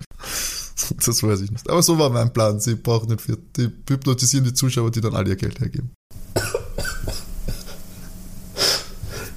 das 1.04 1.22
weiß 1.22 1.40
ich 1.40 1.50
nicht. 1.50 1.68
Aber 1.68 1.82
so 1.82 1.98
war 1.98 2.10
mein 2.10 2.32
Plan. 2.32 2.60
Sie 2.60 2.74
brauchen 2.74 3.08
den 3.08 3.18
vierten. 3.18 3.50
Die 3.56 3.92
hypnotisieren 3.92 4.44
die 4.44 4.54
Zuschauer, 4.54 4.90
die 4.90 5.00
dann 5.00 5.16
all 5.16 5.26
ihr 5.26 5.36
Geld 5.36 5.60
hergeben. 5.60 5.92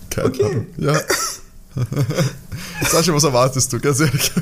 Keine 0.09 0.27
okay. 0.27 0.43
Ahnung. 0.43 0.67
Ja. 0.77 1.01
Sascha, 2.89 3.13
was 3.13 3.23
erwartest 3.23 3.73
du? 3.73 3.79
Ganz 3.79 3.99
ehrlich. 3.99 4.31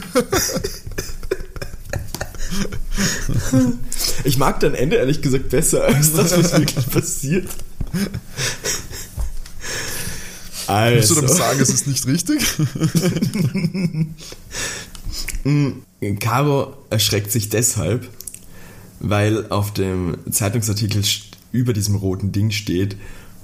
Ich 4.24 4.38
mag 4.38 4.60
dein 4.60 4.74
Ende 4.74 4.98
ehrlich 4.98 5.22
gesagt 5.22 5.50
besser 5.50 5.84
als 5.84 6.14
das, 6.14 6.38
was 6.38 6.52
wirklich 6.58 6.90
passiert. 6.90 7.50
Also. 10.68 10.96
Willst 10.96 11.12
du 11.12 11.16
damit 11.16 11.32
sagen, 11.32 11.60
es 11.60 11.70
ist 11.70 11.88
nicht 11.88 12.08
richtig? 12.08 12.42
Caro 16.20 16.78
erschreckt 16.90 17.32
sich 17.32 17.50
deshalb, 17.50 18.08
weil 19.00 19.50
auf 19.50 19.74
dem 19.74 20.18
Zeitungsartikel 20.30 21.04
über 21.52 21.74
diesem 21.74 21.96
roten 21.96 22.32
Ding 22.32 22.52
steht, 22.52 22.96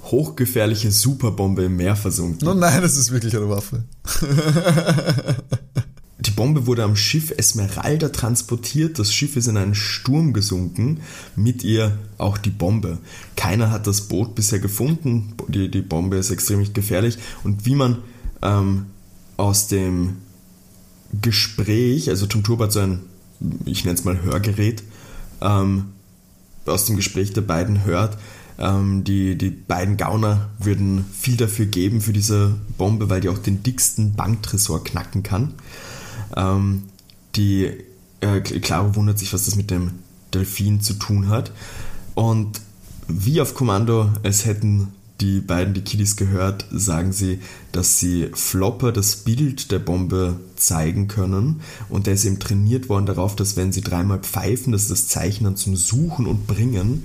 hochgefährliche 0.04 0.90
Superbombe 0.90 1.64
im 1.64 1.76
Meer 1.76 1.96
versunken. 1.96 2.48
Oh 2.48 2.54
nein, 2.54 2.80
das 2.80 2.96
ist 2.96 3.10
wirklich 3.10 3.36
eine 3.36 3.50
Waffe. 3.50 3.84
Die 6.20 6.32
Bombe 6.32 6.66
wurde 6.66 6.82
am 6.82 6.96
Schiff 6.96 7.32
Esmeralda 7.36 8.08
transportiert. 8.08 8.98
Das 8.98 9.12
Schiff 9.12 9.36
ist 9.36 9.46
in 9.46 9.56
einen 9.56 9.76
Sturm 9.76 10.32
gesunken. 10.32 11.00
Mit 11.36 11.62
ihr 11.62 11.96
auch 12.18 12.38
die 12.38 12.50
Bombe. 12.50 12.98
Keiner 13.36 13.70
hat 13.70 13.86
das 13.86 14.02
Boot 14.02 14.34
bisher 14.34 14.58
gefunden. 14.58 15.34
Die, 15.46 15.70
die 15.70 15.82
Bombe 15.82 16.16
ist 16.16 16.30
extrem 16.30 16.72
gefährlich. 16.72 17.18
Und 17.44 17.66
wie 17.66 17.76
man 17.76 17.98
ähm, 18.42 18.86
aus 19.36 19.68
dem 19.68 20.16
Gespräch, 21.22 22.10
also 22.10 22.26
Tom 22.26 22.42
Turbo 22.42 22.64
hat 22.64 22.72
so 22.72 22.80
ein, 22.80 23.00
ich 23.64 23.84
nenne 23.84 23.96
es 23.96 24.04
mal 24.04 24.20
Hörgerät, 24.22 24.82
ähm, 25.40 25.86
aus 26.66 26.86
dem 26.86 26.96
Gespräch 26.96 27.32
der 27.32 27.42
beiden 27.42 27.84
hört, 27.84 28.18
ähm, 28.58 29.04
die, 29.04 29.38
die 29.38 29.50
beiden 29.50 29.96
Gauner 29.96 30.50
würden 30.58 31.04
viel 31.16 31.36
dafür 31.36 31.66
geben 31.66 32.00
für 32.00 32.12
diese 32.12 32.56
Bombe, 32.76 33.08
weil 33.08 33.20
die 33.20 33.28
auch 33.28 33.38
den 33.38 33.62
dicksten 33.62 34.14
Banktresor 34.14 34.82
knacken 34.82 35.22
kann. 35.22 35.54
Ähm, 36.36 36.84
die 37.36 37.70
äh, 38.20 38.40
Claro 38.40 38.94
wundert 38.94 39.18
sich, 39.18 39.32
was 39.32 39.44
das 39.44 39.56
mit 39.56 39.70
dem 39.70 39.92
Delfin 40.34 40.80
zu 40.80 40.94
tun 40.94 41.28
hat. 41.28 41.52
Und 42.14 42.60
wie 43.06 43.40
auf 43.40 43.54
Kommando, 43.54 44.10
es 44.22 44.44
hätten 44.44 44.88
die 45.20 45.40
beiden, 45.40 45.74
die 45.74 45.80
Kiddies 45.80 46.16
gehört, 46.16 46.66
sagen 46.70 47.12
sie, 47.12 47.40
dass 47.72 47.98
sie 47.98 48.28
Flopper 48.34 48.92
das 48.92 49.16
Bild 49.16 49.72
der 49.72 49.80
Bombe 49.80 50.38
zeigen 50.56 51.08
können 51.08 51.60
und 51.88 52.06
der 52.06 52.14
ist 52.14 52.24
eben 52.24 52.38
trainiert 52.38 52.88
worden 52.88 53.06
darauf, 53.06 53.34
dass 53.34 53.56
wenn 53.56 53.72
sie 53.72 53.80
dreimal 53.80 54.20
pfeifen, 54.20 54.72
das 54.72 54.82
ist 54.82 54.90
das 54.90 55.08
Zeichen 55.08 55.44
dann 55.44 55.56
zum 55.56 55.74
Suchen 55.74 56.26
und 56.26 56.46
Bringen, 56.46 57.04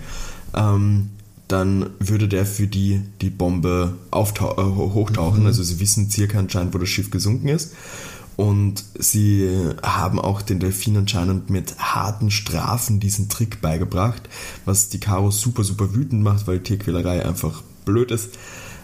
ähm, 0.53 1.09
dann 1.47 1.89
würde 1.99 2.27
der 2.27 2.45
für 2.45 2.67
die 2.67 3.01
die 3.21 3.29
Bombe 3.29 3.95
äh, 4.11 4.15
hochtauchen. 4.15 5.41
Mhm. 5.41 5.47
Also 5.47 5.63
sie 5.63 5.79
wissen 5.79 6.09
circa 6.09 6.39
anscheinend, 6.39 6.73
wo 6.73 6.77
das 6.77 6.89
Schiff 6.89 7.09
gesunken 7.09 7.47
ist. 7.47 7.73
Und 8.35 8.83
sie 8.97 9.47
haben 9.83 10.19
auch 10.19 10.41
den 10.41 10.59
Delfin 10.59 10.97
anscheinend 10.97 11.49
mit 11.49 11.77
harten 11.77 12.31
Strafen 12.31 12.99
diesen 12.99 13.29
Trick 13.29 13.61
beigebracht, 13.61 14.23
was 14.65 14.89
die 14.89 14.99
Karo 14.99 15.29
super, 15.29 15.63
super 15.63 15.93
wütend 15.93 16.23
macht, 16.23 16.47
weil 16.47 16.59
Tierquälerei 16.59 17.25
einfach 17.25 17.61
blöd 17.85 18.11
ist. 18.11 18.29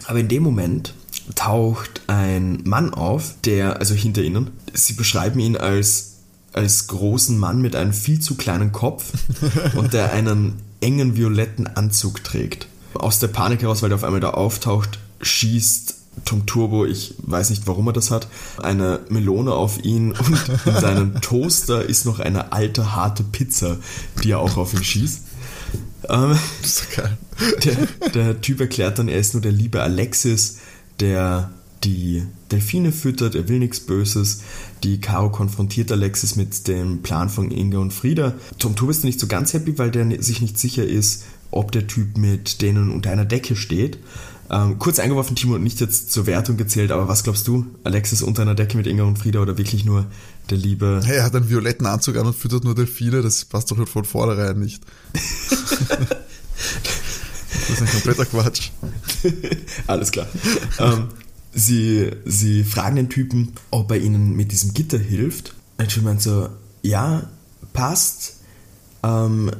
Aber 0.06 0.20
in 0.20 0.28
dem 0.28 0.42
Moment 0.42 0.94
taucht 1.34 2.02
ein 2.06 2.62
Mann 2.64 2.94
auf, 2.94 3.34
der, 3.44 3.78
also 3.78 3.94
hinter 3.94 4.22
ihnen, 4.22 4.50
sie 4.72 4.92
beschreiben 4.92 5.40
ihn 5.40 5.56
als, 5.56 6.16
als 6.52 6.86
großen 6.86 7.38
Mann 7.38 7.60
mit 7.60 7.76
einem 7.76 7.92
viel 7.92 8.20
zu 8.20 8.36
kleinen 8.36 8.72
Kopf 8.72 9.12
und 9.76 9.92
der 9.92 10.12
einen 10.12 10.54
engen 10.80 11.16
violetten 11.16 11.66
Anzug 11.66 12.24
trägt. 12.24 12.68
Aus 12.94 13.18
der 13.18 13.28
Panik 13.28 13.62
heraus, 13.62 13.82
weil 13.82 13.88
der 13.88 13.96
auf 13.96 14.04
einmal 14.04 14.20
da 14.20 14.30
auftaucht, 14.30 14.98
schießt 15.20 15.99
Tom 16.24 16.46
Turbo, 16.46 16.86
ich 16.86 17.14
weiß 17.18 17.50
nicht, 17.50 17.66
warum 17.66 17.86
er 17.88 17.92
das 17.92 18.10
hat, 18.10 18.28
eine 18.62 19.00
Melone 19.08 19.52
auf 19.52 19.82
ihn 19.84 20.12
und 20.12 20.66
in 20.66 20.80
seinem 20.80 21.20
Toaster 21.20 21.84
ist 21.84 22.04
noch 22.04 22.20
eine 22.20 22.52
alte, 22.52 22.94
harte 22.94 23.22
Pizza, 23.22 23.78
die 24.22 24.32
er 24.32 24.40
auch 24.40 24.56
auf 24.56 24.74
ihn 24.74 24.84
schießt. 24.84 25.22
Ähm, 26.08 26.38
das 26.62 26.70
ist 26.70 26.96
geil. 26.96 27.16
Der, 27.64 28.10
der 28.10 28.40
Typ 28.40 28.60
erklärt 28.60 28.98
dann, 28.98 29.08
er 29.08 29.18
ist 29.18 29.34
nur 29.34 29.40
der 29.40 29.52
liebe 29.52 29.82
Alexis, 29.82 30.58
der 30.98 31.50
die 31.84 32.22
Delfine 32.50 32.92
füttert, 32.92 33.34
er 33.34 33.48
will 33.48 33.58
nichts 33.58 33.80
Böses. 33.80 34.42
Die 34.84 35.00
Caro 35.00 35.30
konfrontiert 35.30 35.90
Alexis 35.90 36.36
mit 36.36 36.68
dem 36.68 37.02
Plan 37.02 37.30
von 37.30 37.50
Inga 37.50 37.78
und 37.78 37.92
Frieda. 37.92 38.34
Tom 38.58 38.76
Turbo 38.76 38.90
ist 38.90 39.04
nicht 39.04 39.20
so 39.20 39.26
ganz 39.26 39.54
happy, 39.54 39.78
weil 39.78 39.90
der 39.90 40.22
sich 40.22 40.42
nicht 40.42 40.58
sicher 40.58 40.84
ist, 40.84 41.24
ob 41.50 41.72
der 41.72 41.86
Typ 41.86 42.18
mit 42.18 42.60
denen 42.60 42.92
unter 42.92 43.10
einer 43.10 43.24
Decke 43.24 43.56
steht. 43.56 43.98
Ähm, 44.52 44.80
kurz 44.80 44.98
eingeworfen, 44.98 45.36
Timo, 45.36 45.54
und 45.54 45.62
nicht 45.62 45.78
jetzt 45.80 46.10
zur 46.10 46.26
Wertung 46.26 46.56
gezählt, 46.56 46.90
aber 46.90 47.06
was 47.06 47.22
glaubst 47.22 47.46
du? 47.46 47.66
Alexis 47.84 48.20
unter 48.20 48.42
einer 48.42 48.56
Decke 48.56 48.76
mit 48.76 48.88
Inga 48.88 49.04
und 49.04 49.16
Frieda 49.16 49.38
oder 49.40 49.56
wirklich 49.58 49.84
nur 49.84 50.06
der 50.50 50.58
liebe. 50.58 51.00
Hey, 51.04 51.18
er 51.18 51.24
hat 51.24 51.36
einen 51.36 51.48
violetten 51.48 51.86
Anzug 51.86 52.16
an 52.16 52.26
und 52.26 52.34
füttert 52.34 52.64
nur 52.64 52.74
Delfine, 52.74 53.22
das 53.22 53.44
passt 53.44 53.70
doch 53.70 53.88
von 53.88 54.04
vornherein 54.04 54.58
nicht. 54.58 54.82
das 55.12 55.22
ist 57.68 57.80
ein 57.80 57.88
kompletter 57.88 58.26
Quatsch. 58.26 58.70
Alles 59.86 60.10
klar. 60.10 60.26
ähm, 60.80 61.06
sie, 61.52 62.10
sie 62.24 62.64
fragen 62.64 62.96
den 62.96 63.08
Typen, 63.08 63.52
ob 63.70 63.92
er 63.92 63.98
ihnen 63.98 64.34
mit 64.34 64.50
diesem 64.50 64.74
Gitter 64.74 64.98
hilft. 64.98 65.54
Und 65.78 65.96
ich 65.96 66.02
meint 66.02 66.22
so, 66.22 66.48
ja, 66.82 67.30
passt. 67.72 68.38
Ähm, 69.04 69.52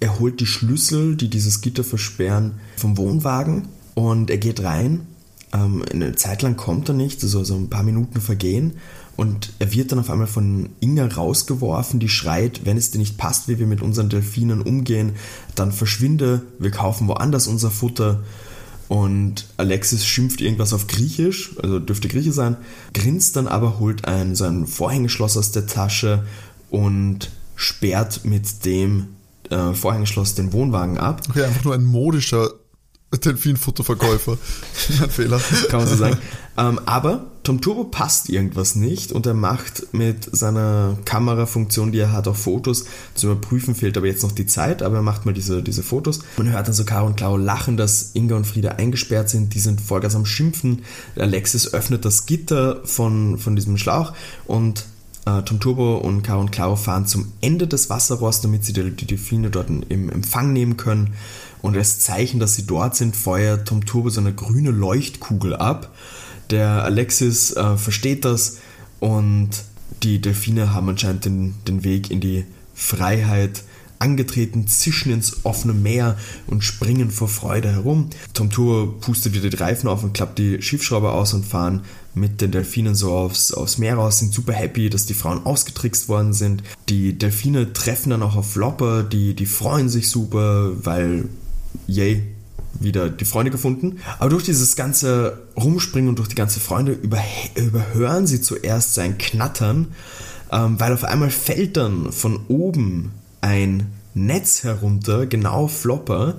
er 0.00 0.18
holt 0.18 0.38
die 0.40 0.46
Schlüssel, 0.46 1.16
die 1.16 1.30
dieses 1.30 1.62
Gitter 1.62 1.82
versperren, 1.82 2.60
vom 2.76 2.98
Wohnwagen 2.98 3.68
und 3.94 4.30
er 4.30 4.38
geht 4.38 4.62
rein. 4.62 5.06
Ähm, 5.52 5.84
eine 5.90 6.14
Zeit 6.14 6.42
lang 6.42 6.56
kommt 6.56 6.88
er 6.88 6.94
nicht, 6.94 7.22
also, 7.22 7.38
also 7.38 7.54
ein 7.54 7.70
paar 7.70 7.82
Minuten 7.82 8.20
vergehen. 8.20 8.74
Und 9.16 9.52
er 9.60 9.72
wird 9.72 9.92
dann 9.92 10.00
auf 10.00 10.10
einmal 10.10 10.26
von 10.26 10.70
Inga 10.80 11.06
rausgeworfen, 11.06 12.00
die 12.00 12.08
schreit, 12.08 12.62
wenn 12.64 12.76
es 12.76 12.90
dir 12.90 12.98
nicht 12.98 13.16
passt, 13.16 13.46
wie 13.46 13.60
wir 13.60 13.66
mit 13.66 13.80
unseren 13.80 14.08
Delfinen 14.08 14.62
umgehen, 14.62 15.12
dann 15.54 15.70
verschwinde, 15.70 16.42
wir 16.58 16.72
kaufen 16.72 17.06
woanders 17.06 17.46
unser 17.46 17.70
Futter. 17.70 18.24
Und 18.88 19.46
Alexis 19.56 20.04
schimpft 20.04 20.40
irgendwas 20.40 20.72
auf 20.72 20.88
Griechisch, 20.88 21.56
also 21.62 21.78
dürfte 21.78 22.08
Grieche 22.08 22.32
sein, 22.32 22.56
grinst 22.92 23.36
dann 23.36 23.46
aber, 23.46 23.78
holt 23.78 24.04
ein, 24.04 24.34
so 24.34 24.44
ein 24.44 24.66
Vorhängeschloss 24.66 25.36
aus 25.36 25.52
der 25.52 25.66
Tasche 25.66 26.26
und 26.70 27.30
sperrt 27.54 28.24
mit 28.24 28.64
dem 28.64 29.06
äh, 29.48 29.72
Vorhängeschloss 29.72 30.34
den 30.34 30.52
Wohnwagen 30.52 30.98
ab. 30.98 31.22
Okay, 31.30 31.44
einfach 31.44 31.64
nur 31.64 31.74
ein 31.74 31.84
modischer 31.84 32.50
Delfinfutterverkäufer. 33.18 34.38
Ein 35.02 35.10
Fehler. 35.10 35.40
Kann 35.68 35.80
man 35.80 35.88
so 35.88 35.96
sagen. 35.96 36.18
Ähm, 36.56 36.80
aber 36.86 37.26
Tom 37.42 37.60
Turbo 37.60 37.84
passt 37.84 38.30
irgendwas 38.30 38.74
nicht 38.74 39.12
und 39.12 39.26
er 39.26 39.34
macht 39.34 39.92
mit 39.92 40.28
seiner 40.34 40.96
Kamerafunktion, 41.04 41.92
die 41.92 41.98
er 41.98 42.12
hat, 42.12 42.28
auch 42.28 42.36
Fotos. 42.36 42.86
Zum 43.14 43.32
Überprüfen 43.32 43.74
fehlt 43.74 43.96
aber 43.96 44.06
jetzt 44.06 44.22
noch 44.22 44.32
die 44.32 44.46
Zeit, 44.46 44.82
aber 44.82 44.96
er 44.96 45.02
macht 45.02 45.26
mal 45.26 45.34
diese, 45.34 45.62
diese 45.62 45.82
Fotos. 45.82 46.20
Man 46.36 46.50
hört 46.50 46.66
dann 46.66 46.74
so 46.74 46.84
Caro 46.84 47.06
und 47.06 47.16
Clau 47.16 47.36
lachen, 47.36 47.76
dass 47.76 48.12
Inga 48.14 48.36
und 48.36 48.46
Frieda 48.46 48.70
eingesperrt 48.70 49.28
sind. 49.28 49.54
Die 49.54 49.60
sind 49.60 49.80
Vollgas 49.80 50.14
am 50.14 50.26
Schimpfen. 50.26 50.82
Alexis 51.16 51.74
öffnet 51.74 52.04
das 52.04 52.26
Gitter 52.26 52.80
von, 52.84 53.36
von 53.38 53.56
diesem 53.56 53.76
Schlauch 53.76 54.12
und 54.46 54.86
äh, 55.26 55.42
Tom 55.42 55.60
Turbo 55.60 55.96
und 55.96 56.22
Caro 56.22 56.40
und 56.40 56.52
Clau 56.52 56.76
fahren 56.76 57.06
zum 57.06 57.32
Ende 57.40 57.66
des 57.66 57.90
Wasserrohrs, 57.90 58.40
damit 58.40 58.64
sie 58.64 58.72
die, 58.72 58.90
die 58.90 59.06
Delfine 59.06 59.50
dort 59.50 59.68
im 59.68 60.10
Empfang 60.10 60.52
nehmen 60.52 60.76
können. 60.76 61.14
Und 61.64 61.78
als 61.78 61.98
Zeichen, 61.98 62.40
dass 62.40 62.56
sie 62.56 62.66
dort 62.66 62.94
sind, 62.94 63.16
feuert 63.16 63.66
Tom 63.66 63.86
Turbo 63.86 64.10
so 64.10 64.20
eine 64.20 64.34
grüne 64.34 64.70
Leuchtkugel 64.70 65.56
ab. 65.56 65.94
Der 66.50 66.84
Alexis 66.84 67.52
äh, 67.52 67.78
versteht 67.78 68.26
das 68.26 68.58
und 69.00 69.48
die 70.02 70.20
Delfine 70.20 70.74
haben 70.74 70.90
anscheinend 70.90 71.24
den, 71.24 71.54
den 71.66 71.82
Weg 71.82 72.10
in 72.10 72.20
die 72.20 72.44
Freiheit 72.74 73.62
angetreten, 73.98 74.66
zischen 74.66 75.10
ins 75.10 75.46
offene 75.46 75.72
Meer 75.72 76.18
und 76.48 76.64
springen 76.64 77.10
vor 77.10 77.28
Freude 77.28 77.72
herum. 77.72 78.10
Tom 78.34 78.50
Turbo 78.50 78.92
pustet 79.00 79.32
wieder 79.32 79.48
die 79.48 79.56
Reifen 79.56 79.88
auf 79.88 80.04
und 80.04 80.12
klappt 80.12 80.38
die 80.38 80.60
Schiffsschraube 80.60 81.12
aus 81.12 81.32
und 81.32 81.46
fahren 81.46 81.80
mit 82.12 82.42
den 82.42 82.50
Delfinen 82.50 82.94
so 82.94 83.10
aufs, 83.12 83.54
aufs 83.54 83.78
Meer 83.78 83.94
raus, 83.94 84.18
sind 84.18 84.34
super 84.34 84.52
happy, 84.52 84.90
dass 84.90 85.06
die 85.06 85.14
Frauen 85.14 85.46
ausgetrickst 85.46 86.10
worden 86.10 86.34
sind. 86.34 86.62
Die 86.90 87.16
Delfine 87.16 87.72
treffen 87.72 88.10
dann 88.10 88.22
auch 88.22 88.36
auf 88.36 88.52
Flopper, 88.52 89.02
die, 89.02 89.32
die 89.32 89.46
freuen 89.46 89.88
sich 89.88 90.10
super, 90.10 90.72
weil 90.84 91.30
yay, 91.86 92.22
wieder 92.80 93.08
die 93.08 93.24
Freunde 93.24 93.50
gefunden. 93.50 94.00
Aber 94.18 94.30
durch 94.30 94.44
dieses 94.44 94.76
ganze 94.76 95.42
Rumspringen 95.56 96.08
und 96.08 96.18
durch 96.18 96.28
die 96.28 96.34
ganze 96.34 96.60
Freunde 96.60 96.92
überhören 97.54 98.26
sie 98.26 98.40
zuerst 98.40 98.94
sein 98.94 99.18
Knattern, 99.18 99.88
ähm, 100.50 100.78
weil 100.78 100.92
auf 100.92 101.04
einmal 101.04 101.30
fällt 101.30 101.76
dann 101.76 102.12
von 102.12 102.40
oben 102.48 103.12
ein 103.40 103.92
Netz 104.14 104.62
herunter, 104.62 105.26
genau 105.26 105.68
Flopper, 105.68 106.36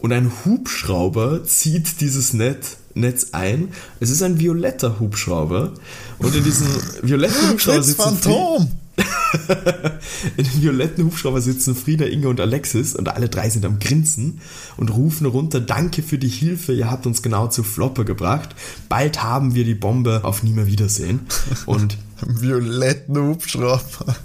und 0.00 0.12
ein 0.12 0.30
Hubschrauber 0.44 1.44
zieht 1.44 2.00
dieses 2.02 2.34
Netz, 2.34 2.76
Netz 2.94 3.28
ein. 3.32 3.68
Es 4.00 4.10
ist 4.10 4.22
ein 4.22 4.38
violetter 4.38 5.00
Hubschrauber 5.00 5.72
und 6.18 6.34
in 6.34 6.44
diesem 6.44 6.68
violetten 7.02 7.48
Hubschrauber 7.50 7.82
sitzt 7.82 8.02
Phantom. 8.02 8.70
In 10.36 10.44
dem 10.44 10.62
violetten 10.62 11.04
Hubschrauber 11.04 11.40
sitzen 11.40 11.74
Frieda, 11.74 12.04
Inge 12.04 12.28
und 12.28 12.40
Alexis 12.40 12.94
und 12.94 13.08
alle 13.08 13.28
drei 13.28 13.50
sind 13.50 13.64
am 13.64 13.78
Grinsen 13.78 14.40
und 14.76 14.90
rufen 14.90 15.26
runter, 15.26 15.60
danke 15.60 16.02
für 16.02 16.18
die 16.18 16.28
Hilfe, 16.28 16.72
ihr 16.72 16.90
habt 16.90 17.06
uns 17.06 17.22
genau 17.22 17.48
zu 17.48 17.62
Floppe 17.62 18.04
gebracht. 18.04 18.54
Bald 18.88 19.22
haben 19.22 19.54
wir 19.54 19.64
die 19.64 19.74
Bombe 19.74 20.20
auf 20.22 20.42
nie 20.42 20.52
mehr 20.52 20.66
Wiedersehen. 20.66 21.20
Und 21.66 21.98
violetten 22.26 23.18
Hubschrauber. 23.18 24.16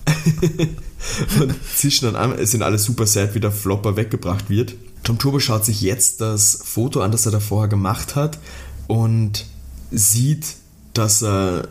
und 1.39 1.55
zischen 1.75 2.05
dann 2.05 2.15
an, 2.15 2.37
es 2.37 2.51
sind 2.51 2.61
alle 2.61 2.77
super 2.77 3.05
sad, 3.07 3.35
wie 3.35 3.39
der 3.39 3.51
Flopper 3.51 3.97
weggebracht 3.97 4.49
wird. 4.49 4.75
Tom 5.03 5.17
Turbo 5.17 5.39
schaut 5.39 5.65
sich 5.65 5.81
jetzt 5.81 6.21
das 6.21 6.59
Foto 6.63 7.01
an, 7.01 7.11
das 7.11 7.25
er 7.25 7.31
da 7.31 7.39
vorher 7.39 7.67
gemacht 7.67 8.15
hat 8.15 8.39
und 8.87 9.47
sieht, 9.91 10.55
dass 10.93 11.23
er 11.23 11.67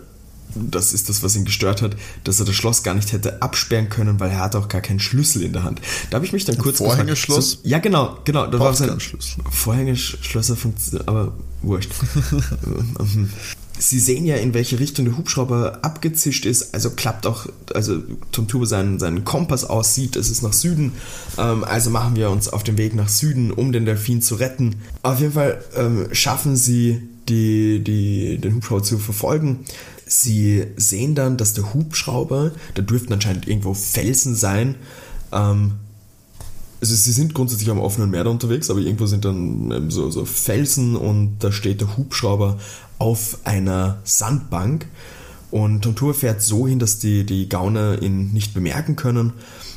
das 0.70 0.92
ist 0.92 1.08
das, 1.08 1.22
was 1.22 1.36
ihn 1.36 1.44
gestört 1.44 1.82
hat, 1.82 1.96
dass 2.24 2.40
er 2.40 2.46
das 2.46 2.54
Schloss 2.54 2.82
gar 2.82 2.94
nicht 2.94 3.12
hätte 3.12 3.42
absperren 3.42 3.88
können, 3.88 4.20
weil 4.20 4.30
er 4.30 4.40
hatte 4.40 4.58
auch 4.58 4.68
gar 4.68 4.80
keinen 4.80 5.00
Schlüssel 5.00 5.42
in 5.42 5.52
der 5.52 5.64
Hand. 5.64 5.80
Da 6.10 6.16
habe 6.16 6.26
ich 6.26 6.32
mich 6.32 6.44
dann 6.44 6.56
Ein 6.56 6.62
kurz 6.62 6.78
Vorhängeschloss? 6.78 7.50
gefragt, 7.50 7.64
so, 7.64 7.68
ja, 7.68 7.78
genau, 7.78 8.18
genau. 8.24 8.46
Da 8.46 8.58
war 8.58 8.74
sein 8.74 9.00
Schlüssel. 9.00 9.42
Vorhängeschlösser 9.50 10.56
funktionieren, 10.56 11.08
aber 11.08 11.32
wurscht. 11.62 11.90
Sie 13.80 14.00
sehen 14.00 14.24
ja, 14.24 14.34
in 14.36 14.54
welche 14.54 14.80
Richtung 14.80 15.04
der 15.04 15.16
Hubschrauber 15.16 15.78
abgezischt 15.82 16.46
ist, 16.46 16.74
also 16.74 16.90
klappt 16.90 17.26
auch, 17.26 17.46
also 17.72 18.02
Tom 18.32 18.48
Turbo 18.48 18.66
seinen, 18.66 18.98
seinen 18.98 19.24
Kompass 19.24 19.64
aussieht, 19.64 20.16
es 20.16 20.30
ist 20.30 20.42
nach 20.42 20.52
Süden, 20.52 20.94
ähm, 21.38 21.62
also 21.62 21.90
machen 21.90 22.16
wir 22.16 22.30
uns 22.30 22.48
auf 22.48 22.64
den 22.64 22.76
Weg 22.76 22.94
nach 22.96 23.08
Süden, 23.08 23.52
um 23.52 23.70
den 23.70 23.84
Delfin 23.84 24.20
zu 24.20 24.34
retten. 24.34 24.76
Auf 25.02 25.20
jeden 25.20 25.34
Fall 25.34 25.62
ähm, 25.76 26.08
schaffen 26.10 26.56
sie, 26.56 27.08
die, 27.28 27.84
die, 27.84 28.38
den 28.38 28.56
Hubschrauber 28.56 28.82
zu 28.82 28.98
verfolgen. 28.98 29.60
Sie 30.08 30.66
sehen 30.76 31.14
dann, 31.14 31.36
dass 31.36 31.52
der 31.52 31.74
Hubschrauber, 31.74 32.52
da 32.74 32.82
dürften 32.82 33.12
anscheinend 33.12 33.46
irgendwo 33.46 33.74
Felsen 33.74 34.34
sein, 34.34 34.74
ähm, 35.32 35.74
also 36.80 36.94
sie 36.94 37.12
sind 37.12 37.34
grundsätzlich 37.34 37.70
am 37.70 37.80
offenen 37.80 38.10
Meer 38.10 38.26
unterwegs, 38.26 38.70
aber 38.70 38.80
irgendwo 38.80 39.06
sind 39.06 39.24
dann 39.24 39.70
ähm, 39.70 39.90
so, 39.90 40.10
so 40.10 40.24
Felsen 40.24 40.96
und 40.96 41.38
da 41.40 41.50
steht 41.50 41.80
der 41.80 41.96
Hubschrauber 41.96 42.58
auf 42.98 43.38
einer 43.44 43.98
Sandbank. 44.04 44.86
Und 45.50 45.82
Tom 45.82 45.96
Tour 45.96 46.14
fährt 46.14 46.42
so 46.42 46.68
hin, 46.68 46.78
dass 46.78 46.98
die, 46.98 47.24
die 47.24 47.48
Gauner 47.48 48.02
ihn 48.02 48.32
nicht 48.32 48.54
bemerken 48.54 48.96
können. 48.96 49.32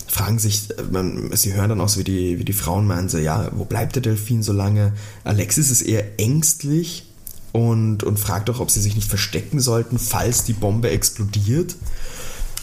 Fragen 0.07 0.37
sich, 0.37 0.69
äh, 0.71 0.83
man, 0.91 1.31
sie 1.33 1.53
hören 1.53 1.69
dann 1.69 1.81
auch 1.81 1.89
so, 1.89 2.01
wie 2.01 2.03
die, 2.03 2.39
wie 2.39 2.45
die 2.45 2.53
Frauen 2.53 2.85
meinen, 2.85 3.09
so, 3.09 3.17
ja, 3.17 3.49
wo 3.53 3.65
bleibt 3.65 3.95
der 3.95 4.03
Delfin 4.03 4.43
so 4.43 4.53
lange? 4.53 4.93
Alexis 5.23 5.71
ist 5.71 5.81
eher 5.81 6.19
ängstlich 6.19 7.10
und, 7.51 8.03
und 8.03 8.19
fragt 8.19 8.49
auch, 8.49 8.59
ob 8.59 8.71
sie 8.71 8.81
sich 8.81 8.95
nicht 8.95 9.09
verstecken 9.09 9.59
sollten, 9.59 9.99
falls 9.99 10.43
die 10.43 10.53
Bombe 10.53 10.89
explodiert. 10.89 11.75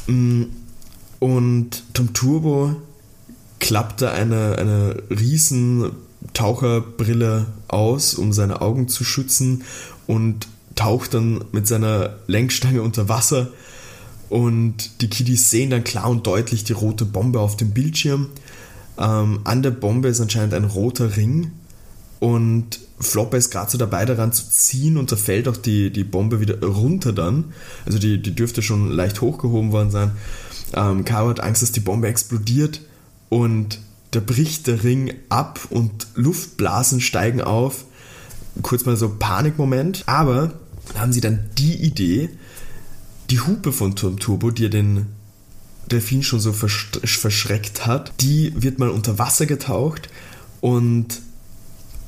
Mm, 0.06 0.44
Und 1.20 1.82
Tom 1.94 2.12
Turbo 2.14 2.76
klappte 3.60 4.10
eine, 4.12 4.56
eine 4.56 5.02
riesen 5.10 5.90
Taucherbrille 6.32 7.46
aus, 7.68 8.14
um 8.14 8.32
seine 8.32 8.60
Augen 8.60 8.88
zu 8.88 9.04
schützen 9.04 9.64
und 10.06 10.46
taucht 10.74 11.14
dann 11.14 11.44
mit 11.52 11.66
seiner 11.66 12.16
Lenkstange 12.28 12.82
unter 12.82 13.08
Wasser 13.08 13.48
und 14.28 15.00
die 15.00 15.08
Kiddies 15.08 15.50
sehen 15.50 15.70
dann 15.70 15.84
klar 15.84 16.08
und 16.10 16.26
deutlich 16.26 16.64
die 16.64 16.72
rote 16.72 17.04
Bombe 17.04 17.40
auf 17.40 17.56
dem 17.56 17.70
Bildschirm. 17.70 18.28
Ähm, 18.98 19.40
an 19.44 19.62
der 19.62 19.70
Bombe 19.70 20.08
ist 20.08 20.20
anscheinend 20.20 20.54
ein 20.54 20.64
roter 20.64 21.16
Ring 21.16 21.52
und 22.20 22.80
Flopper 23.00 23.36
ist 23.36 23.50
gerade 23.50 23.70
so 23.70 23.78
dabei 23.78 24.04
daran 24.04 24.32
zu 24.32 24.48
ziehen 24.48 24.96
und 24.96 25.12
da 25.12 25.16
fällt 25.16 25.48
auch 25.48 25.56
die, 25.56 25.90
die 25.92 26.04
Bombe 26.04 26.40
wieder 26.40 26.60
runter 26.62 27.12
dann. 27.12 27.52
Also 27.86 27.98
die, 27.98 28.20
die 28.20 28.34
dürfte 28.34 28.62
schon 28.62 28.90
leicht 28.90 29.20
hochgehoben 29.20 29.72
worden 29.72 29.90
sein. 29.90 30.12
Ähm, 30.74 31.04
Caro 31.04 31.30
hat 31.30 31.40
Angst, 31.40 31.62
dass 31.62 31.72
die 31.72 31.80
Bombe 31.80 32.08
explodiert 32.08 32.80
und 33.28 33.80
da 34.10 34.20
bricht 34.20 34.66
der 34.66 34.84
Ring 34.84 35.14
ab 35.28 35.60
und 35.70 36.06
Luftblasen 36.14 37.00
steigen 37.00 37.40
auf. 37.42 37.84
Kurz 38.62 38.84
mal 38.86 38.96
so 38.96 39.10
Panikmoment. 39.10 40.04
Aber 40.06 40.54
da 40.94 41.00
haben 41.00 41.12
sie 41.12 41.20
dann 41.20 41.50
die 41.58 41.74
Idee, 41.74 42.30
die 43.30 43.40
Hupe 43.40 43.72
von 43.72 43.94
Turm 43.94 44.18
Turbo, 44.18 44.50
die 44.50 44.62
ja 44.64 44.68
den 44.70 45.06
Delfin 45.90 46.22
schon 46.22 46.40
so 46.40 46.50
versch- 46.50 47.18
verschreckt 47.18 47.86
hat, 47.86 48.12
die 48.20 48.52
wird 48.56 48.78
mal 48.78 48.88
unter 48.90 49.18
Wasser 49.18 49.46
getaucht 49.46 50.08
und 50.60 51.20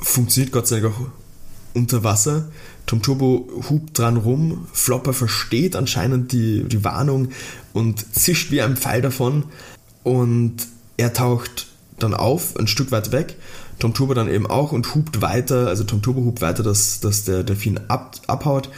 funktioniert 0.00 0.52
Gott 0.52 0.66
sei 0.66 0.80
Dank 0.80 0.94
auch 0.94 1.06
unter 1.74 2.02
Wasser. 2.04 2.48
Tom 2.86 3.02
Turbo 3.02 3.48
hupt 3.68 3.98
dran 3.98 4.16
rum, 4.16 4.66
Flopper 4.72 5.12
versteht 5.12 5.76
anscheinend 5.76 6.32
die, 6.32 6.64
die 6.64 6.84
Warnung 6.84 7.28
und 7.72 8.14
zischt 8.14 8.50
wie 8.50 8.62
ein 8.62 8.76
Pfeil 8.76 9.02
davon 9.02 9.44
und 10.02 10.56
er 10.96 11.12
taucht 11.12 11.68
dann 11.98 12.14
auf, 12.14 12.56
ein 12.56 12.66
Stück 12.66 12.90
weit 12.90 13.12
weg. 13.12 13.36
Tom 13.78 13.94
Turbo 13.94 14.14
dann 14.14 14.28
eben 14.28 14.46
auch 14.46 14.72
und 14.72 14.94
hupt 14.94 15.22
weiter, 15.22 15.68
also 15.68 15.84
Tom 15.84 16.02
Turbo 16.02 16.22
hupt 16.24 16.40
weiter, 16.40 16.62
dass, 16.62 17.00
dass 17.00 17.24
der 17.24 17.44
Delfin 17.44 17.80
ab, 17.88 18.16
abhaut. 18.26 18.68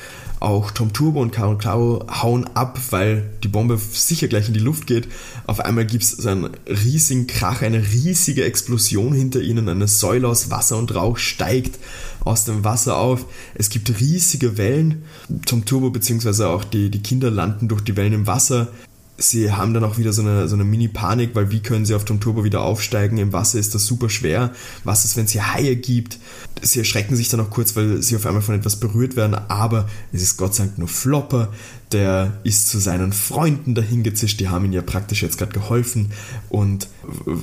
Auch 0.43 0.73
Tom 0.73 0.93
Turbo 0.93 1.23
und 1.23 1.31
Caro 1.31 1.57
Claro 1.57 2.05
hauen 2.11 2.49
ab, 2.55 2.81
weil 2.91 3.31
die 3.45 3.49
Bombe 3.49 3.79
sicher 3.79 4.27
gleich 4.27 4.49
in 4.49 4.55
die 4.55 4.61
Luft 4.61 4.89
geht. 4.89 5.07
Auf 5.47 5.61
einmal 5.61 5.87
gibt 5.87 6.03
es 6.03 6.27
einen 6.27 6.51
riesigen 6.67 7.29
Krach, 7.29 7.63
eine 7.63 7.81
riesige 7.81 8.43
Explosion 8.43 9.13
hinter 9.13 9.41
ihnen. 9.41 9.69
Eine 9.69 9.87
Säule 9.87 10.27
aus 10.27 10.51
Wasser 10.51 10.79
und 10.79 10.93
Rauch 10.97 11.17
steigt 11.17 11.79
aus 12.25 12.45
dem 12.45 12.65
Wasser 12.65 12.97
auf. 12.97 13.25
Es 13.55 13.71
gibt 13.71 14.01
riesige 14.01 14.59
Wellen. 14.59 15.05
Tom 15.47 15.65
Turbo 15.65 15.91
bzw. 15.91 16.43
auch 16.47 16.65
die, 16.65 16.91
die 16.91 17.03
Kinder 17.03 17.31
landen 17.31 17.69
durch 17.69 17.83
die 17.83 17.97
Wellen 17.97 18.13
im 18.13 18.27
Wasser 18.27 18.67
sie 19.23 19.53
haben 19.53 19.75
dann 19.75 19.85
auch 19.85 19.99
wieder 19.99 20.13
so 20.13 20.23
eine, 20.23 20.49
so 20.49 20.55
eine 20.55 20.65
Mini-Panik, 20.65 21.35
weil 21.35 21.51
wie 21.51 21.61
können 21.61 21.85
sie 21.85 21.95
auf 21.95 22.05
dem 22.05 22.21
Turbo 22.21 22.45
wieder 22.45 22.63
aufsteigen? 22.63 23.19
Im 23.19 23.33
Wasser 23.33 23.59
ist 23.59 23.75
das 23.75 23.87
super 23.87 24.09
schwer. 24.09 24.53
Was 24.85 25.05
ist, 25.05 25.17
wenn 25.17 25.25
es 25.25 25.33
hier 25.33 25.53
Haie 25.53 25.77
gibt? 25.77 26.19
Sie 26.61 26.79
erschrecken 26.79 27.17
sich 27.17 27.29
dann 27.29 27.41
auch 27.41 27.51
kurz, 27.51 27.75
weil 27.77 28.03
sie 28.03 28.17
auf 28.17 28.27
einmal 28.27 28.43
von 28.43 28.55
etwas 28.55 28.77
berührt 28.77 29.17
werden, 29.17 29.35
aber 29.35 29.89
es 30.13 30.23
ist 30.23 30.37
Gott 30.37 30.55
sei 30.55 30.65
Dank 30.65 30.79
nur 30.79 30.89
Flopper. 30.89 31.53
Der 31.93 32.41
ist 32.45 32.69
zu 32.69 32.79
seinen 32.79 33.13
Freunden 33.13 33.75
dahingezischt, 33.75 34.41
die 34.41 34.49
haben 34.49 34.65
ihm 34.65 34.73
ja 34.73 34.81
praktisch 34.81 35.23
jetzt 35.23 35.37
gerade 35.37 35.53
geholfen 35.53 36.13
und 36.49 36.89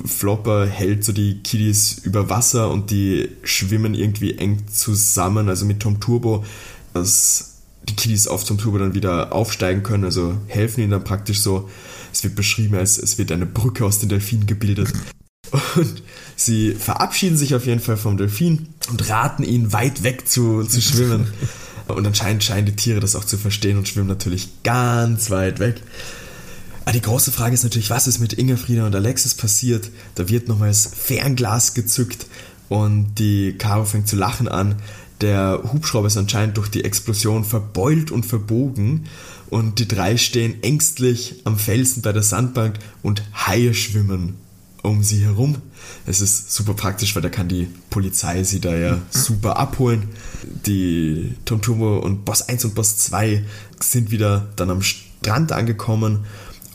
Flopper 0.04 0.66
hält 0.66 1.04
so 1.04 1.12
die 1.12 1.40
Kiddies 1.42 1.98
über 2.02 2.30
Wasser 2.30 2.70
und 2.70 2.90
die 2.90 3.28
schwimmen 3.44 3.94
irgendwie 3.94 4.38
eng 4.38 4.66
zusammen, 4.66 5.48
also 5.48 5.66
mit 5.66 5.80
Tom 5.80 6.00
Turbo. 6.00 6.44
Das 6.94 7.49
die 7.88 7.96
Kiddies 7.96 8.28
auf 8.28 8.44
zum 8.44 8.58
Turbo 8.58 8.78
dann 8.78 8.94
wieder 8.94 9.32
aufsteigen 9.32 9.82
können, 9.82 10.04
also 10.04 10.36
helfen 10.46 10.80
ihnen 10.82 10.90
dann 10.90 11.04
praktisch 11.04 11.40
so. 11.40 11.68
Es 12.12 12.24
wird 12.24 12.34
beschrieben, 12.34 12.76
als 12.76 12.98
es 12.98 13.18
wird 13.18 13.32
eine 13.32 13.46
Brücke 13.46 13.84
aus 13.84 14.00
den 14.00 14.08
Delfinen 14.08 14.46
gebildet. 14.46 14.92
Und 15.76 16.02
sie 16.36 16.74
verabschieden 16.74 17.36
sich 17.36 17.54
auf 17.54 17.66
jeden 17.66 17.80
Fall 17.80 17.96
vom 17.96 18.16
Delfin 18.16 18.68
und 18.90 19.08
raten 19.08 19.42
ihn, 19.42 19.72
weit 19.72 20.02
weg 20.02 20.28
zu, 20.28 20.62
zu 20.64 20.80
schwimmen. 20.80 21.26
Und 21.88 22.06
anscheinend 22.06 22.44
scheinen 22.44 22.66
die 22.66 22.76
Tiere 22.76 23.00
das 23.00 23.16
auch 23.16 23.24
zu 23.24 23.36
verstehen 23.36 23.76
und 23.76 23.88
schwimmen 23.88 24.08
natürlich 24.08 24.62
ganz 24.62 25.30
weit 25.30 25.58
weg. 25.58 25.82
Aber 26.84 26.92
die 26.92 27.02
große 27.02 27.32
Frage 27.32 27.54
ist 27.54 27.64
natürlich, 27.64 27.90
was 27.90 28.06
ist 28.06 28.20
mit 28.20 28.32
Ingerfrieda 28.32 28.86
und 28.86 28.94
Alexis 28.94 29.34
passiert? 29.34 29.90
Da 30.14 30.28
wird 30.28 30.48
nochmals 30.48 30.90
Fernglas 30.94 31.74
gezückt 31.74 32.26
und 32.68 33.14
die 33.18 33.54
Caro 33.58 33.84
fängt 33.84 34.08
zu 34.08 34.16
lachen 34.16 34.48
an. 34.48 34.76
Der 35.20 35.60
Hubschrauber 35.72 36.06
ist 36.06 36.16
anscheinend 36.16 36.56
durch 36.56 36.68
die 36.68 36.84
Explosion 36.84 37.44
verbeult 37.44 38.10
und 38.10 38.24
verbogen 38.24 39.06
und 39.50 39.78
die 39.78 39.88
drei 39.88 40.16
stehen 40.16 40.62
ängstlich 40.62 41.42
am 41.44 41.58
Felsen 41.58 42.02
bei 42.02 42.12
der 42.12 42.22
Sandbank 42.22 42.78
und 43.02 43.22
Haie 43.34 43.74
schwimmen 43.74 44.36
um 44.82 45.02
sie 45.02 45.24
herum. 45.24 45.56
Es 46.06 46.20
ist 46.20 46.52
super 46.52 46.74
praktisch, 46.74 47.14
weil 47.14 47.22
da 47.22 47.28
kann 47.28 47.48
die 47.48 47.68
Polizei 47.90 48.44
sie 48.44 48.60
da 48.60 48.74
ja 48.74 48.98
super 49.10 49.58
abholen. 49.58 50.08
Die 50.66 51.34
Tom 51.44 51.60
Turbo 51.60 51.98
und 51.98 52.24
Boss 52.24 52.48
1 52.48 52.64
und 52.64 52.74
Boss 52.74 52.96
2 52.98 53.44
sind 53.80 54.10
wieder 54.10 54.48
dann 54.56 54.70
am 54.70 54.82
Strand 54.82 55.52
angekommen 55.52 56.20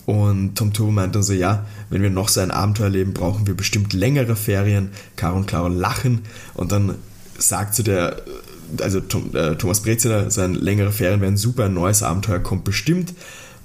und 0.05 0.55
Tom 0.55 0.71
Turbo 0.71 0.91
meint 0.91 1.15
dann 1.15 1.23
so, 1.23 1.33
ja, 1.33 1.65
wenn 1.89 2.03
wir 2.03 2.11
noch 2.11 2.29
so 2.29 2.41
ein 2.41 2.51
Abenteuer 2.51 2.85
erleben, 2.85 3.13
brauchen 3.13 3.47
wir 3.47 3.55
bestimmt 3.55 3.93
längere 3.93 4.35
Ferien. 4.35 4.91
Caro 5.15 5.37
und 5.37 5.47
Caro 5.47 5.67
lachen 5.67 6.21
und 6.53 6.71
dann 6.71 6.95
sagt 7.37 7.75
zu 7.75 7.83
der, 7.83 8.21
also 8.81 8.99
äh, 8.99 9.55
Thomas 9.55 9.81
Breziner, 9.81 10.31
sein 10.31 10.53
längere 10.53 10.91
Ferien 10.91 11.21
wären 11.21 11.37
super, 11.37 11.65
ein 11.65 11.73
neues 11.73 12.03
Abenteuer 12.03 12.39
kommt 12.39 12.63
bestimmt. 12.63 13.13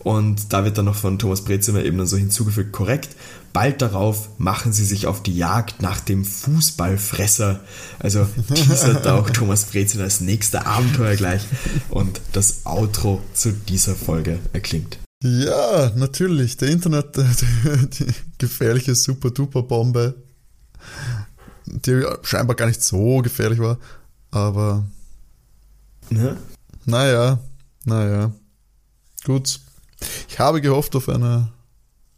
Und 0.00 0.54
da 0.54 0.64
wird 0.64 0.78
dann 0.78 0.86
noch 0.86 0.94
von 0.94 1.18
Thomas 1.18 1.44
Brezimmer 1.44 1.84
eben 1.84 1.98
dann 1.98 2.06
so 2.06 2.16
hinzugefügt, 2.16 2.72
korrekt. 2.72 3.10
Bald 3.52 3.82
darauf 3.82 4.30
machen 4.38 4.72
sie 4.72 4.84
sich 4.84 5.06
auf 5.06 5.22
die 5.22 5.36
Jagd 5.36 5.82
nach 5.82 6.00
dem 6.00 6.24
Fußballfresser. 6.24 7.60
Also 7.98 8.26
teasert 8.54 9.06
auch 9.06 9.28
Thomas 9.28 9.64
Brezimmer 9.64 10.04
als 10.04 10.20
nächster 10.20 10.66
Abenteuer 10.66 11.16
gleich. 11.16 11.42
Und 11.90 12.20
das 12.32 12.64
Outro 12.64 13.20
zu 13.34 13.52
dieser 13.52 13.94
Folge 13.94 14.38
erklingt. 14.54 14.98
Ja, 15.22 15.92
natürlich. 15.96 16.56
Der 16.56 16.70
Internet, 16.70 17.16
die 17.98 18.06
gefährliche 18.38 18.94
Super-Duper-Bombe, 18.94 20.14
die 21.70 22.04
scheinbar 22.22 22.56
gar 22.56 22.66
nicht 22.66 22.82
so 22.82 23.18
gefährlich 23.18 23.58
war, 23.58 23.78
aber. 24.30 24.84
Ne? 26.10 26.36
Naja, 26.84 27.38
naja. 27.84 28.32
Gut. 29.24 29.60
Ich 30.28 30.38
habe 30.38 30.60
gehofft 30.60 30.96
auf, 30.96 31.08
eine, 31.08 31.52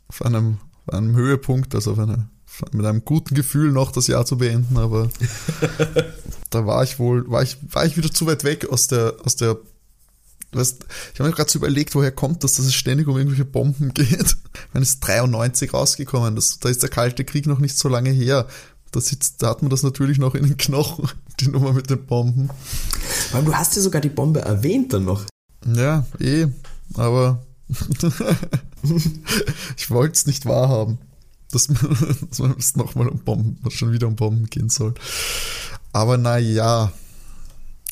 auf 0.08 0.22
einem, 0.22 0.58
auf 0.86 0.94
einem 0.94 1.16
Höhepunkt, 1.16 1.74
also 1.74 1.92
auf 1.92 1.98
eine, 1.98 2.28
mit 2.72 2.86
einem 2.86 3.04
guten 3.04 3.34
Gefühl 3.34 3.72
noch 3.72 3.92
das 3.92 4.06
Jahr 4.06 4.24
zu 4.24 4.38
beenden, 4.38 4.78
aber 4.78 5.08
da 6.50 6.66
war 6.66 6.84
ich 6.84 6.98
wohl, 6.98 7.28
war 7.28 7.42
ich, 7.42 7.58
war 7.68 7.84
ich 7.84 7.96
wieder 7.96 8.10
zu 8.10 8.26
weit 8.26 8.44
weg 8.44 8.68
aus 8.68 8.86
der, 8.86 9.16
aus 9.24 9.36
der 9.36 9.58
Weißt, 10.54 10.84
ich 11.14 11.18
habe 11.18 11.30
mir 11.30 11.34
gerade 11.34 11.50
so 11.50 11.58
überlegt, 11.58 11.94
woher 11.94 12.12
kommt 12.12 12.44
das, 12.44 12.54
dass 12.54 12.66
es 12.66 12.74
ständig 12.74 13.08
um 13.08 13.16
irgendwelche 13.16 13.46
Bomben 13.46 13.88
geht. 13.94 14.36
Wenn 14.72 14.82
es 14.82 15.00
93 15.00 15.72
rausgekommen, 15.72 16.36
das, 16.36 16.58
da 16.58 16.68
ist 16.68 16.82
der 16.82 16.90
Kalte 16.90 17.24
Krieg 17.24 17.46
noch 17.46 17.58
nicht 17.58 17.78
so 17.78 17.88
lange 17.88 18.10
her. 18.10 18.46
Da, 18.92 19.00
sitzt, 19.00 19.42
da 19.42 19.48
hat 19.48 19.62
man 19.62 19.70
das 19.70 19.82
natürlich 19.82 20.18
noch 20.18 20.34
in 20.34 20.44
den 20.44 20.56
Knochen, 20.58 21.08
die 21.40 21.48
Nummer 21.48 21.72
mit 21.72 21.90
den 21.90 22.06
Bomben. 22.06 22.50
Weil 23.32 23.44
du 23.44 23.54
hast 23.54 23.74
ja 23.74 23.82
sogar 23.82 24.02
die 24.02 24.10
Bombe 24.10 24.42
erwähnt 24.42 24.92
dann 24.92 25.06
noch. 25.06 25.24
Ja, 25.66 26.06
eh, 26.20 26.48
aber 26.94 27.42
ich 29.76 29.90
wollte 29.90 30.12
es 30.14 30.26
nicht 30.26 30.44
wahrhaben, 30.44 30.98
dass, 31.50 31.68
dass 32.28 32.38
man 32.38 32.54
es 32.58 32.76
nochmal 32.76 33.08
um 33.08 33.18
Bomben, 33.20 33.58
schon 33.70 33.92
wieder 33.92 34.08
um 34.08 34.16
Bomben 34.16 34.46
gehen 34.46 34.68
soll. 34.68 34.94
Aber 35.92 36.18
naja, 36.18 36.92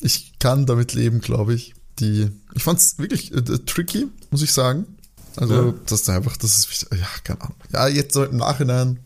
ich 0.01 0.37
kann 0.39 0.65
damit 0.65 0.93
leben, 0.93 1.21
glaube 1.21 1.53
ich. 1.53 1.73
Die, 1.99 2.29
ich 2.53 2.63
fand 2.63 2.79
es 2.79 2.99
wirklich 2.99 3.33
äh, 3.33 3.41
tricky, 3.41 4.07
muss 4.29 4.41
ich 4.41 4.51
sagen. 4.51 4.85
Also, 5.35 5.53
ja. 5.53 5.73
das 5.85 6.01
ist 6.01 6.09
einfach, 6.09 6.37
das 6.37 6.59
ist, 6.59 6.87
ja, 6.91 7.07
keine 7.23 7.41
Ahnung. 7.41 7.55
Ja, 7.71 7.87
jetzt 7.87 8.13
so 8.13 8.23
im 8.23 8.37
Nachhinein 8.37 8.99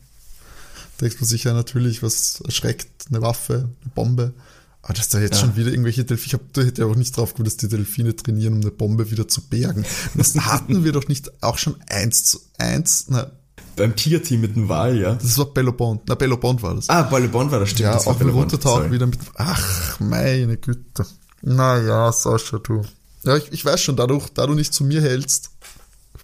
denkt 1.02 1.20
man 1.22 1.28
sich 1.28 1.44
ja 1.44 1.54
natürlich, 1.54 2.04
was 2.04 2.42
erschreckt, 2.42 3.08
eine 3.10 3.22
Waffe, 3.22 3.70
eine 3.82 3.92
Bombe. 3.94 4.34
Aber 4.82 4.94
dass 4.94 5.10
da 5.10 5.20
jetzt 5.20 5.36
ja. 5.36 5.42
schon 5.42 5.56
wieder 5.56 5.72
irgendwelche 5.72 6.06
Delfine, 6.06 6.28
ich 6.28 6.34
hab, 6.34 6.54
da 6.54 6.62
hätte 6.62 6.82
ja 6.84 6.88
auch 6.88 6.96
nicht 6.96 7.18
drauf 7.18 7.30
gekommen, 7.30 7.46
dass 7.46 7.58
die 7.58 7.68
Delfine 7.68 8.16
trainieren, 8.16 8.54
um 8.54 8.62
eine 8.62 8.72
Bombe 8.72 9.10
wieder 9.10 9.28
zu 9.28 9.42
bergen. 9.42 9.84
Das 10.14 10.36
hatten 10.46 10.84
wir 10.84 10.92
doch 10.92 11.08
nicht 11.08 11.44
auch 11.44 11.58
schon 11.58 11.76
eins 11.90 12.26
zu 12.26 12.40
eins, 12.60 13.06
na, 13.10 13.32
beim 13.76 13.96
Tigerteam 13.96 14.42
mit 14.42 14.56
dem 14.56 14.70
Wal, 14.70 14.98
ja. 14.98 15.16
Das 15.16 15.38
war 15.38 15.46
Bello 15.46 15.74
Bond. 15.74 16.04
Na, 16.08 16.16
Bello 16.16 16.38
Bond 16.38 16.62
war 16.64 16.76
das. 16.76 16.88
Ah, 16.90 17.04
Bello 17.04 17.28
Bond 17.28 17.52
war 17.52 17.60
das, 17.60 17.70
stimmt. 17.70 17.82
Ja, 17.82 17.94
das 17.94 18.08
auch 18.08 18.18
mit 18.20 18.34
runtertauchen 18.34 18.92
wieder 18.92 19.06
mit, 19.06 19.20
ach, 19.36 20.00
meine 20.00 20.56
Güte. 20.58 21.06
Naja, 21.42 22.12
Sascha, 22.12 22.60
du. 22.60 22.84
Ja, 23.24 23.38
ich, 23.38 23.52
ich 23.52 23.66
weiß 23.66 23.82
schon, 23.82 23.96
da 23.98 24.08
du, 24.08 24.22
da 24.34 24.48
du 24.48 24.54
nicht 24.54 24.74
zu 24.74 24.84
mir 24.84 25.02
hältst, 25.02 25.52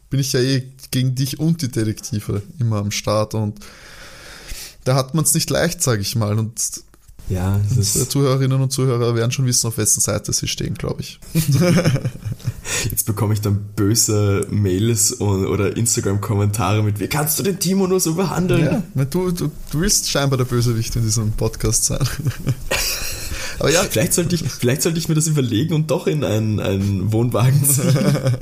bin 0.09 0.19
ich 0.19 0.34
ja 0.34 0.39
eh 0.39 0.72
gegen 0.91 1.15
dich 1.15 1.39
und 1.39 1.61
die 1.61 1.69
Detektive 1.69 2.41
immer 2.59 2.78
am 2.78 2.91
Start 2.91 3.34
und 3.34 3.59
da 4.84 4.96
hat 4.96 5.14
man 5.14 5.24
es 5.24 5.34
nicht 5.34 5.50
leicht, 5.50 5.82
sage 5.82 6.02
ich 6.02 6.16
mal. 6.16 6.38
Und 6.38 6.60
ja, 7.30 7.62
unsere 7.78 8.10
Zuhörerinnen 8.10 8.62
und 8.62 8.72
Zuhörer 8.72 9.16
werden 9.16 9.32
schon 9.32 9.46
wissen, 9.46 9.68
auf 9.68 9.78
wessen 9.78 10.02
Seite 10.02 10.34
sie 10.34 10.50
stehen, 10.50 10.74
glaube 10.74 11.02
ich. 11.02 11.20
Jetzt 12.90 13.06
bekomme 13.06 13.34
ich 13.34 13.42
dann 13.42 13.70
böse 13.76 14.46
Mails 14.50 15.14
und, 15.14 15.46
oder 15.46 15.78
Instagram-Kommentare 15.78 16.84
mit, 16.84 17.00
wie 17.00 17.08
kannst 17.08 17.40
du 17.40 17.44
den 17.44 17.58
Timo 17.58 17.88
nur 17.88 18.02
so 18.02 18.16
behandeln? 18.16 18.84
Ja, 18.96 19.06
du, 19.06 19.32
du, 19.32 19.50
du 19.72 19.80
willst 19.80 20.10
scheinbar 20.10 20.38
der 20.38 20.46
Bösewicht 20.46 20.96
in 20.98 21.04
diesem 21.04 21.32
Podcast 21.32 21.86
sein. 21.86 22.06
Aber 23.60 23.72
ja. 23.72 23.84
Vielleicht 23.84 24.14
sollte 24.14 24.36
ich, 24.36 24.44
vielleicht 24.44 24.82
sollte 24.82 24.98
ich 24.98 25.08
mir 25.08 25.16
das 25.16 25.28
überlegen 25.28 25.74
und 25.74 25.92
doch 25.92 26.08
in 26.08 26.24
einen, 26.24 26.60
einen 26.60 27.14
Wohnwagen 27.14 27.64
ziehen. 27.64 27.96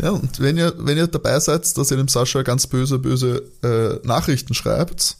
Ja, 0.00 0.10
und 0.10 0.40
wenn 0.40 0.56
ihr, 0.56 0.74
wenn 0.78 0.96
ihr 0.96 1.06
dabei 1.06 1.38
seid, 1.40 1.76
dass 1.76 1.90
ihr 1.90 1.96
dem 1.96 2.08
Sascha 2.08 2.42
ganz 2.42 2.66
böse, 2.66 2.98
böse 2.98 3.42
äh, 3.62 4.06
Nachrichten 4.06 4.54
schreibt, 4.54 5.16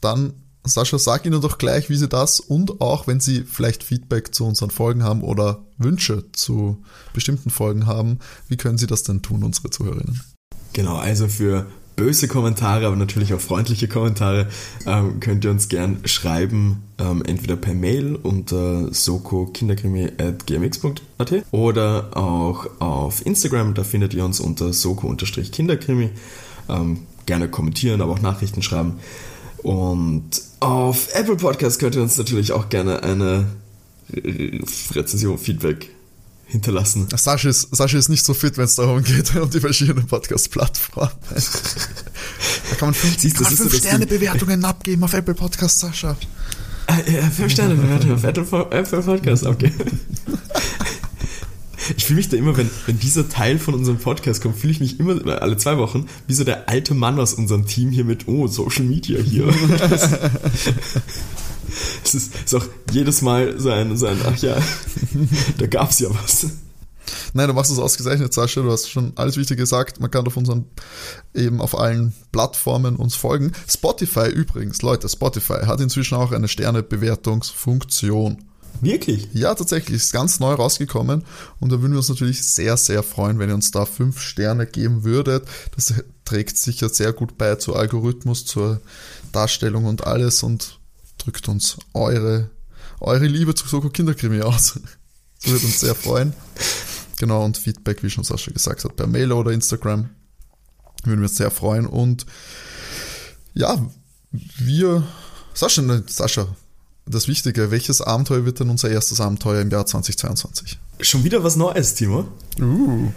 dann 0.00 0.34
Sascha, 0.64 0.98
sag 0.98 1.26
ihnen 1.26 1.40
doch 1.40 1.58
gleich, 1.58 1.90
wie 1.90 1.96
sie 1.96 2.08
das 2.08 2.38
und 2.38 2.80
auch, 2.80 3.06
wenn 3.06 3.18
sie 3.18 3.42
vielleicht 3.42 3.82
Feedback 3.82 4.32
zu 4.34 4.46
unseren 4.46 4.70
Folgen 4.70 5.02
haben 5.02 5.22
oder 5.22 5.64
Wünsche 5.76 6.24
zu 6.32 6.82
bestimmten 7.12 7.50
Folgen 7.50 7.86
haben, 7.86 8.20
wie 8.48 8.56
können 8.56 8.78
sie 8.78 8.86
das 8.86 9.02
denn 9.02 9.22
tun, 9.22 9.42
unsere 9.42 9.70
Zuhörerinnen? 9.70 10.20
Genau, 10.72 10.96
also 10.96 11.26
für 11.26 11.66
böse 11.96 12.28
Kommentare, 12.28 12.86
aber 12.86 12.96
natürlich 12.96 13.34
auch 13.34 13.40
freundliche 13.40 13.88
Kommentare, 13.88 14.48
ähm, 14.86 15.20
könnt 15.20 15.44
ihr 15.44 15.50
uns 15.50 15.68
gern 15.68 15.98
schreiben, 16.04 16.84
ähm, 16.98 17.22
entweder 17.26 17.56
per 17.56 17.74
Mail 17.74 18.16
unter 18.16 18.90
soko-kinderkrimi.gmx.at 18.92 21.44
oder 21.50 22.16
auch 22.16 22.66
auf 22.80 23.26
Instagram, 23.26 23.74
da 23.74 23.84
findet 23.84 24.14
ihr 24.14 24.24
uns 24.24 24.40
unter 24.40 24.72
soko-kinderkrimi. 24.72 26.08
Ähm, 26.68 27.00
gerne 27.26 27.48
kommentieren, 27.48 28.00
aber 28.00 28.12
auch 28.12 28.20
Nachrichten 28.20 28.62
schreiben. 28.62 28.94
Und 29.62 30.42
auf 30.60 31.08
Apple 31.14 31.36
Podcast 31.36 31.78
könnt 31.78 31.94
ihr 31.94 32.02
uns 32.02 32.18
natürlich 32.18 32.52
auch 32.52 32.68
gerne 32.68 33.02
eine 33.02 33.46
Rezension, 34.94 35.38
Feedback 35.38 35.90
hinterlassen. 36.52 37.08
Sascha 37.16 37.48
ist, 37.48 37.74
Sascha 37.74 37.98
ist 37.98 38.10
nicht 38.10 38.24
so 38.24 38.34
fit, 38.34 38.58
wenn 38.58 38.66
es 38.66 38.74
darum 38.74 39.02
geht, 39.02 39.34
um 39.40 39.50
die 39.50 39.58
verschiedenen 39.58 40.06
Podcast-Plattformen. 40.06 41.10
da 41.30 42.76
kann 42.76 42.88
man 42.88 42.94
fünf, 42.94 43.18
Siehst, 43.18 43.36
kann 43.36 43.44
man 43.44 43.56
fünf 43.56 43.76
Sterne 43.76 44.06
Bewertungen 44.06 44.64
abgeben 44.64 45.02
auf 45.02 45.14
Apple 45.14 45.34
Podcast, 45.34 45.80
Sascha. 45.80 46.16
Äh, 46.86 47.14
ja, 47.14 47.30
fünf 47.30 47.52
Sterne 47.52 47.74
Bewertungen 47.74 48.14
auf 48.14 48.24
Apple 48.24 48.44
Podcast 48.44 49.46
abgeben. 49.46 49.74
Ich 51.96 52.04
fühle 52.04 52.18
mich 52.18 52.28
da 52.28 52.36
immer, 52.36 52.56
wenn, 52.56 52.70
wenn 52.86 53.00
dieser 53.00 53.28
Teil 53.28 53.58
von 53.58 53.74
unserem 53.74 53.98
Podcast 53.98 54.40
kommt, 54.40 54.56
fühle 54.56 54.72
ich 54.72 54.78
mich 54.78 55.00
immer 55.00 55.42
alle 55.42 55.56
zwei 55.56 55.78
Wochen 55.78 56.06
wie 56.28 56.32
so 56.32 56.44
der 56.44 56.68
alte 56.68 56.94
Mann 56.94 57.18
aus 57.18 57.34
unserem 57.34 57.66
Team 57.66 57.90
hier 57.90 58.04
mit, 58.04 58.28
oh, 58.28 58.46
Social 58.46 58.84
Media 58.84 59.18
hier. 59.20 59.48
Es 62.04 62.14
ist, 62.14 62.34
ist, 62.44 62.54
auch 62.54 62.66
jedes 62.90 63.22
Mal 63.22 63.58
so 63.58 63.70
ein, 63.70 63.96
so 63.96 64.06
ein 64.06 64.18
ach 64.26 64.36
ja, 64.38 64.56
da 65.58 65.66
gab 65.66 65.90
es 65.90 66.00
ja 66.00 66.08
was. 66.10 66.46
Nein, 67.32 67.48
du 67.48 67.54
machst 67.54 67.70
es 67.70 67.78
ausgezeichnet, 67.78 68.32
Sascha. 68.32 68.62
Du 68.62 68.70
hast 68.70 68.88
schon 68.88 69.12
alles 69.16 69.36
Wichtige 69.36 69.62
gesagt. 69.62 70.00
Man 70.00 70.10
kann 70.10 70.26
auf 70.26 70.36
unseren, 70.36 70.66
eben 71.34 71.60
auf 71.60 71.78
allen 71.78 72.12
Plattformen 72.30 72.96
uns 72.96 73.14
folgen. 73.14 73.52
Spotify 73.68 74.28
übrigens, 74.28 74.82
Leute, 74.82 75.08
Spotify 75.08 75.64
hat 75.66 75.80
inzwischen 75.80 76.16
auch 76.16 76.32
eine 76.32 76.48
Sternebewertungsfunktion. 76.48 78.44
Wirklich? 78.80 79.28
Ja, 79.32 79.54
tatsächlich. 79.54 79.96
Ist 79.96 80.12
ganz 80.12 80.40
neu 80.40 80.54
rausgekommen. 80.54 81.24
Und 81.60 81.72
da 81.72 81.80
würden 81.80 81.92
wir 81.92 81.98
uns 81.98 82.08
natürlich 82.08 82.42
sehr, 82.42 82.76
sehr 82.76 83.02
freuen, 83.02 83.38
wenn 83.38 83.48
ihr 83.48 83.54
uns 83.54 83.70
da 83.70 83.84
fünf 83.86 84.20
Sterne 84.20 84.66
geben 84.66 85.04
würdet. 85.04 85.46
Das 85.76 85.94
trägt 86.24 86.56
sicher 86.56 86.88
sehr 86.88 87.12
gut 87.12 87.38
bei 87.38 87.54
zur 87.56 87.76
Algorithmus, 87.76 88.44
zur 88.44 88.80
Darstellung 89.30 89.84
und 89.84 90.06
alles. 90.06 90.42
Und 90.42 90.80
drückt 91.24 91.48
uns 91.48 91.78
eure, 91.94 92.50
eure 93.00 93.26
Liebe 93.26 93.54
zu 93.54 93.66
Soko 93.66 93.90
Kinderkrimi 93.90 94.42
aus. 94.42 94.80
Das 95.44 95.50
würde 95.50 95.66
uns 95.66 95.80
sehr 95.80 95.96
freuen. 95.96 96.34
Genau, 97.18 97.44
und 97.44 97.58
Feedback, 97.58 98.04
wie 98.04 98.10
schon 98.10 98.22
Sascha 98.22 98.52
gesagt 98.52 98.84
hat, 98.84 98.94
per 98.94 99.08
Mail 99.08 99.32
oder 99.32 99.50
Instagram. 99.50 100.10
Würden 101.02 101.20
wir 101.20 101.28
uns 101.28 101.36
sehr 101.36 101.50
freuen. 101.50 101.86
Und 101.86 102.26
ja, 103.52 103.84
wir, 104.30 105.02
Sascha, 105.52 105.82
ne, 105.82 106.04
Sascha, 106.06 106.46
das 107.06 107.26
Wichtige, 107.26 107.72
welches 107.72 108.00
Abenteuer 108.00 108.44
wird 108.44 108.60
denn 108.60 108.70
unser 108.70 108.88
erstes 108.88 109.20
Abenteuer 109.20 109.62
im 109.62 109.70
Jahr 109.70 109.84
2022? 109.84 110.78
Schon 111.00 111.24
wieder 111.24 111.42
was 111.42 111.56
Neues, 111.56 111.94
Timo. 111.94 112.28
Uh. 112.60 113.10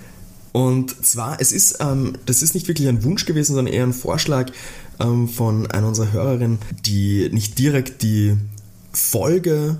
Und 0.55 1.05
zwar, 1.05 1.41
es 1.41 1.51
ist, 1.51 1.79
ähm, 1.81 2.13
das 2.27 2.41
ist 2.41 2.53
nicht 2.53 2.69
wirklich 2.69 2.87
ein 2.87 3.03
Wunsch 3.03 3.25
gewesen, 3.25 3.55
sondern 3.55 3.73
eher 3.73 3.83
ein 3.83 3.91
Vorschlag 3.91 4.53
ähm, 5.01 5.27
von 5.27 5.69
einer 5.69 5.85
unserer 5.85 6.13
Hörerinnen, 6.13 6.59
die 6.85 7.27
nicht 7.33 7.59
direkt 7.59 8.01
die 8.03 8.37
Folge 8.93 9.75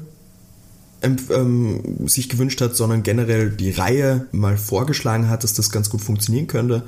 ähm, 1.02 2.06
sich 2.10 2.28
gewünscht 2.28 2.60
hat, 2.60 2.76
sondern 2.76 3.04
generell 3.04 3.52
die 3.52 3.72
Reihe 3.72 4.28
mal 4.34 4.58
vorgeschlagen 4.58 5.30
hat, 5.30 5.46
dass 5.46 5.54
das 5.54 5.70
ganz 5.70 5.90
gut 5.90 6.02
funktionieren 6.02 6.48
könnte. 6.48 6.84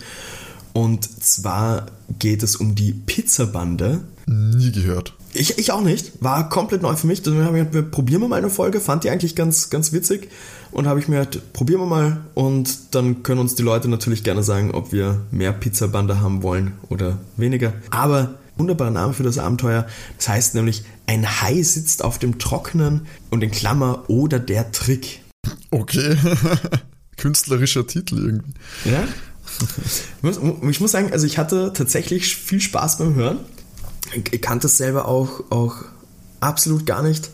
Und 0.74 1.24
zwar 1.24 1.86
geht 2.20 2.44
es 2.44 2.58
um 2.58 2.76
die 2.76 2.92
Pizzabande. 2.92 4.02
Nie 4.26 4.74
gehört. 4.74 5.14
Ich, 5.34 5.58
ich 5.60 5.72
auch 5.72 5.82
nicht. 5.82 6.22
War 6.22 6.50
komplett 6.50 6.82
neu 6.82 6.98
für 6.98 7.08
mich. 7.08 7.22
Deswegen 7.22 7.46
habe 7.46 7.58
ich 7.58 7.64
gedacht, 7.64 7.74
wir 7.74 7.90
probieren 7.90 8.20
wir 8.20 8.28
mal 8.28 8.36
eine 8.36 8.50
Folge. 8.50 8.82
Fand 8.82 9.06
die 9.06 9.10
eigentlich 9.12 9.38
ganz, 9.38 9.70
ganz 9.70 9.94
witzig. 9.94 10.28
Und 10.78 10.86
habe 10.86 11.00
ich 11.00 11.08
mir 11.08 11.26
gedacht, 11.26 11.54
probieren 11.54 11.82
wir 11.82 11.88
mal. 11.88 12.18
Und 12.36 12.94
dann 12.94 13.24
können 13.24 13.40
uns 13.40 13.56
die 13.56 13.64
Leute 13.64 13.88
natürlich 13.88 14.24
gerne 14.24 14.44
sagen, 14.44 14.70
ob 14.70 14.92
wir 14.92 15.26
mehr 15.32 15.52
Pizzabande 15.52 16.22
haben 16.22 16.44
wollen 16.44 16.74
oder 16.90 17.18
weniger. 17.36 17.74
Aber 17.90 18.36
wunderbarer 18.58 18.92
Name 18.92 19.14
für 19.14 19.24
das 19.24 19.40
Abenteuer. 19.40 19.88
Das 20.18 20.30
heißt 20.30 20.54
nämlich, 20.54 20.84
ein 21.08 21.42
Hai 21.42 21.64
sitzt 21.64 22.04
auf 22.04 22.20
dem 22.20 22.38
Trockenen 22.38 23.08
und 23.32 23.44
in 23.44 23.50
Klammer 23.50 24.04
oder 24.08 24.38
der 24.38 24.72
Trick. 24.72 25.24
Okay. 25.72 26.16
Künstlerischer 27.18 27.88
Titel 27.88 28.20
irgendwie. 28.20 28.54
Ja. 28.86 29.04
Ich 30.70 30.80
muss 30.80 30.92
sagen, 30.92 31.12
also 31.12 31.26
ich 31.26 31.40
hatte 31.40 31.74
tatsächlich 31.74 32.36
viel 32.38 32.62
Spaß 32.62 33.00
beim 33.00 33.16
Hören. 33.16 33.40
Ich 34.30 34.44
kannte 34.44 34.68
es 34.68 34.78
selber 34.78 35.08
auch, 35.08 35.50
auch 35.50 35.78
absolut 36.40 36.86
gar 36.86 37.02
nicht. 37.02 37.32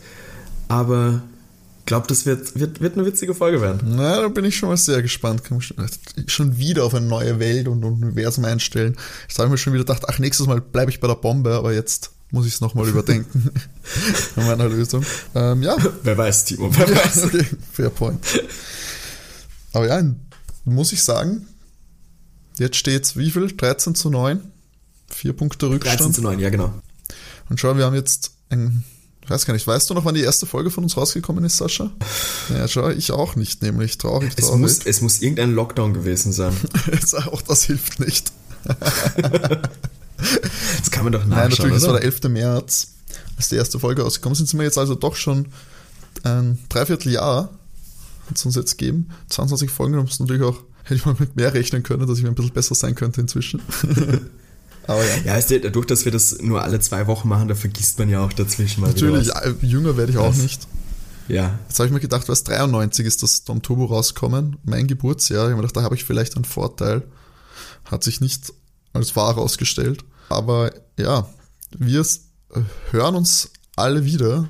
Aber 0.68 1.22
glaube, 1.86 2.06
das 2.08 2.26
wird, 2.26 2.58
wird, 2.58 2.80
wird 2.80 2.96
eine 2.96 3.06
witzige 3.06 3.34
Folge 3.34 3.60
werden. 3.60 3.80
Na, 3.96 4.22
da 4.22 4.28
bin 4.28 4.44
ich 4.44 4.56
schon 4.56 4.68
mal 4.68 4.76
sehr 4.76 5.02
gespannt. 5.02 5.44
Kann 5.44 5.60
schon 6.26 6.58
wieder 6.58 6.84
auf 6.84 6.94
eine 6.94 7.06
neue 7.06 7.38
Welt 7.38 7.68
und 7.68 7.84
Universum 7.84 8.44
einstellen. 8.44 8.96
Ich 9.28 9.38
habe 9.38 9.48
mir 9.48 9.58
schon 9.58 9.72
wieder 9.72 9.84
gedacht, 9.84 10.04
ach, 10.08 10.18
nächstes 10.18 10.46
Mal 10.46 10.60
bleibe 10.60 10.90
ich 10.90 11.00
bei 11.00 11.08
der 11.08 11.14
Bombe, 11.16 11.54
aber 11.54 11.72
jetzt 11.72 12.10
muss 12.30 12.46
ich 12.46 12.54
es 12.54 12.60
nochmal 12.60 12.88
überdenken. 12.88 13.50
An 14.36 14.46
meiner 14.46 14.68
Lösung. 14.68 15.04
Ähm, 15.34 15.62
ja. 15.62 15.76
Wer 16.02 16.18
weiß, 16.18 16.46
Timo, 16.46 16.70
wer 16.76 16.88
weiß. 16.88 17.24
okay, 17.24 17.46
fair 17.72 17.90
point. 17.90 18.20
Aber 19.72 19.86
ja, 19.86 20.02
muss 20.64 20.92
ich 20.92 21.02
sagen, 21.02 21.46
jetzt 22.58 22.76
steht 22.76 23.04
es 23.04 23.16
wie 23.16 23.30
viel? 23.30 23.48
13 23.48 23.94
zu 23.94 24.10
9? 24.10 24.40
Vier 25.08 25.32
Punkte 25.32 25.68
Rückstand. 25.68 26.00
13 26.00 26.14
zu 26.14 26.22
9, 26.22 26.38
ja 26.40 26.50
genau. 26.50 26.74
Und 27.50 27.60
schau, 27.60 27.76
wir 27.76 27.84
haben 27.84 27.94
jetzt 27.94 28.32
ein 28.48 28.84
ich 29.24 29.30
weiß 29.30 29.46
gar 29.46 29.54
nicht, 29.54 29.66
weißt 29.66 29.88
du 29.88 29.94
noch, 29.94 30.04
wann 30.04 30.14
die 30.14 30.20
erste 30.20 30.44
Folge 30.44 30.70
von 30.70 30.84
uns 30.84 30.96
rausgekommen 30.96 31.44
ist, 31.44 31.56
Sascha? 31.56 31.90
Ja, 32.50 32.68
schau, 32.68 32.90
ich 32.90 33.10
auch 33.10 33.36
nicht, 33.36 33.62
nämlich 33.62 33.96
traurig, 33.96 34.34
traurig. 34.36 34.52
Es 34.52 34.58
muss, 34.58 34.86
es 34.86 35.00
muss 35.00 35.22
irgendein 35.22 35.54
Lockdown 35.54 35.94
gewesen 35.94 36.32
sein. 36.32 36.54
auch 37.32 37.40
das 37.42 37.64
hilft 37.64 38.00
nicht. 38.00 38.32
Es 40.80 40.90
kann 40.90 41.04
man 41.04 41.12
doch 41.12 41.24
nachschauen, 41.24 41.38
Nein, 41.38 41.50
natürlich, 41.50 41.72
oder? 41.72 41.74
das 41.74 41.86
war 41.86 42.00
der 42.00 42.04
11. 42.04 42.22
März, 42.30 42.94
als 43.36 43.48
die 43.48 43.56
erste 43.56 43.80
Folge 43.80 44.02
rausgekommen 44.02 44.36
sind. 44.36 44.48
Sind 44.48 44.60
wir 44.60 44.64
jetzt 44.64 44.78
also 44.78 44.94
doch 44.94 45.16
schon 45.16 45.46
ein 46.22 46.58
Dreivierteljahr, 46.68 47.50
hat 48.28 48.36
es 48.36 48.46
uns 48.46 48.54
jetzt 48.54 48.78
gegeben. 48.78 49.10
22 49.28 49.70
Folgen, 49.70 49.94
da 49.94 50.02
muss 50.02 50.20
natürlich 50.20 50.42
auch, 50.42 50.62
hätte 50.84 50.94
ich 50.94 51.04
mal 51.04 51.16
mit 51.18 51.36
mehr 51.36 51.52
rechnen 51.52 51.82
können, 51.82 52.06
dass 52.06 52.18
ich 52.18 52.24
mir 52.24 52.30
ein 52.30 52.36
bisschen 52.36 52.52
besser 52.52 52.74
sein 52.74 52.94
könnte 52.94 53.20
inzwischen. 53.20 53.60
Aber 54.86 55.02
ja. 55.04 55.16
Ja, 55.24 55.32
weißt 55.34 55.50
du, 55.50 55.60
dadurch, 55.60 55.86
dass 55.86 56.04
wir 56.04 56.12
das 56.12 56.38
nur 56.40 56.62
alle 56.62 56.78
zwei 56.80 57.06
Wochen 57.06 57.28
machen, 57.28 57.48
da 57.48 57.54
vergisst 57.54 57.98
man 57.98 58.08
ja 58.10 58.24
auch 58.24 58.32
dazwischen 58.32 58.80
mal 58.82 58.88
Natürlich, 58.88 59.30
äh, 59.34 59.54
jünger 59.62 59.96
werde 59.96 60.12
ich 60.12 60.18
auch 60.18 60.28
Das- 60.28 60.38
nicht. 60.38 60.66
Ja, 61.26 61.58
Jetzt 61.68 61.78
habe 61.78 61.86
ich 61.86 61.92
mir 61.94 62.00
gedacht, 62.00 62.28
was 62.28 62.44
93 62.44 63.06
ist 63.06 63.22
das 63.22 63.44
Dom 63.44 63.62
Turbo 63.62 63.86
rauskommen, 63.86 64.58
mein 64.62 64.86
Geburtsjahr. 64.86 65.44
Ich 65.44 65.50
habe 65.52 65.54
mir 65.54 65.62
gedacht, 65.62 65.76
da 65.78 65.82
habe 65.82 65.94
ich 65.94 66.04
vielleicht 66.04 66.36
einen 66.36 66.44
Vorteil. 66.44 67.02
Hat 67.86 68.04
sich 68.04 68.20
nicht 68.20 68.52
als 68.92 69.16
wahr 69.16 69.34
herausgestellt. 69.34 70.04
Aber 70.28 70.70
ja, 70.98 71.26
wir 71.78 72.04
hören 72.90 73.14
uns 73.14 73.50
alle 73.74 74.04
wieder 74.04 74.48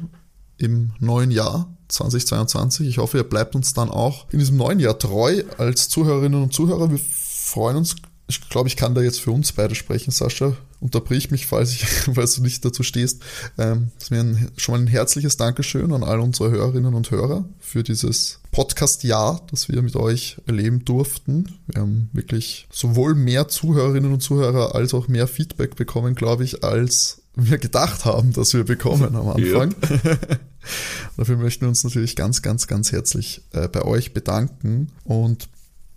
im 0.58 0.90
neuen 0.98 1.30
Jahr 1.30 1.72
2022. 1.88 2.88
Ich 2.88 2.98
hoffe, 2.98 3.18
ihr 3.18 3.24
bleibt 3.24 3.54
uns 3.54 3.72
dann 3.72 3.88
auch 3.88 4.26
in 4.30 4.40
diesem 4.40 4.56
neuen 4.56 4.80
Jahr 4.80 4.98
treu 4.98 5.44
als 5.58 5.88
Zuhörerinnen 5.88 6.42
und 6.42 6.52
Zuhörer. 6.52 6.90
Wir 6.90 6.98
freuen 6.98 7.76
uns. 7.76 7.94
Ich 8.26 8.48
glaube, 8.48 8.68
ich 8.68 8.76
kann 8.76 8.94
da 8.94 9.02
jetzt 9.02 9.20
für 9.20 9.30
uns 9.30 9.52
beide 9.52 9.74
sprechen, 9.74 10.10
Sascha. 10.10 10.56
Unterbrich 10.80 11.30
mich, 11.30 11.46
falls, 11.46 11.72
ich, 11.72 11.86
falls 12.14 12.36
du 12.36 12.42
nicht 12.42 12.64
dazu 12.64 12.82
stehst. 12.82 13.22
Ähm, 13.58 13.90
das 13.98 14.10
wäre 14.10 14.24
ein, 14.24 14.50
schon 14.56 14.74
mal 14.74 14.80
ein 14.80 14.86
herzliches 14.86 15.36
Dankeschön 15.36 15.92
an 15.92 16.02
all 16.02 16.20
unsere 16.20 16.50
Hörerinnen 16.50 16.94
und 16.94 17.10
Hörer 17.10 17.44
für 17.58 17.82
dieses 17.82 18.40
Podcast-Jahr, 18.50 19.46
das 19.50 19.68
wir 19.68 19.82
mit 19.82 19.96
euch 19.96 20.38
erleben 20.46 20.84
durften. 20.84 21.58
Wir 21.66 21.82
haben 21.82 22.08
wirklich 22.12 22.66
sowohl 22.70 23.14
mehr 23.14 23.48
Zuhörerinnen 23.48 24.12
und 24.12 24.20
Zuhörer 24.20 24.74
als 24.74 24.94
auch 24.94 25.08
mehr 25.08 25.26
Feedback 25.26 25.76
bekommen, 25.76 26.14
glaube 26.14 26.44
ich, 26.44 26.64
als 26.64 27.22
wir 27.36 27.58
gedacht 27.58 28.04
haben, 28.04 28.32
dass 28.32 28.54
wir 28.54 28.64
bekommen 28.64 29.16
am 29.16 29.28
Anfang. 29.28 29.74
Dafür 31.16 31.36
möchten 31.36 31.62
wir 31.62 31.68
uns 31.68 31.84
natürlich 31.84 32.16
ganz, 32.16 32.42
ganz, 32.42 32.66
ganz 32.66 32.92
herzlich 32.92 33.42
äh, 33.52 33.68
bei 33.68 33.82
euch 33.82 34.14
bedanken 34.14 34.92
und 35.04 35.48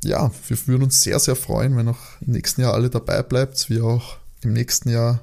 ja, 0.08 0.32
wir 0.48 0.68
würden 0.68 0.84
uns 0.84 1.02
sehr, 1.02 1.20
sehr 1.20 1.36
freuen, 1.36 1.76
wenn 1.76 1.90
auch 1.90 2.22
im 2.22 2.32
nächsten 2.34 2.62
Jahr 2.62 2.74
alle 2.74 2.90
dabei 2.90 3.22
bleibt, 3.22 3.70
wir 3.70 3.84
auch 3.84 4.18
im 4.42 4.54
nächsten 4.54 4.90
Jahr 4.90 5.22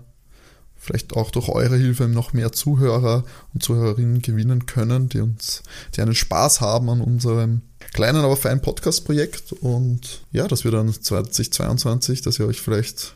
vielleicht 0.84 1.14
auch 1.14 1.30
durch 1.30 1.48
eure 1.48 1.76
Hilfe 1.76 2.08
noch 2.08 2.32
mehr 2.32 2.52
Zuhörer 2.52 3.24
und 3.54 3.62
Zuhörerinnen 3.62 4.20
gewinnen 4.20 4.66
können, 4.66 5.08
die 5.08 5.20
uns, 5.20 5.62
die 5.96 6.02
einen 6.02 6.14
Spaß 6.14 6.60
haben 6.60 6.90
an 6.90 7.00
unserem 7.00 7.62
kleinen, 7.94 8.24
aber 8.24 8.36
feinen 8.36 8.60
Podcast-Projekt 8.60 9.52
und 9.52 10.22
ja, 10.32 10.46
dass 10.46 10.64
wir 10.64 10.70
dann 10.70 10.92
2022, 10.92 12.22
dass 12.22 12.38
ihr 12.38 12.46
euch 12.46 12.60
vielleicht, 12.60 13.14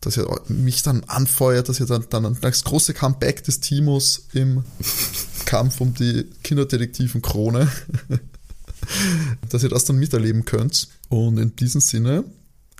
dass 0.00 0.18
ihr 0.18 0.26
mich 0.48 0.82
dann 0.82 1.04
anfeuert, 1.04 1.68
dass 1.68 1.80
ihr 1.80 1.86
dann, 1.86 2.04
dann 2.10 2.36
das 2.40 2.64
große 2.64 2.92
Comeback 2.92 3.42
des 3.44 3.60
Timos 3.60 4.26
im 4.34 4.64
Kampf 5.46 5.80
um 5.80 5.94
die 5.94 6.28
Kinderdetektiven-Krone, 6.42 7.70
dass 9.48 9.62
ihr 9.62 9.70
das 9.70 9.86
dann 9.86 9.96
miterleben 9.96 10.44
könnt. 10.44 10.88
Und 11.08 11.38
in 11.38 11.54
diesem 11.56 11.80
Sinne, 11.80 12.24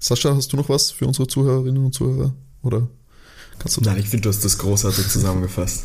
Sascha, 0.00 0.34
hast 0.34 0.52
du 0.52 0.56
noch 0.56 0.68
was 0.68 0.90
für 0.90 1.06
unsere 1.06 1.26
Zuhörerinnen 1.28 1.84
und 1.84 1.92
Zuhörer? 1.92 2.34
Oder 2.62 2.88
kannst 3.58 3.76
du 3.76 3.80
nein, 3.80 3.98
ich 3.98 4.08
finde, 4.08 4.24
du 4.24 4.28
hast 4.28 4.44
das 4.44 4.58
großartig 4.58 5.08
zusammengefasst. 5.08 5.84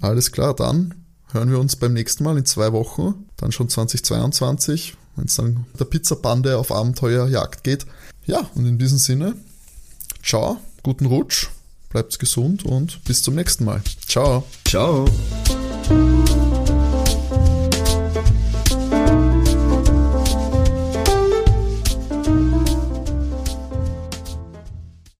alles 0.00 0.32
klar, 0.32 0.54
dann 0.54 0.94
hören 1.32 1.50
wir 1.50 1.58
uns 1.58 1.76
beim 1.76 1.92
nächsten 1.92 2.24
Mal 2.24 2.38
in 2.38 2.44
zwei 2.44 2.72
Wochen, 2.72 3.26
dann 3.36 3.52
schon 3.52 3.68
2022, 3.68 4.96
wenn 5.16 5.26
es 5.26 5.34
dann 5.34 5.66
der 5.78 5.84
Pizzabande 5.84 6.56
auf 6.58 6.72
Abenteuerjagd 6.72 7.64
geht. 7.64 7.86
Ja, 8.26 8.48
und 8.54 8.66
in 8.66 8.78
diesem 8.78 8.98
Sinne, 8.98 9.34
ciao, 10.22 10.58
guten 10.82 11.06
Rutsch, 11.06 11.48
bleibt 11.88 12.18
gesund 12.18 12.64
und 12.64 13.02
bis 13.04 13.22
zum 13.22 13.34
nächsten 13.34 13.64
Mal. 13.64 13.82
Ciao. 14.06 14.44
Ciao. 14.64 15.06